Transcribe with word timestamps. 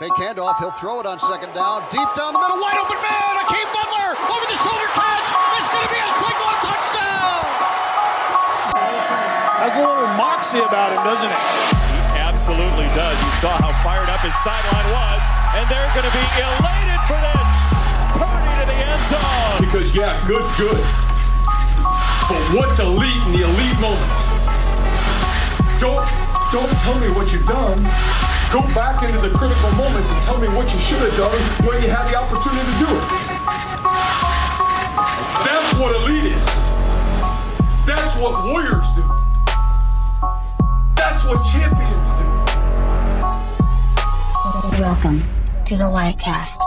Fake 0.00 0.16
handoff. 0.16 0.56
He'll 0.56 0.72
throw 0.80 0.96
it 0.96 1.04
on 1.04 1.20
second 1.20 1.52
down. 1.52 1.84
Deep 1.92 2.08
down 2.16 2.32
the 2.32 2.40
middle. 2.40 2.56
Wide 2.56 2.80
open 2.80 2.96
man. 3.04 3.36
Hakeem 3.36 3.68
Butler. 3.68 4.16
Over 4.16 4.46
the 4.48 4.56
shoulder 4.64 4.88
catch. 4.96 5.28
It's 5.60 5.68
going 5.68 5.84
to 5.84 5.92
be 5.92 6.00
a 6.00 6.12
single 6.16 6.52
touchdown. 6.64 7.44
Has 9.60 9.76
a 9.76 9.84
little 9.84 10.08
moxie 10.16 10.64
about 10.64 10.96
him, 10.96 11.04
doesn't 11.04 11.28
it? 11.28 11.44
He 12.16 12.20
absolutely 12.24 12.88
does. 12.96 13.12
You 13.20 13.28
saw 13.44 13.60
how 13.60 13.76
fired 13.84 14.08
up 14.08 14.24
his 14.24 14.32
sideline 14.40 14.88
was, 14.88 15.20
and 15.52 15.68
they're 15.68 15.92
going 15.92 16.08
to 16.08 16.16
be 16.16 16.26
elated 16.48 17.00
for 17.04 17.20
this. 17.20 17.52
Purdy 18.16 18.52
to 18.56 18.64
the 18.72 18.78
end 18.80 19.04
zone. 19.04 19.60
Because, 19.60 19.92
yeah, 19.92 20.16
good's 20.24 20.48
good. 20.56 20.80
But 22.24 22.40
what's 22.56 22.80
elite 22.80 23.20
in 23.28 23.36
the 23.36 23.44
elite 23.44 23.78
moments? 23.84 24.16
Don't, 25.76 26.08
don't 26.48 26.72
tell 26.80 26.96
me 26.96 27.12
what 27.12 27.36
you've 27.36 27.44
done. 27.44 27.84
Go 28.50 28.62
back 28.74 29.04
into 29.04 29.20
the 29.20 29.30
critical 29.30 29.70
moments 29.72 30.10
and 30.10 30.20
tell 30.24 30.36
me 30.36 30.48
what 30.48 30.72
you 30.72 30.80
should 30.80 30.98
have 30.98 31.16
done 31.16 31.40
when 31.64 31.80
you 31.80 31.88
had 31.88 32.10
the 32.10 32.16
opportunity 32.16 32.66
to 32.66 32.78
do 32.80 32.86
it. 32.90 33.06
That's 35.46 35.78
what 35.78 35.94
elite 36.02 36.32
is. 36.32 36.46
That's 37.86 38.16
what 38.16 38.34
warriors 38.50 38.90
do. 38.96 39.04
That's 40.96 41.24
what 41.24 41.38
champions 41.52 42.08
do. 42.18 42.26
Welcome 44.82 45.22
to 45.66 45.76
the 45.76 45.84
Litecast. 45.84 46.58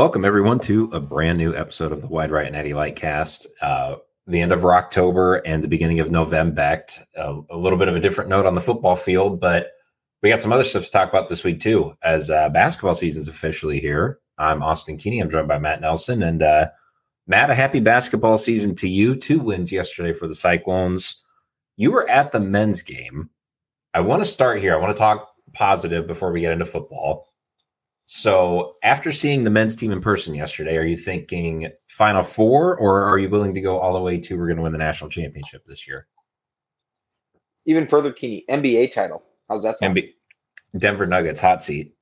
Welcome 0.00 0.24
everyone 0.24 0.60
to 0.60 0.84
a 0.94 0.98
brand 0.98 1.36
new 1.36 1.54
episode 1.54 1.92
of 1.92 2.00
the 2.00 2.06
Wide 2.06 2.30
Right 2.30 2.46
and 2.46 2.54
Natty 2.54 2.72
Lite 2.72 2.96
Cast. 2.96 3.46
Uh, 3.60 3.96
the 4.26 4.40
end 4.40 4.50
of 4.50 4.64
October 4.64 5.34
and 5.44 5.62
the 5.62 5.68
beginning 5.68 6.00
of 6.00 6.10
November. 6.10 6.82
Uh, 7.14 7.42
a 7.50 7.56
little 7.58 7.78
bit 7.78 7.88
of 7.88 7.96
a 7.96 8.00
different 8.00 8.30
note 8.30 8.46
on 8.46 8.54
the 8.54 8.62
football 8.62 8.96
field, 8.96 9.40
but 9.40 9.72
we 10.22 10.30
got 10.30 10.40
some 10.40 10.54
other 10.54 10.64
stuff 10.64 10.86
to 10.86 10.90
talk 10.90 11.10
about 11.10 11.28
this 11.28 11.44
week 11.44 11.60
too. 11.60 11.92
As 12.02 12.30
uh, 12.30 12.48
basketball 12.48 12.94
season 12.94 13.20
is 13.20 13.28
officially 13.28 13.78
here, 13.78 14.20
I'm 14.38 14.62
Austin 14.62 14.96
Keeney. 14.96 15.20
I'm 15.20 15.28
joined 15.28 15.48
by 15.48 15.58
Matt 15.58 15.82
Nelson, 15.82 16.22
and 16.22 16.42
uh, 16.42 16.68
Matt, 17.26 17.50
a 17.50 17.54
happy 17.54 17.80
basketball 17.80 18.38
season 18.38 18.74
to 18.76 18.88
you. 18.88 19.14
Two 19.14 19.38
wins 19.38 19.70
yesterday 19.70 20.14
for 20.14 20.26
the 20.26 20.34
Cyclones. 20.34 21.22
You 21.76 21.90
were 21.90 22.08
at 22.08 22.32
the 22.32 22.40
men's 22.40 22.80
game. 22.80 23.28
I 23.92 24.00
want 24.00 24.24
to 24.24 24.30
start 24.30 24.62
here. 24.62 24.72
I 24.72 24.78
want 24.78 24.96
to 24.96 24.98
talk 24.98 25.28
positive 25.52 26.06
before 26.06 26.32
we 26.32 26.40
get 26.40 26.52
into 26.52 26.64
football. 26.64 27.29
So, 28.12 28.74
after 28.82 29.12
seeing 29.12 29.44
the 29.44 29.50
men's 29.50 29.76
team 29.76 29.92
in 29.92 30.00
person 30.00 30.34
yesterday, 30.34 30.76
are 30.76 30.84
you 30.84 30.96
thinking 30.96 31.70
Final 31.86 32.24
Four, 32.24 32.76
or 32.76 33.04
are 33.04 33.20
you 33.20 33.28
willing 33.28 33.54
to 33.54 33.60
go 33.60 33.78
all 33.78 33.92
the 33.92 34.00
way 34.00 34.18
to 34.18 34.36
we're 34.36 34.48
going 34.48 34.56
to 34.56 34.64
win 34.64 34.72
the 34.72 34.78
national 34.78 35.10
championship 35.10 35.64
this 35.64 35.86
year? 35.86 36.08
Even 37.66 37.86
further, 37.86 38.12
Keeney, 38.12 38.44
NBA 38.48 38.92
title. 38.92 39.22
How's 39.48 39.62
that 39.62 39.78
sound? 39.78 39.96
MB- 39.96 40.12
Denver 40.76 41.06
Nuggets 41.06 41.40
hot 41.40 41.62
seat. 41.62 41.94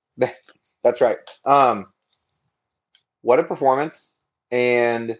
That's 0.84 1.00
right. 1.00 1.18
Um, 1.44 1.88
what 3.22 3.40
a 3.40 3.42
performance! 3.42 4.12
And 4.52 5.18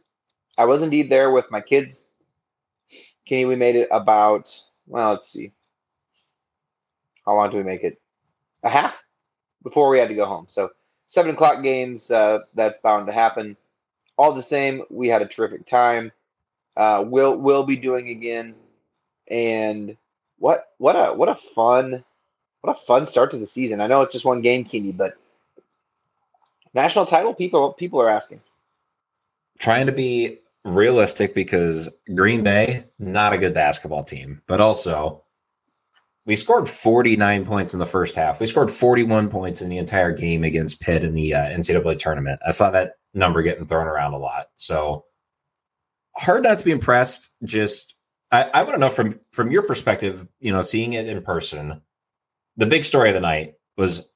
I 0.56 0.66
was 0.66 0.82
indeed 0.82 1.10
there 1.10 1.32
with 1.32 1.50
my 1.50 1.60
kids. 1.60 2.04
Kenny, 3.26 3.44
we 3.44 3.56
made 3.56 3.74
it 3.74 3.88
about 3.90 4.56
well, 4.86 5.10
let's 5.10 5.32
see. 5.32 5.50
How 7.26 7.34
long 7.34 7.50
do 7.50 7.56
we 7.56 7.64
make 7.64 7.82
it? 7.82 8.00
A 8.62 8.68
half 8.68 9.02
before 9.62 9.90
we 9.90 9.98
had 9.98 10.08
to 10.08 10.14
go 10.14 10.26
home. 10.26 10.46
So 10.48 10.70
seven 11.06 11.32
o'clock 11.32 11.62
games, 11.62 12.10
uh, 12.10 12.40
that's 12.54 12.80
bound 12.80 13.06
to 13.06 13.12
happen. 13.12 13.56
All 14.16 14.32
the 14.32 14.42
same, 14.42 14.82
we 14.90 15.08
had 15.08 15.22
a 15.22 15.26
terrific 15.26 15.66
time. 15.66 16.12
Uh, 16.76 17.04
we'll 17.06 17.36
we'll 17.36 17.64
be 17.64 17.76
doing 17.76 18.08
again, 18.08 18.54
and 19.28 19.96
what 20.38 20.72
what 20.78 20.94
a 20.94 21.12
what 21.14 21.28
a 21.28 21.34
fun 21.34 22.04
what 22.60 22.76
a 22.76 22.80
fun 22.80 23.06
start 23.06 23.30
to 23.30 23.38
the 23.38 23.46
season. 23.46 23.80
I 23.80 23.86
know 23.86 24.02
it's 24.02 24.12
just 24.12 24.24
one 24.24 24.40
game, 24.40 24.64
Keeney, 24.64 24.92
but 24.92 25.16
national 26.74 27.06
title 27.06 27.34
people 27.34 27.72
people 27.72 28.00
are 28.00 28.08
asking. 28.08 28.40
Trying 29.58 29.86
to 29.86 29.92
be 29.92 30.38
realistic 30.64 31.34
because 31.34 31.88
Green 32.14 32.42
Bay 32.42 32.84
not 32.98 33.32
a 33.32 33.38
good 33.38 33.54
basketball 33.54 34.04
team, 34.04 34.42
but 34.46 34.60
also 34.60 35.22
we 36.26 36.36
scored 36.36 36.68
49 36.68 37.46
points 37.46 37.72
in 37.72 37.80
the 37.80 37.86
first 37.86 38.14
half. 38.14 38.40
We 38.40 38.46
scored 38.46 38.70
41 38.70 39.30
points 39.30 39.62
in 39.62 39.68
the 39.68 39.78
entire 39.78 40.12
game 40.12 40.44
against 40.44 40.80
Pitt 40.80 41.02
in 41.02 41.14
the 41.14 41.34
uh, 41.34 41.44
NCAA 41.44 41.98
tournament. 41.98 42.40
I 42.46 42.50
saw 42.50 42.70
that 42.70 42.94
number 43.14 43.42
getting 43.42 43.66
thrown 43.66 43.86
around 43.86 44.14
a 44.14 44.18
lot. 44.18 44.46
So 44.56 45.04
hard 46.16 46.42
not 46.42 46.58
to 46.58 46.64
be 46.64 46.72
impressed. 46.72 47.30
Just 47.44 47.94
I, 48.30 48.42
I 48.42 48.62
want 48.62 48.74
to 48.74 48.80
know 48.80 48.90
from 48.90 49.18
from 49.32 49.50
your 49.50 49.62
perspective, 49.62 50.26
you 50.40 50.52
know, 50.52 50.62
seeing 50.62 50.92
it 50.92 51.06
in 51.06 51.22
person. 51.22 51.80
The 52.56 52.66
big 52.66 52.84
story 52.84 53.08
of 53.08 53.14
the 53.14 53.20
night 53.20 53.54
was 53.76 54.08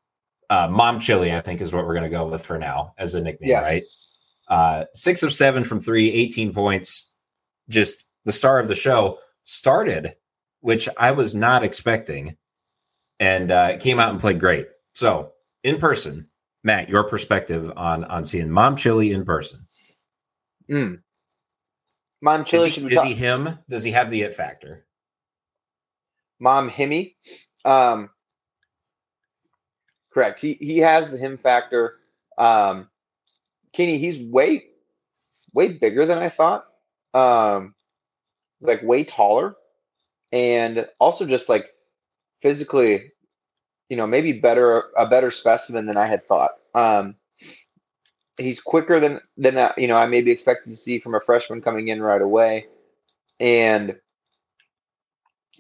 uh, 0.51 0.69
Mom 0.69 1.01
Chili. 1.01 1.33
I 1.33 1.41
think 1.41 1.61
is 1.61 1.73
what 1.73 1.87
we're 1.87 1.95
going 1.95 2.11
to 2.11 2.17
go 2.17 2.27
with 2.27 2.45
for 2.45 2.59
now 2.59 2.95
as 2.99 3.15
a 3.15 3.23
nickname, 3.23 3.51
yes. 3.51 3.65
right? 3.65 3.83
Uh, 4.49 4.85
six 4.93 5.23
of 5.23 5.33
seven 5.33 5.65
from 5.65 5.81
three, 5.81 6.13
18 6.13 6.53
points. 6.53 7.11
Just 7.71 8.05
the 8.27 8.33
star 8.33 8.59
of 8.59 8.69
the 8.69 8.75
show 8.75 9.19
started 9.45 10.15
which 10.65 10.89
I 10.97 11.11
was 11.11 11.35
not 11.35 11.63
expecting, 11.63 12.39
and 13.21 13.53
uh, 13.53 13.77
came 13.77 14.01
out 14.01 14.13
and 14.13 14.19
played 14.19 14.41
great. 14.41 14.67
So 14.95 15.33
in 15.63 15.77
person, 15.77 16.27
Matt, 16.63 16.89
your 16.89 17.05
perspective 17.05 17.71
on 17.77 18.05
on 18.05 18.25
seeing 18.25 18.51
Mom 18.51 18.75
Chili 18.75 19.13
in 19.13 19.27
person. 19.27 19.67
Mm. 20.71 21.03
Mom 22.23 22.47
Chili 22.47 22.71
is, 22.71 22.77
he, 22.77 22.87
is 22.87 23.03
he, 23.03 23.13
him? 23.13 23.59
Does 23.69 23.83
he 23.83 23.91
have 23.91 24.11
the 24.11 24.23
it 24.23 24.33
factor? 24.33 24.87
Mom 26.41 26.71
Himmy. 26.71 27.17
Um, 27.67 28.09
correct. 30.11 30.41
He 30.41 30.55
he 30.55 30.79
has 30.79 31.11
the 31.11 31.19
him 31.19 31.37
factor. 31.37 31.97
Um, 32.39 32.89
Kenny, 33.75 33.99
he's 33.99 34.19
way 34.19 34.65
way 35.53 35.69
bigger 35.73 36.07
than 36.07 36.21
I 36.21 36.31
thought. 36.31 36.65
Um, 37.13 37.75
like 38.63 38.83
way 38.83 39.05
taller 39.05 39.57
and 40.35 40.89
also 40.99 41.25
just 41.25 41.49
like 41.49 41.67
physically, 42.43 43.13
you 43.89 43.97
know, 43.97 44.07
maybe 44.07 44.33
better 44.33 44.83
a 44.99 45.07
better 45.07 45.31
specimen 45.31 45.87
than 45.87 45.97
I 45.97 46.09
had 46.09 46.27
thought. 46.27 46.51
Um, 46.75 47.15
he's 48.37 48.61
quicker 48.61 48.99
than 48.99 49.21
than 49.39 49.57
uh, 49.57 49.73
you 49.79 49.87
know 49.87 49.97
I 49.97 50.07
maybe 50.07 50.33
expected 50.33 50.71
to 50.71 50.77
see 50.77 50.99
from 50.99 51.15
a 51.15 51.21
freshman 51.21 51.63
coming 51.63 51.89
in 51.89 52.03
right 52.03 52.21
away, 52.21 52.67
and 53.39 53.97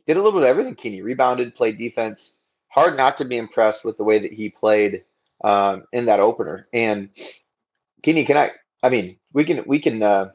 did 0.06 0.16
a 0.16 0.22
little 0.22 0.32
bit 0.32 0.42
of 0.42 0.48
everything. 0.48 0.74
Keeney 0.74 1.02
rebounded, 1.02 1.54
played 1.54 1.78
defense. 1.78 2.34
Hard 2.68 2.96
not 2.96 3.16
to 3.18 3.24
be 3.24 3.36
impressed 3.36 3.84
with 3.84 3.96
the 3.96 4.04
way 4.04 4.18
that 4.18 4.32
he 4.32 4.48
played 4.48 5.04
um, 5.44 5.84
in 5.92 6.06
that 6.06 6.18
opener. 6.18 6.66
And 6.72 7.10
Keeney, 8.02 8.24
can 8.24 8.36
I? 8.36 8.50
I 8.82 8.88
mean, 8.88 9.18
we 9.32 9.44
can 9.44 9.62
we 9.68 9.78
can 9.78 10.02
uh, 10.02 10.30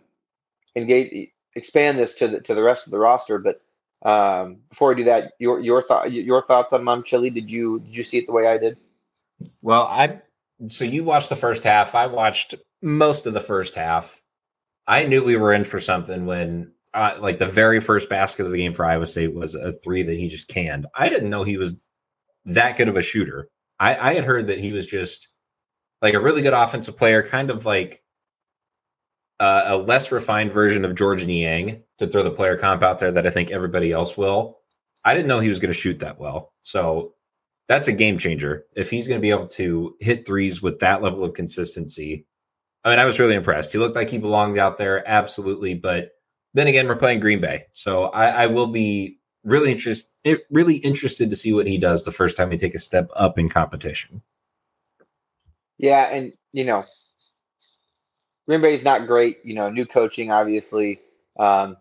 engage 0.78 1.32
expand 1.56 1.98
this 1.98 2.16
to 2.16 2.30
the 2.30 2.40
to 2.40 2.56
the 2.56 2.64
rest 2.64 2.88
of 2.88 2.92
the 2.92 3.00
roster, 3.00 3.38
but 3.38 3.62
um, 4.04 4.58
before 4.70 4.92
I 4.92 4.96
do 4.96 5.04
that, 5.06 5.34
your 5.40 5.60
your 5.60 5.82
thought 5.82 6.12
your 6.12 6.44
thoughts 6.44 6.74
on 6.74 6.84
Mom 6.84 7.04
Chili? 7.04 7.30
Did 7.30 7.52
you 7.52 7.80
did 7.80 7.96
you 7.96 8.04
see 8.04 8.18
it 8.20 8.26
the 8.26 8.34
way 8.34 8.48
I 8.48 8.58
did? 8.58 8.78
Well, 9.62 9.84
I 9.84 10.22
so 10.68 10.86
you 10.86 11.04
watched 11.04 11.30
the 11.30 11.36
first 11.36 11.64
half. 11.64 11.96
I 11.96 12.08
watched 12.08 12.56
most 12.82 13.26
of 13.26 13.34
the 13.34 13.42
first 13.42 13.76
half. 13.76 14.22
I 14.88 15.06
knew 15.06 15.24
we 15.24 15.36
were 15.36 15.54
in 15.54 15.64
for 15.64 15.80
something 15.80 16.26
when 16.26 16.72
uh, 16.94 17.18
like 17.20 17.40
the 17.40 17.46
very 17.46 17.80
first 17.80 18.10
basket 18.10 18.46
of 18.46 18.52
the 18.52 18.58
game 18.58 18.74
for 18.74 18.86
Iowa 18.86 19.06
State 19.06 19.34
was 19.34 19.56
a 19.56 19.72
three 19.72 20.04
that 20.04 20.18
he 20.18 20.28
just 20.28 20.48
canned. 20.48 20.88
I 20.96 21.10
didn't 21.10 21.30
know 21.30 21.44
he 21.44 21.58
was 21.58 21.88
that 22.46 22.78
good 22.78 22.88
of 22.88 22.98
a 22.98 23.02
shooter. 23.02 23.48
I, 23.80 23.96
I 23.96 24.14
had 24.16 24.26
heard 24.26 24.48
that 24.48 24.60
he 24.60 24.72
was 24.72 24.86
just 24.86 25.30
like 26.02 26.14
a 26.14 26.20
really 26.20 26.42
good 26.42 26.54
offensive 26.54 26.98
player, 26.98 27.22
kind 27.22 27.50
of 27.50 27.66
like 27.66 28.02
uh, 29.40 29.64
a 29.68 29.78
less 29.78 30.12
refined 30.12 30.52
version 30.52 30.84
of 30.84 30.96
Georges 30.96 31.28
Niang 31.28 31.84
to 31.98 32.08
throw 32.08 32.24
the 32.24 32.32
player 32.32 32.58
comp 32.58 32.84
out 32.84 33.00
there 33.00 33.12
that 33.12 33.26
I 33.26 33.30
think 33.30 33.52
everybody 33.52 33.92
else 33.92 34.18
will. 34.18 34.60
I 35.04 35.14
didn't 35.14 35.28
know 35.28 35.40
he 35.40 35.50
was 35.50 35.60
going 35.60 35.72
to 35.72 35.80
shoot 35.80 36.00
that 36.00 36.20
well. 36.20 36.54
So 36.64 37.14
that's 37.68 37.88
a 37.88 37.94
game 37.94 38.18
changer. 38.18 38.66
If 38.76 38.90
he's 38.90 39.08
going 39.08 39.20
to 39.20 39.22
be 39.22 39.30
able 39.30 39.48
to 39.50 39.96
hit 40.00 40.26
threes 40.26 40.62
with 40.62 40.80
that 40.80 41.02
level 41.02 41.24
of 41.24 41.34
consistency, 41.34 42.26
I 42.84 42.90
mean, 42.90 43.00
I 43.00 43.06
was 43.06 43.20
really 43.20 43.36
impressed. 43.36 43.72
He 43.72 43.78
looked 43.78 43.96
like 43.96 44.10
he 44.10 44.18
belonged 44.18 44.58
out 44.58 44.78
there, 44.78 45.08
absolutely. 45.08 45.76
But 45.76 46.12
then 46.54 46.68
again, 46.68 46.88
we're 46.88 46.96
playing 46.96 47.20
Green 47.20 47.40
Bay, 47.40 47.64
so 47.74 48.06
I, 48.06 48.44
I 48.44 48.46
will 48.48 48.68
be 48.68 49.20
really 49.44 49.72
interested, 49.72 50.42
really 50.50 50.78
interested 50.78 51.30
to 51.30 51.36
see 51.36 51.54
what 51.54 51.68
he 51.68 51.78
does 51.78 52.04
the 52.04 52.12
first 52.12 52.36
time 52.36 52.52
he 52.52 52.58
take 52.58 52.76
a 52.76 52.80
step 52.80 53.10
up 53.16 53.38
in 53.38 53.50
competition. 53.50 54.22
Yeah, 55.78 56.10
and 56.12 56.34
you 56.52 56.66
know, 56.66 56.86
Green 58.50 58.62
Bay 58.62 58.74
is 58.74 58.84
not 58.84 59.06
great. 59.06 59.46
You 59.46 59.54
know, 59.54 59.70
new 59.70 59.86
coaching, 59.86 60.32
obviously. 60.32 61.00
Um, 61.38 61.78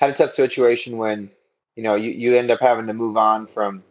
had 0.00 0.10
a 0.10 0.12
tough 0.12 0.30
situation 0.30 0.96
when 0.96 1.30
you 1.76 1.84
know 1.84 1.94
you, 1.94 2.10
you 2.10 2.36
end 2.36 2.50
up 2.50 2.58
having 2.58 2.88
to 2.88 2.92
move 2.92 3.16
on 3.16 3.46
from 3.46 3.84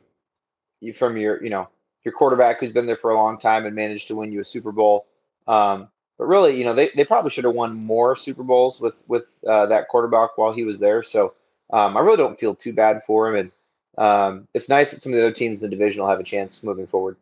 you 0.81 0.91
from 0.91 1.15
your 1.15 1.41
you 1.41 1.49
know 1.49 1.69
your 2.03 2.11
quarterback 2.11 2.59
who's 2.59 2.73
been 2.73 2.85
there 2.85 2.97
for 2.97 3.11
a 3.11 3.15
long 3.15 3.37
time 3.37 3.65
and 3.65 3.73
managed 3.73 4.09
to 4.09 4.15
win 4.17 4.33
you 4.33 4.41
a 4.41 4.43
Super 4.43 4.73
Bowl. 4.73 5.07
Um, 5.47 5.87
but 6.17 6.25
really, 6.25 6.57
you 6.57 6.65
know, 6.65 6.73
they, 6.73 6.89
they 6.95 7.05
probably 7.05 7.31
should 7.31 7.45
have 7.45 7.53
won 7.53 7.77
more 7.77 8.17
Super 8.17 8.43
Bowls 8.43 8.81
with 8.81 8.95
with 9.07 9.23
uh, 9.47 9.67
that 9.67 9.87
quarterback 9.87 10.37
while 10.37 10.51
he 10.51 10.65
was 10.65 10.81
there. 10.81 11.03
So 11.03 11.33
um, 11.71 11.95
I 11.95 12.01
really 12.01 12.17
don't 12.17 12.37
feel 12.37 12.55
too 12.55 12.73
bad 12.73 13.03
for 13.07 13.33
him, 13.33 13.51
and 13.97 14.05
um, 14.05 14.47
it's 14.53 14.67
nice 14.67 14.91
that 14.91 14.99
some 14.99 15.13
of 15.13 15.17
the 15.17 15.23
other 15.23 15.33
teams 15.33 15.59
in 15.59 15.61
the 15.61 15.69
division 15.69 16.01
will 16.01 16.09
have 16.09 16.19
a 16.19 16.25
chance 16.25 16.61
moving 16.61 16.87
forward. 16.87 17.15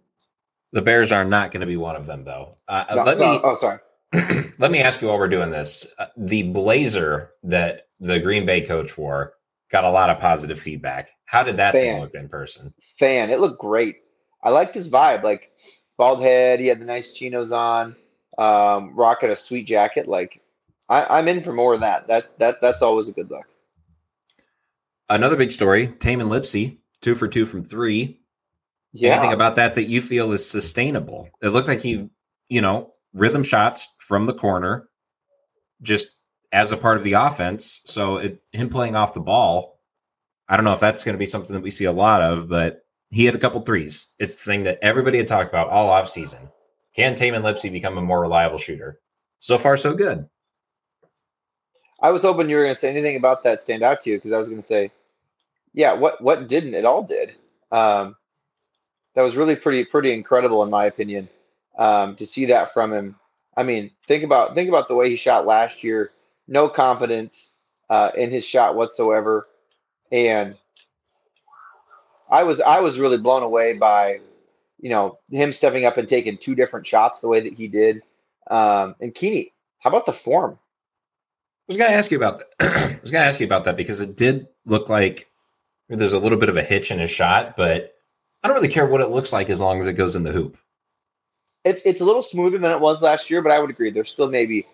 The 0.71 0.81
Bears 0.81 1.11
are 1.11 1.23
not 1.23 1.51
going 1.51 1.61
to 1.61 1.67
be 1.67 1.77
one 1.77 1.95
of 1.95 2.07
them, 2.07 2.23
though. 2.23 2.55
Uh, 2.67 2.85
No, 2.89 3.03
let 3.03 3.17
so- 3.19 3.33
me 3.33 3.39
oh, 3.43 3.53
sorry. 3.53 3.77
let 4.59 4.71
me 4.71 4.79
ask 4.79 5.01
you 5.01 5.07
while 5.07 5.17
we're 5.17 5.27
doing 5.27 5.51
this. 5.51 5.87
Uh, 5.97 6.07
the 6.17 6.43
blazer 6.43 7.31
that 7.43 7.87
the 7.99 8.19
Green 8.19 8.45
Bay 8.45 8.61
coach 8.61 8.97
wore 8.97 9.33
got 9.71 9.83
a 9.83 9.89
lot 9.89 10.09
of 10.09 10.19
positive 10.19 10.59
feedback. 10.59 11.09
How 11.25 11.43
did 11.43 11.57
that 11.57 11.71
Fan. 11.73 11.99
look 12.01 12.13
in 12.13 12.29
person? 12.29 12.73
fan. 12.97 13.29
It 13.29 13.39
looked 13.39 13.59
great. 13.59 13.97
I 14.43 14.51
liked 14.51 14.75
his 14.75 14.89
vibe, 14.89 15.23
like 15.23 15.51
bald 15.97 16.21
head. 16.21 16.59
He 16.59 16.67
had 16.67 16.79
the 16.79 16.85
nice 16.85 17.13
chinos 17.13 17.51
on, 17.51 17.95
um, 18.37 18.95
rocking 18.95 19.29
a 19.29 19.35
sweet 19.35 19.65
jacket. 19.67 20.07
Like 20.07 20.41
I, 20.87 21.17
I'm 21.17 21.27
in 21.27 21.41
for 21.41 21.51
more 21.53 21.73
of 21.73 21.79
that. 21.81 22.07
That 22.07 22.37
that 22.39 22.61
that's 22.61 22.81
always 22.81 23.09
a 23.09 23.13
good 23.13 23.29
look. 23.29 23.45
Another 25.09 25.35
big 25.35 25.51
story: 25.51 25.87
Tamin 25.87 26.29
Lipsey, 26.29 26.77
two 27.01 27.15
for 27.15 27.27
two 27.27 27.45
from 27.45 27.63
three. 27.63 28.19
Yeah, 28.91 29.13
Anything 29.13 29.33
about 29.33 29.57
that 29.57 29.75
that 29.75 29.89
you 29.89 30.01
feel 30.01 30.31
is 30.31 30.49
sustainable? 30.49 31.29
It 31.41 31.49
looked 31.49 31.67
like 31.67 31.81
he, 31.81 32.07
you 32.47 32.61
know, 32.61 32.93
rhythm 33.15 33.43
shots 33.43 33.87
from 33.97 34.27
the 34.27 34.33
corner, 34.33 34.89
just 35.81 36.17
as 36.51 36.71
a 36.71 36.77
part 36.77 36.97
of 36.97 37.03
the 37.03 37.13
offense. 37.13 37.81
So 37.85 38.17
it, 38.17 38.41
him 38.51 38.69
playing 38.69 38.95
off 38.95 39.13
the 39.13 39.19
ball, 39.19 39.79
I 40.47 40.55
don't 40.55 40.65
know 40.65 40.73
if 40.73 40.79
that's 40.79 41.03
going 41.03 41.15
to 41.15 41.19
be 41.19 41.25
something 41.25 41.53
that 41.53 41.63
we 41.63 41.71
see 41.71 41.85
a 41.85 41.91
lot 41.91 42.21
of, 42.21 42.47
but 42.47 42.85
he 43.09 43.25
had 43.25 43.33
a 43.33 43.39
couple 43.39 43.61
threes. 43.61 44.07
It's 44.19 44.35
the 44.35 44.43
thing 44.43 44.63
that 44.65 44.79
everybody 44.81 45.17
had 45.17 45.27
talked 45.27 45.49
about 45.49 45.69
all 45.69 45.87
off 45.87 46.09
season. 46.09 46.49
Can 46.95 47.15
Tamin 47.15 47.41
Lipsey 47.41 47.71
become 47.71 47.97
a 47.97 48.01
more 48.01 48.21
reliable 48.21 48.57
shooter? 48.57 48.99
So 49.39 49.57
far, 49.57 49.77
so 49.77 49.93
good. 49.93 50.27
I 52.01 52.11
was 52.11 52.21
hoping 52.21 52.49
you 52.49 52.57
were 52.57 52.63
going 52.63 52.75
to 52.75 52.79
say 52.79 52.89
anything 52.89 53.15
about 53.15 53.43
that 53.43 53.61
stand 53.61 53.81
out 53.81 54.01
to 54.01 54.11
you 54.11 54.17
because 54.17 54.31
I 54.31 54.37
was 54.37 54.49
going 54.49 54.61
to 54.61 54.67
say, 54.67 54.91
yeah, 55.73 55.93
what 55.93 56.21
what 56.21 56.47
didn't 56.47 56.73
it 56.73 56.85
all 56.85 57.03
did. 57.03 57.35
Um, 57.71 58.15
that 59.13 59.23
was 59.23 59.35
really 59.35 59.55
pretty 59.55 59.83
pretty 59.85 60.13
incredible 60.13 60.63
in 60.63 60.69
my 60.69 60.85
opinion 60.85 61.27
um, 61.77 62.15
to 62.15 62.25
see 62.25 62.45
that 62.45 62.73
from 62.73 62.93
him. 62.93 63.15
I 63.57 63.63
mean, 63.63 63.91
think 64.07 64.23
about 64.23 64.55
think 64.55 64.69
about 64.69 64.87
the 64.87 64.95
way 64.95 65.09
he 65.09 65.15
shot 65.15 65.45
last 65.45 65.83
year. 65.83 66.11
No 66.47 66.69
confidence 66.69 67.57
uh, 67.89 68.11
in 68.15 68.31
his 68.31 68.45
shot 68.45 68.75
whatsoever, 68.75 69.47
and 70.11 70.57
I 72.29 72.43
was 72.43 72.59
I 72.61 72.79
was 72.79 72.99
really 72.99 73.17
blown 73.17 73.43
away 73.43 73.73
by 73.73 74.19
you 74.79 74.89
know 74.89 75.19
him 75.29 75.53
stepping 75.53 75.85
up 75.85 75.97
and 75.97 76.07
taking 76.07 76.37
two 76.37 76.55
different 76.55 76.85
shots 76.85 77.21
the 77.21 77.29
way 77.29 77.41
that 77.41 77.53
he 77.53 77.67
did. 77.67 78.01
Um, 78.47 78.95
and 78.99 79.13
Keeney, 79.13 79.53
how 79.79 79.89
about 79.89 80.05
the 80.05 80.13
form? 80.13 80.59
I 81.67 81.67
was 81.67 81.77
going 81.77 81.89
to 81.89 81.97
ask 81.97 82.11
you 82.11 82.17
about 82.17 82.39
that. 82.39 82.47
I 82.59 82.99
was 83.01 83.11
going 83.11 83.23
to 83.23 83.27
ask 83.27 83.39
you 83.39 83.45
about 83.45 83.63
that 83.63 83.75
because 83.75 83.99
it 83.99 84.15
did 84.15 84.47
look 84.65 84.87
like 84.87 85.27
there's 85.89 86.13
a 86.13 86.19
little 86.19 86.37
bit 86.37 86.49
of 86.49 86.57
a 86.57 86.63
hitch 86.63 86.91
in 86.91 86.99
his 86.99 87.09
shot, 87.09 87.57
but 87.57 87.95
I 88.43 88.47
don't 88.47 88.55
really 88.55 88.67
care 88.71 88.85
what 88.85 89.01
it 89.01 89.09
looks 89.09 89.33
like 89.33 89.49
as 89.49 89.59
long 89.59 89.79
as 89.79 89.87
it 89.87 89.93
goes 89.93 90.15
in 90.15 90.21
the 90.21 90.31
hoop. 90.31 90.57
It's 91.65 91.81
it's 91.83 91.99
a 91.99 92.05
little 92.05 92.21
smoother 92.21 92.57
than 92.59 92.71
it 92.71 92.79
was 92.79 93.01
last 93.01 93.29
year, 93.29 93.41
but 93.41 93.51
I 93.51 93.59
would 93.59 93.69
agree 93.69 93.89
there's 93.89 94.11
still 94.11 94.29
maybe 94.29 94.65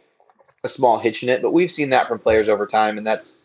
a 0.64 0.70
small 0.70 1.00
hitch 1.00 1.24
in 1.24 1.30
it. 1.30 1.42
But 1.42 1.52
we've 1.52 1.72
seen 1.72 1.90
that 1.90 2.08
from 2.08 2.20
players 2.20 2.50
over 2.50 2.68
time, 2.68 2.98
and 2.98 3.08
that's 3.08 3.40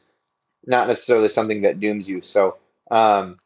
not 0.66 0.88
necessarily 0.88 1.28
something 1.28 1.62
that 1.62 1.80
dooms 1.80 2.08
you. 2.08 2.20
So 2.20 2.56
um, 2.90 3.38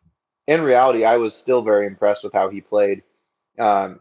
in 0.47 0.63
reality, 0.63 1.05
I 1.05 1.17
was 1.19 1.35
still 1.35 1.63
very 1.63 1.87
impressed 1.87 2.25
with 2.25 2.33
how 2.33 2.49
he 2.49 2.61
played. 2.61 3.03
Um, 3.59 4.01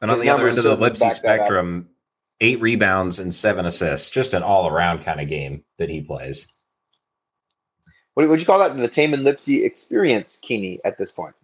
And 0.00 0.10
on 0.10 0.20
the 0.20 0.28
other 0.28 0.48
end 0.48 0.58
of 0.58 0.64
the 0.64 0.76
Lipsey 0.76 1.00
back 1.00 1.00
that 1.00 1.06
up. 1.06 1.14
spectrum, 1.14 1.88
eight 2.40 2.60
rebounds 2.60 3.18
and 3.18 3.32
seven 3.32 3.64
assists, 3.66 4.10
just 4.10 4.34
an 4.34 4.42
all 4.42 4.68
around 4.68 5.04
kind 5.04 5.20
of 5.20 5.28
game 5.28 5.64
that 5.78 5.88
he 5.88 6.00
plays. 6.02 6.46
what 8.12 8.28
would 8.28 8.40
you 8.40 8.46
call 8.46 8.58
that? 8.58 8.76
The 8.76 8.88
Tamin 8.88 9.22
Lipsey 9.22 9.64
experience, 9.64 10.38
Keeney, 10.42 10.80
at 10.84 10.98
this 10.98 11.10
point. 11.10 11.34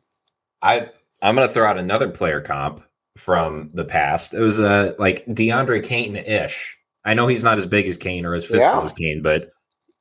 I 0.60 0.90
I'm 1.22 1.34
going 1.34 1.48
to 1.48 1.52
throw 1.52 1.66
out 1.66 1.78
another 1.78 2.08
player 2.08 2.40
comp 2.40 2.82
from 3.16 3.70
the 3.74 3.84
past. 3.84 4.34
It 4.34 4.40
was 4.40 4.58
a 4.58 4.94
like 4.98 5.26
DeAndre 5.26 5.84
Kane 5.84 6.16
ish. 6.16 6.78
I 7.04 7.14
know 7.14 7.26
he's 7.26 7.44
not 7.44 7.58
as 7.58 7.66
big 7.66 7.86
as 7.88 7.96
Kane 7.96 8.26
or 8.26 8.34
as 8.34 8.44
physical 8.44 8.66
Yeah. 8.78 8.82
as 8.82 8.92
Kane, 8.92 9.22
but 9.22 9.50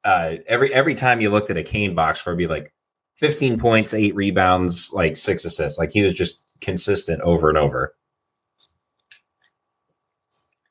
uh, 0.04 0.36
every 0.48 0.74
every 0.74 0.96
time 0.96 1.22
you 1.22 1.30
looked 1.30 1.50
at 1.50 1.58
a 1.58 1.64
Kane 1.64 1.96
box 1.96 2.20
score, 2.20 2.34
it'd 2.34 2.38
be 2.38 2.48
like 2.48 2.74
15 3.18 3.60
points, 3.60 3.94
eight 3.94 4.16
rebounds, 4.16 4.92
like 4.94 5.18
six 5.18 5.44
assists. 5.46 5.78
Like 5.80 5.92
he 5.92 6.04
was 6.04 6.14
just 6.14 6.42
consistent 6.62 7.22
over 7.22 7.50
and 7.50 7.58
over. 7.58 7.96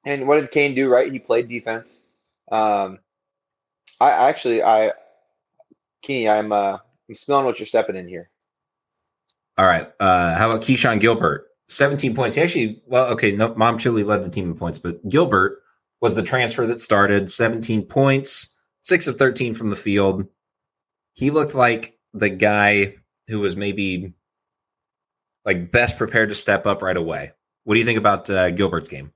And 0.05 0.27
what 0.27 0.41
did 0.41 0.51
Kane 0.51 0.75
do? 0.75 0.89
Right, 0.89 1.13
he 1.13 1.19
played 1.19 1.49
defense. 1.49 2.01
Um, 2.51 2.99
I 4.01 4.11
actually, 4.11 4.63
I, 4.63 4.93
Keeney, 6.03 6.29
I'm 6.29 6.53
uh, 6.53 6.79
I'm 7.09 7.15
smelling 7.15 7.45
what 7.45 7.59
you're 7.59 7.67
stepping 7.67 7.97
in 7.97 8.09
here. 8.09 8.31
All 9.59 9.67
right. 9.67 9.91
Uh, 9.99 10.35
how 10.37 10.49
about 10.49 10.63
Keshon 10.63 11.01
Gilbert? 11.01 11.47
17 11.69 12.15
points. 12.15 12.37
He 12.37 12.43
actually, 12.43 12.83
well, 12.87 13.07
okay, 13.09 13.33
no, 13.33 13.55
Mom 13.55 13.79
Chili 13.79 14.05
led 14.05 14.25
the 14.25 14.31
team 14.31 14.45
in 14.45 14.55
points, 14.57 14.79
but 14.79 15.07
Gilbert 15.09 15.63
was 16.01 16.15
the 16.15 16.23
transfer 16.23 16.67
that 16.67 16.81
started 16.81 17.31
17 17.31 17.83
points, 17.83 18.55
six 18.83 19.07
of 19.07 19.19
13 19.19 19.55
from 19.55 19.71
the 19.71 19.77
field. 19.77 20.27
He 21.15 21.31
looked 21.31 21.55
like 21.55 21.99
the 22.15 22.31
guy 22.31 22.97
who 23.27 23.41
was 23.41 23.57
maybe 23.57 24.15
like 25.45 25.73
best 25.73 25.99
prepared 25.99 26.29
to 26.31 26.35
step 26.35 26.67
up 26.67 26.83
right 26.83 26.97
away. 26.97 27.33
What 27.65 27.75
do 27.75 27.81
you 27.81 27.87
think 27.87 27.99
about 27.99 28.31
uh, 28.31 28.51
Gilbert's 28.51 28.89
game? 28.89 29.13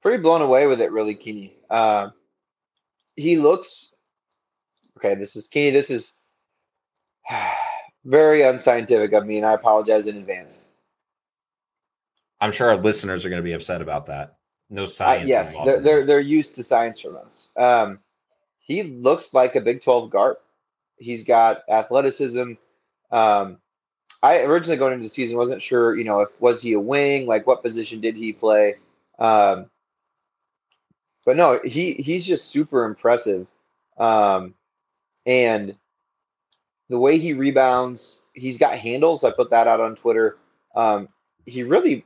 pretty 0.00 0.22
blown 0.22 0.42
away 0.42 0.66
with 0.66 0.80
it, 0.80 0.92
really, 0.92 1.14
Keeney. 1.14 1.56
Uh, 1.68 2.10
he 3.16 3.38
looks 3.38 3.92
okay. 4.96 5.14
This 5.14 5.36
is 5.36 5.46
Keeney. 5.46 5.70
This 5.70 5.90
is 5.90 6.14
very 8.04 8.42
unscientific 8.42 9.12
of 9.12 9.26
me, 9.26 9.36
and 9.36 9.46
I 9.46 9.52
apologize 9.52 10.06
in 10.06 10.16
advance. 10.16 10.66
I'm 12.40 12.52
sure 12.52 12.70
our 12.70 12.76
listeners 12.76 13.24
are 13.24 13.28
going 13.28 13.42
to 13.42 13.44
be 13.44 13.52
upset 13.52 13.82
about 13.82 14.06
that. 14.06 14.36
No 14.70 14.84
Uh, 14.84 14.86
science. 14.86 15.28
yes, 15.28 15.56
they're, 15.64 15.80
they're 15.80 16.04
they're 16.04 16.20
used 16.20 16.54
to 16.54 16.62
science 16.62 17.00
from 17.00 17.16
us. 17.16 17.50
Um, 17.56 17.98
he 18.60 18.84
looks 18.84 19.34
like 19.34 19.56
a 19.56 19.60
Big 19.60 19.82
Twelve 19.82 20.10
guard. 20.10 20.36
He's 20.96 21.24
got 21.24 21.62
athleticism. 21.68 22.52
Um, 23.10 23.58
I 24.22 24.42
originally 24.42 24.76
going 24.78 24.92
into 24.92 25.02
the 25.02 25.08
season 25.08 25.36
wasn't 25.36 25.60
sure, 25.62 25.96
you 25.96 26.04
know, 26.04 26.20
if 26.20 26.28
was 26.40 26.62
he 26.62 26.74
a 26.74 26.80
wing, 26.80 27.26
like 27.26 27.46
what 27.46 27.62
position 27.62 28.00
did 28.00 28.16
he 28.16 28.32
play? 28.32 28.76
Um, 29.18 29.68
but 31.26 31.36
no, 31.36 31.58
he 31.64 31.94
he's 31.94 32.26
just 32.26 32.50
super 32.50 32.84
impressive. 32.84 33.46
Um, 33.98 34.54
and 35.26 35.76
the 36.90 36.98
way 36.98 37.18
he 37.18 37.32
rebounds, 37.32 38.24
he's 38.34 38.58
got 38.58 38.76
handles. 38.76 39.22
I 39.22 39.30
put 39.30 39.48
that 39.50 39.68
out 39.68 39.80
on 39.80 39.94
Twitter. 39.94 40.36
Um, 40.74 41.08
he 41.46 41.62
really, 41.62 42.04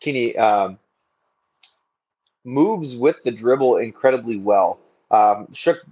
can 0.00 0.14
he 0.16 0.36
um, 0.36 0.78
moves 2.44 2.96
with 2.96 3.22
the 3.22 3.30
dribble 3.30 3.76
incredibly 3.76 4.36
well. 4.36 4.80
Um, 5.10 5.52
shook 5.52 5.86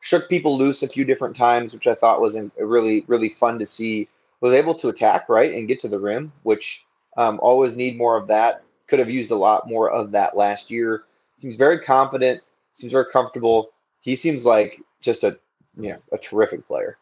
shook 0.00 0.28
people 0.28 0.56
loose 0.56 0.82
a 0.82 0.88
few 0.88 1.04
different 1.04 1.36
times, 1.36 1.74
which 1.74 1.86
I 1.86 1.94
thought 1.94 2.22
was 2.22 2.34
in, 2.34 2.50
really 2.58 3.04
really 3.06 3.28
fun 3.28 3.58
to 3.58 3.66
see. 3.66 4.08
Was 4.40 4.54
able 4.54 4.74
to 4.76 4.88
attack 4.88 5.28
right 5.28 5.54
and 5.54 5.68
get 5.68 5.78
to 5.80 5.88
the 5.88 6.00
rim, 6.00 6.32
which 6.42 6.84
um, 7.16 7.38
always 7.40 7.76
need 7.76 7.96
more 7.96 8.16
of 8.16 8.26
that. 8.28 8.64
Could 8.88 8.98
have 8.98 9.10
used 9.10 9.30
a 9.30 9.36
lot 9.36 9.68
more 9.68 9.90
of 9.90 10.10
that 10.12 10.36
last 10.36 10.70
year. 10.70 11.04
Seems 11.38 11.56
very 11.56 11.78
confident. 11.78 12.40
Seems 12.72 12.92
very 12.92 13.06
comfortable. 13.12 13.70
He 14.00 14.16
seems 14.16 14.46
like 14.46 14.80
just 15.02 15.24
a 15.24 15.38
you 15.76 15.90
know 15.90 16.02
a 16.10 16.16
terrific 16.16 16.66
player. 16.66 16.96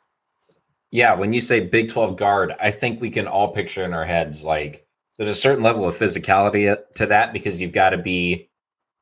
Yeah, 0.90 1.14
when 1.14 1.32
you 1.32 1.40
say 1.40 1.60
Big 1.60 1.90
12 1.90 2.16
guard, 2.16 2.54
I 2.60 2.70
think 2.70 3.00
we 3.00 3.10
can 3.10 3.26
all 3.26 3.52
picture 3.52 3.84
in 3.84 3.94
our 3.94 4.04
heads 4.04 4.42
like 4.42 4.86
there's 5.16 5.30
a 5.30 5.34
certain 5.34 5.62
level 5.62 5.84
of 5.84 5.96
physicality 5.96 6.76
to 6.94 7.06
that 7.06 7.32
because 7.32 7.60
you've 7.60 7.72
got 7.72 7.90
to 7.90 7.98
be 7.98 8.50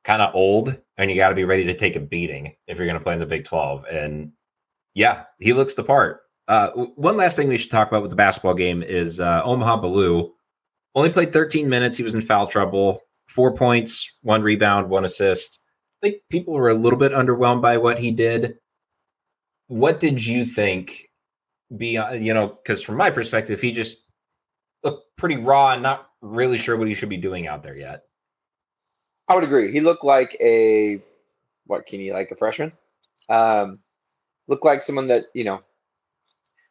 kind 0.05 0.21
of 0.21 0.35
old 0.35 0.77
and 0.97 1.11
you 1.11 1.17
got 1.17 1.29
to 1.31 1.35
be 1.35 1.45
ready 1.45 1.65
to 1.65 1.75
take 1.75 1.97
a 1.97 2.01
beating 2.01 2.55
if 2.67 2.77
you're 2.77 2.87
going 2.87 2.99
to 2.99 3.05
play 3.05 3.15
in 3.15 3.21
the 3.21 3.27
Big 3.27 3.45
12. 3.45 3.85
And 3.91 4.33
yeah, 4.95 5.25
he 5.39 5.53
looks 5.53 5.75
the 5.75 5.85
part. 5.85 6.23
Uh, 6.49 6.71
one 6.71 7.17
last 7.17 7.37
thing 7.37 7.47
we 7.47 7.59
should 7.59 7.71
talk 7.71 7.89
about 7.89 8.03
with 8.03 8.11
the 8.11 8.17
basketball 8.17 8.55
game 8.55 8.83
is 8.83 9.21
uh, 9.21 9.43
Omaha 9.45 9.83
Biliew 9.83 10.31
only 10.95 11.11
played 11.11 11.33
13 11.33 11.69
minutes. 11.69 11.97
He 11.97 12.03
was 12.03 12.15
in 12.15 12.23
foul 12.23 12.47
trouble, 12.47 13.03
four 13.29 13.55
points, 13.55 14.11
one 14.23 14.43
rebound, 14.43 14.89
one 14.89 15.05
assist. 15.05 15.61
I 16.03 16.09
think 16.09 16.23
people 16.31 16.55
were 16.55 16.71
a 16.71 16.75
little 16.75 16.99
bit 16.99 17.13
underwhelmed 17.13 17.63
by 17.63 17.77
what 17.77 17.99
he 17.99 18.11
did. 18.11 18.59
What 19.67 20.01
did 20.01 20.25
you 20.25 20.45
think 20.45 21.08
beyond 21.77 22.25
you 22.25 22.33
know 22.33 22.49
because 22.49 22.83
from 22.83 22.97
my 22.97 23.11
perspective 23.11 23.61
he 23.61 23.73
just 23.73 23.99
looked 24.83 25.05
pretty 25.17 25.37
raw 25.37 25.73
and 25.73 25.83
not 25.83 26.09
really 26.23 26.57
sure 26.57 26.77
what 26.77 26.89
he 26.89 26.95
should 26.95 27.09
be 27.09 27.17
doing 27.17 27.47
out 27.47 27.63
there 27.63 27.77
yet 27.77 28.05
I 29.29 29.35
would 29.35 29.45
agree. 29.45 29.71
He 29.71 29.81
looked 29.81 30.05
like 30.05 30.37
a 30.41 31.03
what 31.67 31.87
can 31.87 32.01
you 32.01 32.15
like 32.15 32.31
a 32.31 32.37
freshman? 32.37 32.73
Um, 33.29 33.79
looked 34.47 34.65
like 34.65 34.83
someone 34.83 35.09
that 35.09 35.27
you 35.35 35.45
know 35.45 35.63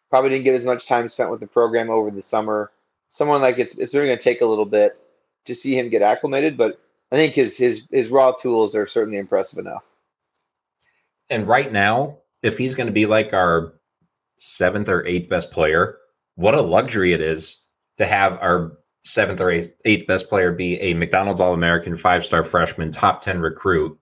probably 0.10 0.32
didn't 0.32 0.46
get 0.46 0.56
as 0.56 0.66
much 0.66 0.88
time 0.88 1.08
spent 1.08 1.30
with 1.30 1.40
the 1.40 1.48
program 1.48 1.90
over 1.90 2.10
the 2.10 2.22
summer. 2.22 2.72
Someone 3.10 3.42
like 3.42 3.60
it's 3.60 3.78
it's 3.78 3.94
really 3.94 4.08
going 4.08 4.18
to 4.18 4.24
take 4.24 4.42
a 4.42 4.46
little 4.46 4.66
bit 4.66 4.98
to 5.46 5.56
see 5.56 5.78
him 5.78 5.90
get 5.90 6.02
acclimated, 6.02 6.58
but 6.58 6.82
I 7.12 7.16
think 7.16 7.34
his 7.34 7.56
his 7.56 7.88
his 7.92 8.10
raw 8.10 8.32
tools 8.32 8.76
are 8.76 8.88
certainly 8.88 9.20
impressive 9.20 9.60
enough. 9.60 9.84
And 11.30 11.48
right 11.48 11.72
now, 11.72 12.18
if 12.42 12.58
he's 12.58 12.74
going 12.74 12.88
to 12.88 12.94
be 12.94 13.06
like 13.06 13.34
our 13.34 13.74
seventh 14.38 14.90
or 14.90 15.06
eighth 15.06 15.30
best 15.30 15.52
player, 15.52 15.98
what 16.36 16.54
a 16.54 16.62
luxury 16.62 17.14
it 17.14 17.22
is 17.22 17.60
to 17.98 18.06
have 18.06 18.34
our 18.42 18.78
seventh 19.04 19.42
or 19.42 19.50
eighth, 19.50 19.72
eighth 19.86 20.08
best 20.08 20.30
player 20.30 20.52
be 20.52 20.80
a 20.80 20.94
McDonald's 20.94 21.42
All 21.42 21.54
American 21.54 21.98
five 21.98 22.26
star 22.26 22.44
freshman, 22.44 22.92
top 22.92 23.22
10 23.22 23.40
recruit 23.40 23.98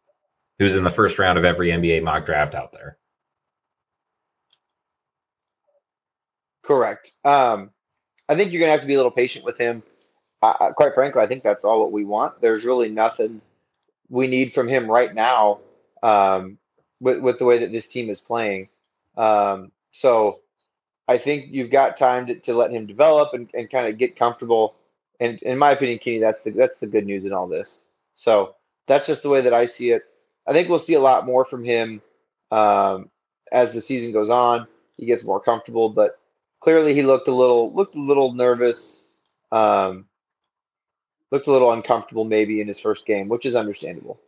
who's 0.60 0.76
in 0.76 0.84
the 0.84 0.90
first 0.90 1.20
round 1.20 1.38
of 1.38 1.46
every 1.46 1.70
NBA 1.70 2.04
mock 2.04 2.26
draft 2.26 2.56
out 2.56 2.72
there. 2.72 2.98
Correct. 6.64 7.12
Um, 7.24 7.72
I 8.28 8.36
think 8.36 8.52
you're 8.52 8.60
going 8.60 8.70
to 8.70 8.72
have 8.72 8.82
to 8.82 8.88
be 8.88 8.96
a 8.96 8.98
little 8.98 9.12
patient 9.12 9.46
with 9.46 9.58
him. 9.58 9.84
Uh, 10.42 10.72
quite 10.72 10.94
frankly, 10.94 11.22
I 11.22 11.28
think 11.28 11.44
that's 11.44 11.64
all 11.64 11.80
what 11.80 11.92
we 11.92 12.06
want. 12.06 12.42
There's 12.42 12.66
really 12.66 12.90
nothing 12.90 13.42
we 14.10 14.28
need 14.28 14.54
from 14.54 14.68
him 14.68 14.90
right 14.90 15.14
now 15.14 15.60
um, 16.02 16.58
with, 17.00 17.20
with 17.20 17.40
the 17.40 17.46
way 17.46 17.60
that 17.60 17.72
this 17.72 17.88
team 17.88 18.10
is 18.10 18.22
playing. 18.22 18.70
Um, 19.18 19.72
so 19.96 20.42
I 21.08 21.18
think 21.18 21.46
you've 21.52 21.70
got 21.70 21.96
time 21.96 22.28
to, 22.28 22.36
to 22.36 22.54
let 22.54 22.70
him 22.70 22.86
develop 22.86 23.34
and, 23.34 23.50
and 23.54 23.70
kind 23.70 23.88
of 23.88 23.98
get 23.98 24.18
comfortable. 24.18 24.76
And 25.22 25.42
in 25.42 25.58
my 25.58 25.72
opinion, 25.72 26.00
Kenny, 26.00 26.20
that's 26.20 26.44
the 26.44 26.52
that's 26.52 26.80
the 26.80 26.88
good 26.88 27.06
news 27.06 27.24
in 27.24 27.32
all 27.32 27.48
this. 27.48 27.82
So 28.14 28.56
that's 28.88 29.08
just 29.08 29.24
the 29.24 29.30
way 29.30 29.40
that 29.40 29.54
I 29.54 29.68
see 29.68 29.92
it. 29.92 30.04
I 30.46 30.52
think 30.52 30.68
we'll 30.68 30.80
see 30.80 30.96
a 30.96 31.00
lot 31.00 31.26
more 31.26 31.46
from 31.46 31.64
him 31.64 32.02
um, 32.52 33.10
as 33.54 33.72
the 33.72 33.80
season 33.80 34.12
goes 34.12 34.30
on. 34.30 34.68
He 34.98 35.06
gets 35.06 35.24
more 35.24 35.40
comfortable, 35.40 35.88
but 35.88 36.20
clearly 36.60 36.94
he 36.94 37.02
looked 37.02 37.30
a 37.30 37.34
little 37.34 37.74
looked 37.74 37.96
a 37.96 38.02
little 38.02 38.34
nervous, 38.34 39.02
um, 39.54 40.08
looked 41.32 41.48
a 41.48 41.52
little 41.52 41.72
uncomfortable 41.72 42.26
maybe 42.26 42.60
in 42.60 42.68
his 42.68 42.82
first 42.82 43.06
game, 43.06 43.30
which 43.30 43.46
is 43.46 43.56
understandable. 43.56 44.20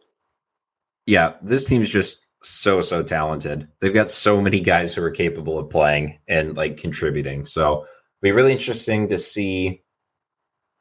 Yeah, 1.05 1.33
this 1.41 1.65
team's 1.65 1.89
just 1.89 2.21
so 2.43 2.81
so 2.81 3.03
talented. 3.03 3.67
They've 3.79 3.93
got 3.93 4.11
so 4.11 4.41
many 4.41 4.59
guys 4.59 4.93
who 4.93 5.03
are 5.03 5.11
capable 5.11 5.57
of 5.57 5.69
playing 5.69 6.19
and 6.27 6.55
like 6.55 6.77
contributing. 6.77 7.45
So 7.45 7.61
it'll 7.61 7.87
be 8.21 8.31
really 8.31 8.51
interesting 8.51 9.07
to 9.09 9.17
see 9.17 9.83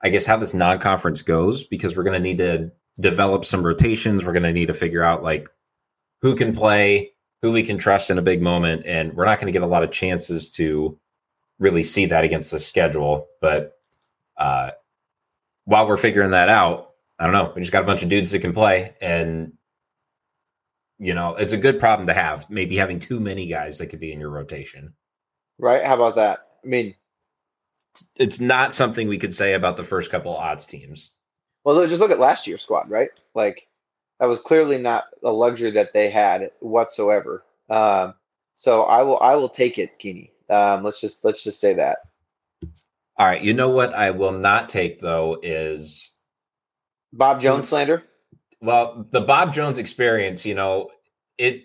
I 0.03 0.11
guess 0.11 0.27
how 0.27 0.37
this 0.37 0.55
non-conference 0.55 1.23
goes 1.23 1.65
because 1.65 1.97
we're 1.97 2.05
going 2.05 2.21
to 2.23 2.29
need 2.29 2.39
to 2.39 2.71
develop 3.01 3.45
some 3.45 3.65
rotations. 3.65 4.25
We're 4.25 4.35
going 4.35 4.43
to 4.43 4.53
need 4.53 4.67
to 4.67 4.75
figure 4.75 5.03
out 5.03 5.23
like 5.23 5.49
who 6.21 6.35
can 6.35 6.55
play, 6.55 7.13
who 7.43 7.51
we 7.51 7.63
can 7.63 7.79
trust 7.79 8.11
in 8.11 8.19
a 8.19 8.23
big 8.23 8.43
moment 8.43 8.83
and 8.85 9.15
we're 9.15 9.25
not 9.25 9.39
going 9.41 9.47
to 9.47 9.59
get 9.59 9.63
a 9.63 9.67
lot 9.67 9.83
of 9.83 9.91
chances 9.91 10.51
to 10.53 10.99
really 11.59 11.83
see 11.83 12.07
that 12.07 12.25
against 12.25 12.51
the 12.51 12.59
schedule, 12.59 13.27
but 13.41 13.73
uh 14.37 14.71
while 15.65 15.89
we're 15.89 15.97
figuring 15.97 16.31
that 16.31 16.49
out, 16.49 16.91
I 17.19 17.25
don't 17.25 17.33
know. 17.33 17.53
We 17.55 17.63
just 17.63 17.73
got 17.73 17.83
a 17.83 17.87
bunch 17.87 18.03
of 18.03 18.09
dudes 18.09 18.31
that 18.31 18.39
can 18.39 18.53
play 18.53 18.95
and 19.01 19.53
you 20.99 21.15
know, 21.15 21.35
it's 21.37 21.53
a 21.53 21.59
good 21.59 21.79
problem 21.79 22.07
to 22.07 22.15
have. 22.15 22.49
Maybe 22.51 22.77
having 22.77 22.99
too 22.99 23.21
many 23.21 23.47
guys 23.47 23.79
that 23.79 23.87
could 23.87 24.01
be 24.01 24.13
in 24.13 24.21
your 24.21 24.31
rotation. 24.31 24.95
Right? 25.59 25.85
How 25.85 25.95
about 25.95 26.17
that? 26.17 26.41
I 26.65 26.67
mean, 26.67 26.95
it's 28.17 28.41
not 28.41 28.75
something 28.75 29.09
we 29.09 29.19
could 29.19 29.35
say 29.35 29.55
about 29.55 29.77
the 29.77 29.85
first 29.85 30.11
couple 30.11 30.37
odds 30.37 30.67
teams. 30.67 31.11
Well, 31.65 31.87
just 31.87 32.01
look 32.01 32.11
at 32.11 32.21
last 32.21 32.47
year's 32.47 32.63
squad, 32.63 32.91
right? 32.91 33.11
Like 33.35 33.67
that 34.21 34.27
was 34.27 34.39
clearly 34.39 34.79
not 34.79 35.05
a 35.25 35.31
luxury 35.31 35.71
that 35.73 35.93
they 35.93 36.11
had 36.11 36.51
whatsoever. 36.61 37.45
Um, 37.69 38.15
so 38.55 38.85
I 38.85 39.03
will 39.03 39.19
I 39.21 39.35
will 39.35 39.49
take 39.49 39.79
it, 39.79 39.99
Keeney. 39.99 40.33
Um, 40.49 40.85
let's 40.85 41.01
just 41.01 41.25
let's 41.25 41.43
just 41.43 41.61
say 41.61 41.75
that. 41.75 41.99
All 43.19 43.27
right. 43.27 43.43
You 43.43 43.55
know 43.55 43.71
what 43.71 43.95
I 43.95 44.11
will 44.11 44.33
not 44.33 44.69
take 44.69 45.01
though 45.01 45.39
is 45.43 46.15
Bob 47.13 47.41
Jones 47.41 47.69
slander. 47.69 48.03
Well, 48.61 49.07
the 49.11 49.21
Bob 49.21 49.53
Jones 49.53 49.79
experience, 49.79 50.45
you 50.45 50.55
know, 50.55 50.91
it. 51.39 51.63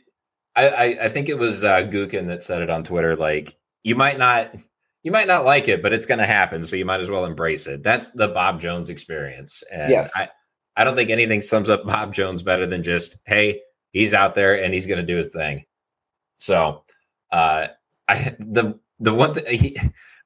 I 0.54 0.98
I, 1.04 1.10
think 1.10 1.30
it 1.30 1.38
was 1.38 1.64
uh, 1.64 1.84
Gukin 1.84 2.28
that 2.28 2.44
said 2.44 2.62
it 2.62 2.70
on 2.70 2.84
Twitter. 2.84 3.16
Like 3.16 3.58
you 3.84 3.96
might 3.96 4.18
not 4.18 4.54
you 5.02 5.12
might 5.12 5.28
not 5.28 5.46
like 5.46 5.70
it, 5.70 5.82
but 5.82 5.94
it's 5.94 6.06
going 6.06 6.20
to 6.20 6.26
happen, 6.26 6.64
so 6.66 6.76
you 6.76 6.84
might 6.84 7.00
as 7.00 7.10
well 7.10 7.26
embrace 7.26 7.68
it. 7.68 7.84
That's 7.84 8.10
the 8.10 8.28
Bob 8.28 8.60
Jones 8.60 8.90
experience, 8.90 9.64
and 9.72 9.90
yes. 9.90 10.12
I 10.14 10.30
I 10.76 10.84
don't 10.84 10.96
think 10.96 11.10
anything 11.10 11.42
sums 11.42 11.70
up 11.70 11.86
Bob 11.86 12.14
Jones 12.14 12.42
better 12.42 12.68
than 12.68 12.84
just 12.84 13.18
hey, 13.26 13.62
he's 13.92 14.14
out 14.14 14.36
there 14.36 14.62
and 14.62 14.74
he's 14.74 14.88
going 14.88 15.00
to 15.00 15.06
do 15.06 15.18
his 15.18 15.30
thing. 15.30 15.66
So, 16.38 16.84
uh, 17.32 17.68
I 18.08 18.36
the 18.40 18.80
the 19.00 19.14
one 19.14 19.34
th- 19.34 19.60
he, 19.60 19.78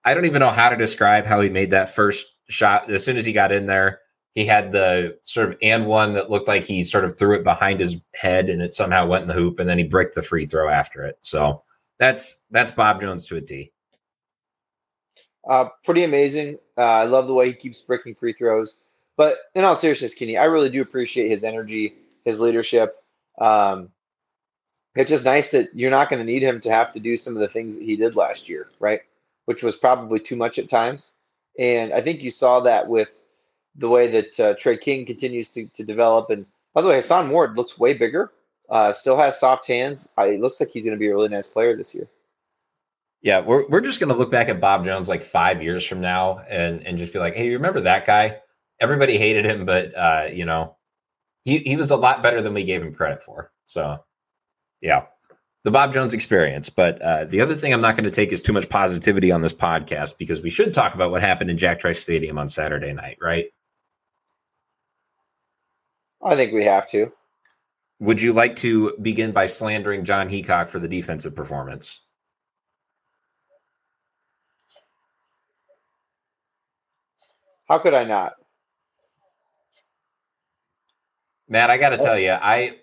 I 0.04 0.14
don't 0.14 0.26
even 0.26 0.40
know 0.40 0.52
how 0.52 0.70
to 0.70 0.76
describe 0.76 1.26
how 1.26 1.42
he 1.42 1.50
made 1.50 1.72
that 1.72 1.94
first 1.94 2.26
shot. 2.50 2.92
As 2.92 3.04
soon 3.04 3.18
as 3.18 3.26
he 3.26 3.34
got 3.34 3.52
in 3.52 3.66
there, 3.66 4.00
he 4.36 4.46
had 4.46 4.72
the 4.72 5.18
sort 5.24 5.50
of 5.50 5.58
and 5.62 5.88
one 5.88 6.14
that 6.14 6.30
looked 6.30 6.48
like 6.48 6.66
he 6.66 6.84
sort 6.84 7.06
of 7.06 7.18
threw 7.18 7.36
it 7.36 7.44
behind 7.44 7.80
his 7.80 7.96
head 8.14 8.50
and 8.50 8.62
it 8.62 8.74
somehow 8.74 9.08
went 9.08 9.24
in 9.24 9.28
the 9.30 9.34
hoop, 9.34 9.60
and 9.60 9.68
then 9.68 9.78
he 9.78 9.86
bricked 9.86 10.14
the 10.14 10.22
free 10.22 10.46
throw 10.46 10.70
after 10.70 11.04
it. 11.06 11.18
So 11.22 11.64
that's 11.98 12.44
that's 12.52 12.72
Bob 12.72 13.02
Jones 13.02 13.26
to 13.28 13.38
a 13.38 13.42
T. 13.42 13.72
Uh, 15.50 15.70
pretty 15.84 16.04
amazing. 16.04 16.58
Uh, 16.78 16.82
I 16.82 17.06
love 17.06 17.28
the 17.28 17.34
way 17.34 17.48
he 17.48 17.54
keeps 17.54 17.82
breaking 17.82 18.16
free 18.16 18.34
throws. 18.34 18.78
But 19.18 19.38
in 19.54 19.64
all 19.64 19.76
seriousness, 19.76 20.14
Kenny, 20.14 20.38
I 20.38 20.46
really 20.46 20.70
do 20.70 20.82
appreciate 20.82 21.30
his 21.30 21.44
energy, 21.46 21.96
his 22.26 22.40
leadership. 22.40 23.02
Um, 23.40 23.90
it's 24.96 25.10
just 25.10 25.24
nice 25.24 25.52
that 25.52 25.70
you're 25.74 25.92
not 25.92 26.10
going 26.10 26.20
to 26.20 26.30
need 26.32 26.44
him 26.44 26.60
to 26.62 26.70
have 26.70 26.92
to 26.94 27.00
do 27.00 27.18
some 27.18 27.36
of 27.36 27.42
the 27.42 27.48
things 27.48 27.78
that 27.78 27.84
he 27.84 27.96
did 27.96 28.16
last 28.16 28.50
year, 28.50 28.68
right? 28.80 29.02
Which 29.46 29.64
was 29.64 29.76
probably 29.76 30.20
too 30.20 30.36
much 30.36 30.58
at 30.60 30.70
times. 30.70 31.12
And 31.58 31.94
I 31.94 32.02
think 32.02 32.22
you 32.22 32.32
saw 32.32 32.60
that 32.62 32.88
with 32.88 33.16
the 33.78 33.90
way 33.90 34.08
that 34.08 34.40
uh, 34.40 34.54
Tre 34.56 34.78
King 34.78 35.06
continues 35.06 35.50
to, 35.52 35.68
to 35.68 35.84
develop. 35.84 36.30
And 36.30 36.46
by 36.74 36.82
the 36.82 36.88
way, 36.88 36.96
Hason 36.96 37.30
Ward 37.30 37.58
looks 37.58 37.78
way 37.78 37.94
bigger, 37.94 38.32
uh, 38.70 38.94
still 38.94 39.18
has 39.18 39.40
soft 39.40 39.68
hands. 39.68 40.10
I, 40.18 40.26
it 40.26 40.42
looks 40.42 40.60
like 40.60 40.70
he's 40.70 40.86
going 40.86 40.96
to 40.96 41.00
be 41.00 41.08
a 41.08 41.14
really 41.14 41.30
nice 41.30 41.48
player 41.48 41.76
this 41.76 41.94
year. 41.94 42.08
Yeah, 43.22 43.40
we're 43.40 43.68
we're 43.70 43.82
just 43.82 44.00
gonna 44.00 44.14
look 44.14 44.30
back 44.30 44.50
at 44.50 44.62
Bob 44.62 44.86
Jones 44.86 45.10
like 45.10 45.24
five 45.24 45.64
years 45.64 45.84
from 45.84 46.00
now 46.00 46.42
and 46.48 46.86
and 46.86 47.00
just 47.00 47.12
be 47.12 47.18
like, 47.18 47.34
hey, 47.34 47.48
you 47.48 47.54
remember 47.54 47.82
that 47.82 48.06
guy? 48.06 48.38
Everybody 48.80 49.18
hated 49.18 49.46
him, 49.46 49.66
but 49.66 49.98
uh, 49.98 50.28
you 50.32 50.46
know, 50.46 50.76
he 51.44 51.58
he 51.60 51.76
was 51.76 51.90
a 51.90 51.96
lot 51.96 52.22
better 52.22 52.44
than 52.44 52.54
we 52.54 52.64
gave 52.66 52.84
him 52.84 52.94
credit 52.94 53.24
for. 53.24 53.52
So 53.66 54.04
yeah. 54.80 55.06
The 55.64 55.72
Bob 55.72 55.94
Jones 55.94 56.14
experience. 56.14 56.70
But 56.70 57.02
uh, 57.02 57.26
the 57.26 57.42
other 57.42 57.56
thing 57.56 57.74
I'm 57.74 57.82
not 57.82 57.96
going 57.96 58.04
to 58.04 58.12
take 58.12 58.32
is 58.32 58.40
too 58.40 58.54
much 58.54 58.70
positivity 58.70 59.32
on 59.32 59.42
this 59.42 59.54
podcast 59.54 60.20
because 60.20 60.44
we 60.44 60.52
should 60.52 60.76
talk 60.76 60.94
about 60.94 61.10
what 61.10 61.22
happened 61.22 61.50
in 61.50 61.58
Jack 61.58 61.80
Trice 61.80 62.00
Stadium 62.00 62.38
on 62.38 62.48
Saturday 62.48 62.94
night, 62.94 63.18
right? 63.20 63.48
I 66.26 66.36
think 66.36 66.54
we 66.54 66.64
have 66.64 66.90
to. 66.90 67.12
Would 68.00 68.20
you 68.20 68.34
like 68.34 68.56
to 68.58 68.98
begin 69.02 69.32
by 69.32 69.46
slandering 69.46 70.04
Jon 70.04 70.28
Heacock 70.28 70.70
for 70.70 70.80
the 70.80 70.88
defensive 70.88 71.36
performance? 71.36 72.02
How 77.70 77.78
could 77.78 77.94
I 77.94 78.04
not? 78.04 78.34
Matt, 81.48 81.70
I 81.70 81.78
got 81.78 81.90
to 81.90 82.00
oh. 82.00 82.04
tell 82.04 82.20
you, 82.20 82.32
I 82.32 82.78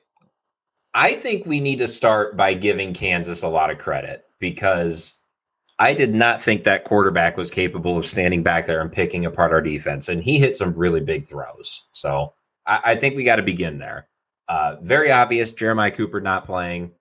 I 0.95 1.15
think 1.15 1.47
we 1.47 1.61
need 1.61 1.79
to 1.81 1.89
start 1.89 2.37
by 2.37 2.55
giving 2.55 2.95
Kansas 2.95 3.43
a 3.43 3.49
lot 3.49 3.71
of 3.71 3.79
credit 3.79 4.25
because 4.39 5.15
I 5.79 5.95
did 5.95 6.15
not 6.15 6.43
think 6.43 6.65
that 6.65 6.85
quarterback 6.85 7.37
was 7.37 7.51
capable 7.51 7.99
of 7.99 8.07
standing 8.07 8.43
back 8.43 8.67
there 8.67 8.81
and 8.81 8.93
picking 8.93 9.27
apart 9.27 9.53
our 9.53 9.61
defense, 9.61 10.09
and 10.09 10.23
he 10.23 10.39
hit 10.39 10.57
some 10.57 10.75
really 10.75 11.01
big 11.01 11.27
throws. 11.27 11.83
So 11.93 12.35
I, 12.67 12.81
I 12.85 12.97
think 12.97 13.17
we 13.17 13.25
got 13.25 13.37
to 13.37 13.43
begin 13.43 13.79
there. 13.79 14.09
Uh, 14.49 14.77
very 14.83 15.11
obvious, 15.11 15.53
Jeremiah 15.53 15.91
Cooper 15.91 16.21
not 16.21 16.47
playing 16.47 16.93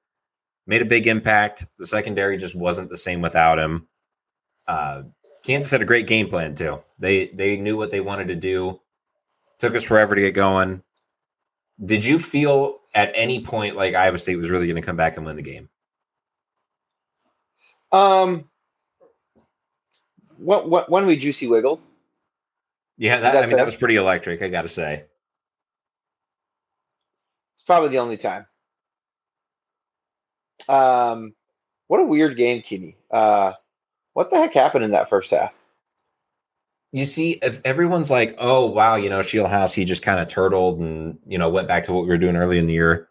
made 0.67 0.81
a 0.81 0.85
big 0.85 1.07
impact. 1.07 1.65
The 1.79 1.87
secondary 1.87 2.37
just 2.37 2.55
wasn't 2.55 2.89
the 2.89 2.97
same 2.97 3.21
without 3.21 3.59
him. 3.59 3.87
Uh, 4.67 5.03
Kansas 5.43 5.71
had 5.71 5.81
a 5.81 5.85
great 5.85 6.07
game 6.07 6.29
plan 6.29 6.55
too. 6.55 6.79
They 6.99 7.27
they 7.29 7.57
knew 7.57 7.75
what 7.77 7.91
they 7.91 7.99
wanted 7.99 8.27
to 8.29 8.35
do. 8.35 8.79
Took 9.59 9.75
us 9.75 9.83
forever 9.83 10.15
to 10.15 10.21
get 10.21 10.33
going. 10.33 10.81
Did 11.83 12.05
you 12.05 12.19
feel 12.19 12.77
at 12.93 13.11
any 13.15 13.43
point 13.43 13.75
like 13.75 13.95
Iowa 13.95 14.17
State 14.17 14.37
was 14.37 14.49
really 14.49 14.67
going 14.67 14.81
to 14.81 14.85
come 14.85 14.95
back 14.95 15.17
and 15.17 15.25
win 15.25 15.35
the 15.35 15.41
game? 15.41 15.69
Um, 17.91 18.49
what 20.37 20.69
what 20.69 20.89
when 20.89 21.05
we 21.05 21.17
juicy 21.17 21.47
wiggled? 21.47 21.81
Yeah, 22.97 23.19
that, 23.19 23.43
I 23.43 23.47
mean 23.47 23.57
that 23.57 23.65
was 23.65 23.75
pretty 23.75 23.95
electric. 23.95 24.41
I 24.43 24.47
got 24.47 24.61
to 24.61 24.69
say, 24.69 25.05
probably 27.71 27.87
the 27.87 27.99
only 27.99 28.17
time. 28.17 28.45
Um, 30.67 31.33
what 31.87 32.01
a 32.01 32.05
weird 32.05 32.35
game, 32.35 32.61
Kenny. 32.61 32.97
Uh, 33.09 33.53
what 34.11 34.29
the 34.29 34.35
heck 34.35 34.53
happened 34.53 34.83
in 34.83 34.91
that 34.91 35.07
first 35.07 35.31
half? 35.31 35.53
You 36.91 37.05
see, 37.05 37.39
if 37.41 37.61
everyone's 37.63 38.11
like, 38.11 38.35
"Oh 38.39 38.65
wow," 38.65 38.97
you 38.97 39.09
know, 39.09 39.21
Scheelhaase, 39.21 39.73
he 39.73 39.85
just 39.85 40.03
kind 40.03 40.19
of 40.19 40.27
turtled 40.27 40.81
and 40.81 41.17
you 41.25 41.37
know 41.37 41.47
went 41.47 41.69
back 41.69 41.85
to 41.85 41.93
what 41.93 42.01
we 42.01 42.09
were 42.09 42.17
doing 42.17 42.35
early 42.35 42.57
in 42.57 42.67
the 42.67 42.73
year. 42.73 43.07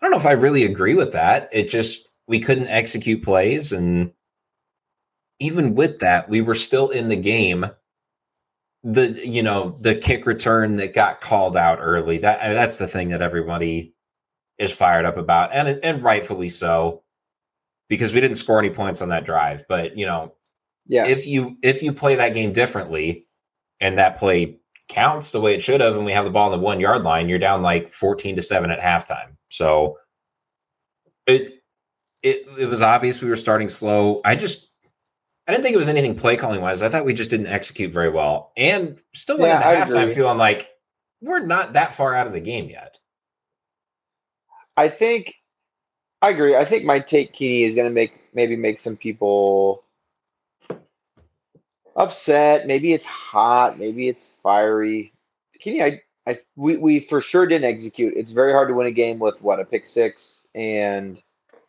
I 0.00 0.04
don't 0.04 0.12
know 0.12 0.16
if 0.16 0.26
I 0.26 0.32
really 0.32 0.62
agree 0.62 0.94
with 0.94 1.10
that. 1.14 1.48
It 1.50 1.68
just 1.68 2.08
we 2.28 2.38
couldn't 2.38 2.68
execute 2.68 3.24
plays, 3.24 3.72
and 3.72 4.12
even 5.40 5.74
with 5.74 5.98
that, 5.98 6.28
we 6.28 6.40
were 6.40 6.54
still 6.54 6.90
in 6.90 7.08
the 7.08 7.16
game. 7.16 7.66
The 8.84 9.08
you 9.26 9.42
know 9.42 9.76
the 9.80 9.94
kick 9.96 10.24
return 10.24 10.76
that 10.76 10.94
got 10.94 11.20
called 11.20 11.56
out 11.56 11.78
early 11.80 12.18
that 12.18 12.40
uh, 12.40 12.54
that's 12.54 12.78
the 12.78 12.86
thing 12.86 13.08
that 13.08 13.22
everybody 13.22 13.92
is 14.56 14.72
fired 14.72 15.04
up 15.04 15.16
about, 15.16 15.50
and 15.52 15.80
and 15.82 16.02
rightfully 16.02 16.48
so, 16.48 17.02
because 17.88 18.12
we 18.12 18.20
didn't 18.20 18.36
score 18.36 18.58
any 18.60 18.70
points 18.70 19.02
on 19.02 19.08
that 19.08 19.24
drive. 19.24 19.64
But 19.68 19.96
you 19.98 20.06
know, 20.06 20.34
Yeah. 20.86 21.06
if 21.06 21.26
you 21.26 21.56
if 21.62 21.82
you 21.82 21.92
play 21.92 22.14
that 22.14 22.34
game 22.34 22.52
differently, 22.52 23.26
and 23.80 23.98
that 23.98 24.16
play 24.16 24.58
counts 24.88 25.32
the 25.32 25.40
way 25.40 25.54
it 25.54 25.62
should 25.62 25.80
have, 25.80 25.96
and 25.96 26.04
we 26.06 26.12
have 26.12 26.24
the 26.24 26.30
ball 26.30 26.52
on 26.52 26.58
the 26.58 26.64
one 26.64 26.78
yard 26.78 27.02
line, 27.02 27.28
you're 27.28 27.38
down 27.40 27.62
like 27.62 27.92
fourteen 27.92 28.36
to 28.36 28.42
seven 28.42 28.70
at 28.70 28.78
halftime. 28.80 29.36
So 29.48 29.98
it 31.26 31.62
it 32.22 32.46
it 32.56 32.66
was 32.66 32.80
obvious 32.80 33.20
we 33.20 33.28
were 33.28 33.36
starting 33.36 33.68
slow. 33.68 34.20
I 34.24 34.36
just 34.36 34.67
I 35.48 35.52
didn't 35.52 35.64
think 35.64 35.74
it 35.74 35.78
was 35.78 35.88
anything 35.88 36.14
play 36.14 36.36
calling 36.36 36.60
wise. 36.60 36.82
I 36.82 36.90
thought 36.90 37.06
we 37.06 37.14
just 37.14 37.30
didn't 37.30 37.46
execute 37.48 37.92
very 37.92 38.10
well, 38.10 38.52
and 38.56 39.00
still 39.14 39.38
went 39.38 39.48
Yeah, 39.48 39.60
I 39.66 39.74
into 39.74 39.94
halftime 39.94 40.14
feeling 40.14 40.38
like 40.38 40.70
we're 41.22 41.46
not 41.46 41.72
that 41.72 41.96
far 41.96 42.14
out 42.14 42.26
of 42.26 42.34
the 42.34 42.40
game 42.40 42.68
yet. 42.68 42.96
I 44.76 44.88
think 44.90 45.34
I 46.22 46.30
agree. 46.30 46.56
I 46.56 46.64
think 46.64 46.84
my 46.84 47.00
take 47.00 47.32
Keeney 47.32 47.64
is 47.64 47.74
going 47.74 47.88
to 47.88 47.94
make 47.94 48.20
maybe 48.34 48.56
make 48.56 48.78
some 48.78 48.96
people 48.96 49.84
upset. 51.96 52.66
Maybe 52.66 52.92
it's 52.92 53.06
hot. 53.06 53.78
Maybe 53.78 54.08
it's 54.08 54.36
fiery. 54.42 55.12
Keeney, 55.60 55.82
I, 55.82 56.02
I 56.26 56.40
we, 56.56 56.76
we 56.76 57.00
for 57.00 57.20
sure 57.20 57.46
didn't 57.46 57.64
execute. 57.72 58.14
It's 58.16 58.32
very 58.32 58.52
hard 58.52 58.68
to 58.68 58.74
win 58.74 58.86
a 58.86 58.92
game 58.92 59.18
with 59.18 59.40
what 59.42 59.60
a 59.60 59.64
pick 59.64 59.86
six 59.86 60.46
and 60.54 61.22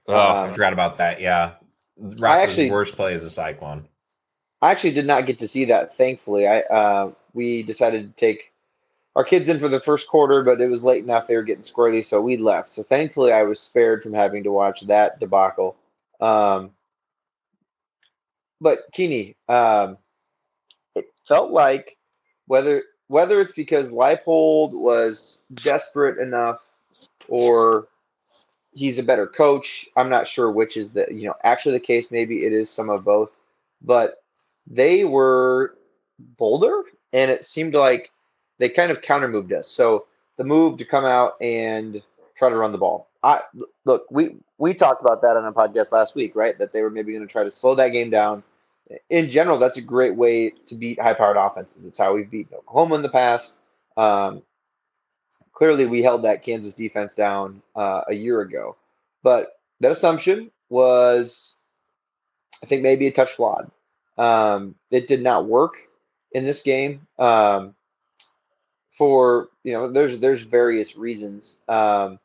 Oh, 0.08 0.44
I 0.44 0.48
Um, 0.48 0.52
forgot 0.52 0.74
about 0.74 0.98
that. 0.98 1.22
Yeah, 1.22 1.54
Rock's 2.00 2.24
actually- 2.24 2.72
worst 2.72 2.96
play 2.96 3.14
is 3.14 3.24
a 3.24 3.30
cyclone. 3.30 3.88
I 4.62 4.72
actually 4.72 4.92
did 4.92 5.08
not 5.08 5.26
get 5.26 5.40
to 5.40 5.48
see 5.48 5.66
that. 5.66 5.96
Thankfully, 5.96 6.48
I 6.48 6.60
uh, 6.62 7.12
we 7.34 7.64
decided 7.64 8.10
to 8.10 8.16
take 8.16 8.52
our 9.16 9.24
kids 9.24 9.48
in 9.48 9.60
for 9.60 9.70
the 9.70 9.80
first 9.80 10.10
quarter, 10.10 10.44
but 10.44 10.60
it 10.60 10.70
was 10.70 10.84
late 10.84 11.04
enough; 11.04 11.28
they 11.28 11.36
were 11.36 11.44
getting 11.44 11.64
squirrely, 11.64 12.06
so 12.06 12.22
we 12.22 12.36
left. 12.36 12.70
So 12.70 12.84
thankfully, 12.84 13.32
I 13.32 13.44
was 13.44 13.60
spared 13.60 14.04
from 14.04 14.14
having 14.14 14.44
to 14.44 14.52
watch 14.52 14.82
that 14.82 15.20
debacle. 15.20 15.78
Um, 16.20 16.72
but 18.60 18.84
Keeney, 18.92 19.38
um, 19.48 19.98
it 20.96 21.06
felt 21.26 21.52
like 21.52 21.98
whether 22.48 22.84
whether 23.08 23.40
it's 23.40 23.54
because 23.54 23.92
Leipold 23.92 24.72
was 24.72 25.40
desperate 25.54 26.20
enough 26.20 26.66
or 27.28 27.88
he's 28.72 29.00
a 29.00 29.04
better 29.04 29.28
coach. 29.28 29.88
I'm 29.96 30.10
not 30.10 30.28
sure 30.28 30.52
which 30.52 30.78
is 30.78 30.94
the 30.94 31.08
you 31.10 31.28
know 31.28 31.36
actually 31.44 31.74
the 31.74 31.82
case. 31.82 32.12
Maybe 32.12 32.46
it 32.46 32.54
is 32.54 32.70
some 32.70 32.90
of 32.90 33.04
both, 33.04 33.36
but 33.82 34.24
they 34.68 35.06
were 35.06 35.76
bolder, 36.38 36.84
and 37.14 37.32
it 37.32 37.44
seemed 37.44 37.74
like 37.74 38.12
they 38.58 38.70
kind 38.70 38.92
of 38.92 39.02
counter 39.02 39.28
moved 39.28 39.54
us. 39.54 39.68
So 39.68 40.06
the 40.38 40.44
move 40.44 40.78
to 40.78 40.86
come 40.86 41.06
out 41.06 41.34
and 41.42 42.02
try 42.36 42.50
to 42.50 42.56
run 42.56 42.72
the 42.72 42.78
ball. 42.78 43.08
I 43.24 43.42
look, 43.86 44.06
we 44.10 44.38
we 44.58 44.74
talked 44.74 45.02
about 45.02 45.22
that 45.22 45.36
on 45.36 45.46
a 45.46 45.52
podcast 45.52 45.92
last 45.92 46.16
week, 46.16 46.36
right? 46.36 46.58
That 46.58 46.72
they 46.72 46.82
were 46.82 46.90
maybe 46.90 47.12
going 47.14 47.28
to 47.28 47.32
try 47.32 47.44
to 47.44 47.52
slow 47.52 47.76
that 47.76 47.90
game 47.90 48.10
down. 48.10 48.44
In 49.10 49.30
general, 49.30 49.58
that's 49.60 49.78
a 49.78 49.82
great 49.82 50.16
way 50.16 50.50
to 50.66 50.76
beat 50.76 51.00
high-powered 51.00 51.38
offenses. 51.38 51.86
It's 51.86 52.00
how 52.00 52.16
we've 52.16 52.30
beaten 52.30 52.58
Oklahoma 52.58 52.96
in 52.96 53.02
the 53.04 53.10
past. 53.10 53.54
Um, 53.98 54.42
clearly, 55.60 55.86
we 55.86 56.02
held 56.02 56.24
that 56.24 56.42
Kansas 56.42 56.74
defense 56.74 57.14
down 57.16 57.62
uh, 57.76 58.02
a 58.08 58.14
year 58.14 58.40
ago, 58.40 58.78
but 59.22 59.60
that 59.82 59.92
assumption 59.92 60.50
was, 60.70 61.58
I 62.64 62.66
think, 62.66 62.82
maybe 62.82 63.08
a 63.08 63.12
touch 63.12 63.34
flawed. 63.34 63.70
Um, 64.18 64.76
it 64.90 65.10
did 65.10 65.22
not 65.22 65.48
work 65.48 65.74
in 66.32 66.46
this 66.46 66.62
game 66.62 67.06
um, 67.20 67.76
for 68.92 69.50
you 69.64 69.74
know 69.74 69.92
there's 69.92 70.18
there's 70.20 70.42
various 70.42 70.96
reasons, 70.96 71.58
um, 71.68 72.20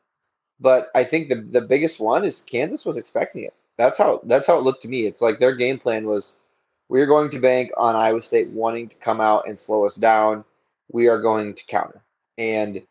but 0.61 0.89
I 0.95 1.03
think 1.03 1.27
the 1.27 1.35
the 1.35 1.61
biggest 1.61 1.99
one 1.99 2.23
is 2.23 2.41
Kansas 2.49 2.85
was 2.85 2.95
expecting 2.95 3.43
it. 3.43 3.53
That's 3.77 3.97
how 3.97 4.21
that's 4.23 4.47
how 4.47 4.57
it 4.57 4.63
looked 4.63 4.83
to 4.83 4.87
me. 4.87 5.05
It's 5.05 5.21
like 5.21 5.39
their 5.39 5.55
game 5.55 5.77
plan 5.77 6.07
was 6.07 6.39
we 6.87 7.01
are 7.01 7.05
going 7.05 7.29
to 7.31 7.39
bank 7.39 7.71
on 7.75 7.97
Iowa 7.97 8.21
State 8.21 8.49
wanting 8.51 8.87
to 8.87 8.95
come 8.95 9.19
out 9.19 9.45
and 9.45 9.59
slow 9.59 9.85
us 9.85 9.95
down. 9.95 10.45
We 10.89 11.07
are 11.07 11.19
going 11.19 11.53
to 11.53 11.65
counter, 11.65 12.01
and 12.37 12.81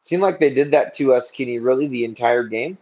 seemed 0.00 0.22
like 0.22 0.40
they 0.40 0.52
did 0.52 0.70
that 0.72 0.94
to 0.94 1.14
us, 1.14 1.30
Kenny, 1.30 1.58
really 1.58 1.88
the 1.88 2.04
entire 2.04 2.44
game. 2.44 2.78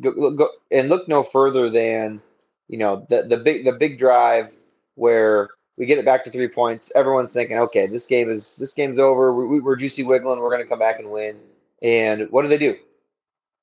Go, 0.00 0.30
go, 0.30 0.48
and 0.70 0.88
look 0.88 1.08
no 1.08 1.24
further 1.24 1.68
than 1.68 2.20
you 2.68 2.78
know 2.78 3.06
the 3.08 3.22
the 3.22 3.36
big 3.36 3.64
the 3.64 3.72
big 3.72 3.98
drive 3.98 4.50
where 4.94 5.48
we 5.76 5.86
get 5.86 5.98
it 5.98 6.04
back 6.04 6.24
to 6.24 6.30
three 6.30 6.48
points. 6.48 6.92
Everyone's 6.94 7.32
thinking, 7.32 7.58
okay, 7.58 7.86
this 7.86 8.06
game 8.06 8.30
is 8.30 8.56
this 8.56 8.72
game's 8.72 8.98
over. 8.98 9.34
We, 9.34 9.60
we're 9.60 9.76
juicy 9.76 10.04
wiggling. 10.04 10.38
We're 10.38 10.50
going 10.50 10.62
to 10.62 10.68
come 10.68 10.78
back 10.78 11.00
and 11.00 11.10
win. 11.10 11.38
And 11.82 12.30
what 12.30 12.42
do 12.42 12.48
they 12.48 12.58
do? 12.58 12.76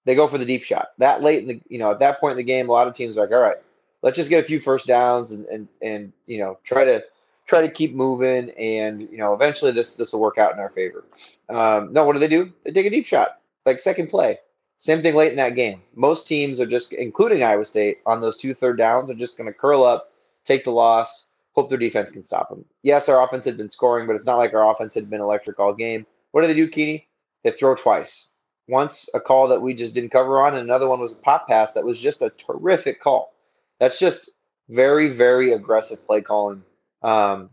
They 0.05 0.15
go 0.15 0.27
for 0.27 0.37
the 0.37 0.45
deep 0.45 0.63
shot. 0.63 0.89
That 0.97 1.23
late 1.23 1.39
in 1.43 1.47
the 1.47 1.61
you 1.69 1.79
know 1.79 1.91
at 1.91 1.99
that 1.99 2.19
point 2.19 2.31
in 2.31 2.37
the 2.37 2.43
game, 2.43 2.69
a 2.69 2.71
lot 2.73 2.87
of 2.87 2.95
teams 2.95 3.17
are 3.17 3.21
like, 3.21 3.31
all 3.31 3.39
right, 3.39 3.57
let's 4.01 4.17
just 4.17 4.29
get 4.29 4.43
a 4.43 4.47
few 4.47 4.59
first 4.59 4.87
downs 4.87 5.31
and 5.31 5.45
and 5.45 5.67
and 5.81 6.13
you 6.25 6.39
know 6.39 6.57
try 6.63 6.83
to 6.85 7.03
try 7.51 7.61
to 7.61 7.69
keep 7.69 7.93
moving. 7.93 8.49
And 8.51 9.01
you 9.11 9.17
know 9.17 9.33
eventually 9.33 9.71
this 9.71 9.95
this 9.95 10.13
will 10.13 10.21
work 10.21 10.39
out 10.39 10.53
in 10.53 10.59
our 10.59 10.69
favor. 10.69 11.03
Um, 11.49 11.93
no, 11.93 12.05
what 12.05 12.13
do 12.13 12.19
they 12.19 12.27
do? 12.27 12.51
They 12.63 12.71
take 12.71 12.87
a 12.87 12.89
deep 12.89 13.05
shot, 13.05 13.39
like 13.65 13.79
second 13.79 14.07
play. 14.07 14.39
Same 14.79 15.03
thing 15.03 15.13
late 15.13 15.29
in 15.29 15.37
that 15.37 15.53
game. 15.53 15.83
Most 15.93 16.27
teams 16.27 16.59
are 16.59 16.65
just, 16.65 16.91
including 16.91 17.43
Iowa 17.43 17.65
State, 17.65 17.99
on 18.07 18.19
those 18.19 18.35
two 18.35 18.55
third 18.55 18.79
downs, 18.79 19.11
are 19.11 19.13
just 19.13 19.37
going 19.37 19.45
to 19.45 19.53
curl 19.53 19.83
up, 19.83 20.11
take 20.43 20.63
the 20.63 20.71
loss, 20.71 21.25
hope 21.51 21.69
their 21.69 21.77
defense 21.77 22.09
can 22.09 22.23
stop 22.23 22.49
them. 22.49 22.65
Yes, 22.81 23.07
our 23.07 23.23
offense 23.23 23.45
had 23.45 23.57
been 23.57 23.69
scoring, 23.69 24.07
but 24.07 24.15
it's 24.15 24.25
not 24.25 24.39
like 24.39 24.55
our 24.55 24.71
offense 24.71 24.95
had 24.95 25.07
been 25.07 25.21
electric 25.21 25.59
all 25.59 25.75
game. 25.75 26.07
What 26.31 26.41
do 26.41 26.47
they 26.47 26.55
do, 26.55 26.67
Keeney? 26.67 27.07
They 27.43 27.51
throw 27.51 27.75
twice. 27.75 28.29
Once 28.67 29.07
a 29.13 29.19
call 29.19 29.47
that 29.49 29.61
we 29.61 29.75
just 29.75 29.93
didn't 29.93 30.09
cover 30.09 30.41
on, 30.41 30.55
and 30.55 30.63
another 30.63 30.89
one 30.89 30.99
was 30.99 31.11
a 31.11 31.15
pop 31.17 31.47
pass 31.47 31.73
that 31.73 31.85
was 31.85 31.99
just 31.99 32.23
a 32.23 32.31
terrific 32.31 32.99
call. 32.99 33.35
That's 33.79 33.99
just 33.99 34.31
very, 34.67 35.09
very 35.09 35.53
aggressive 35.53 36.03
play 36.07 36.21
calling. 36.21 36.63
Um, 37.03 37.49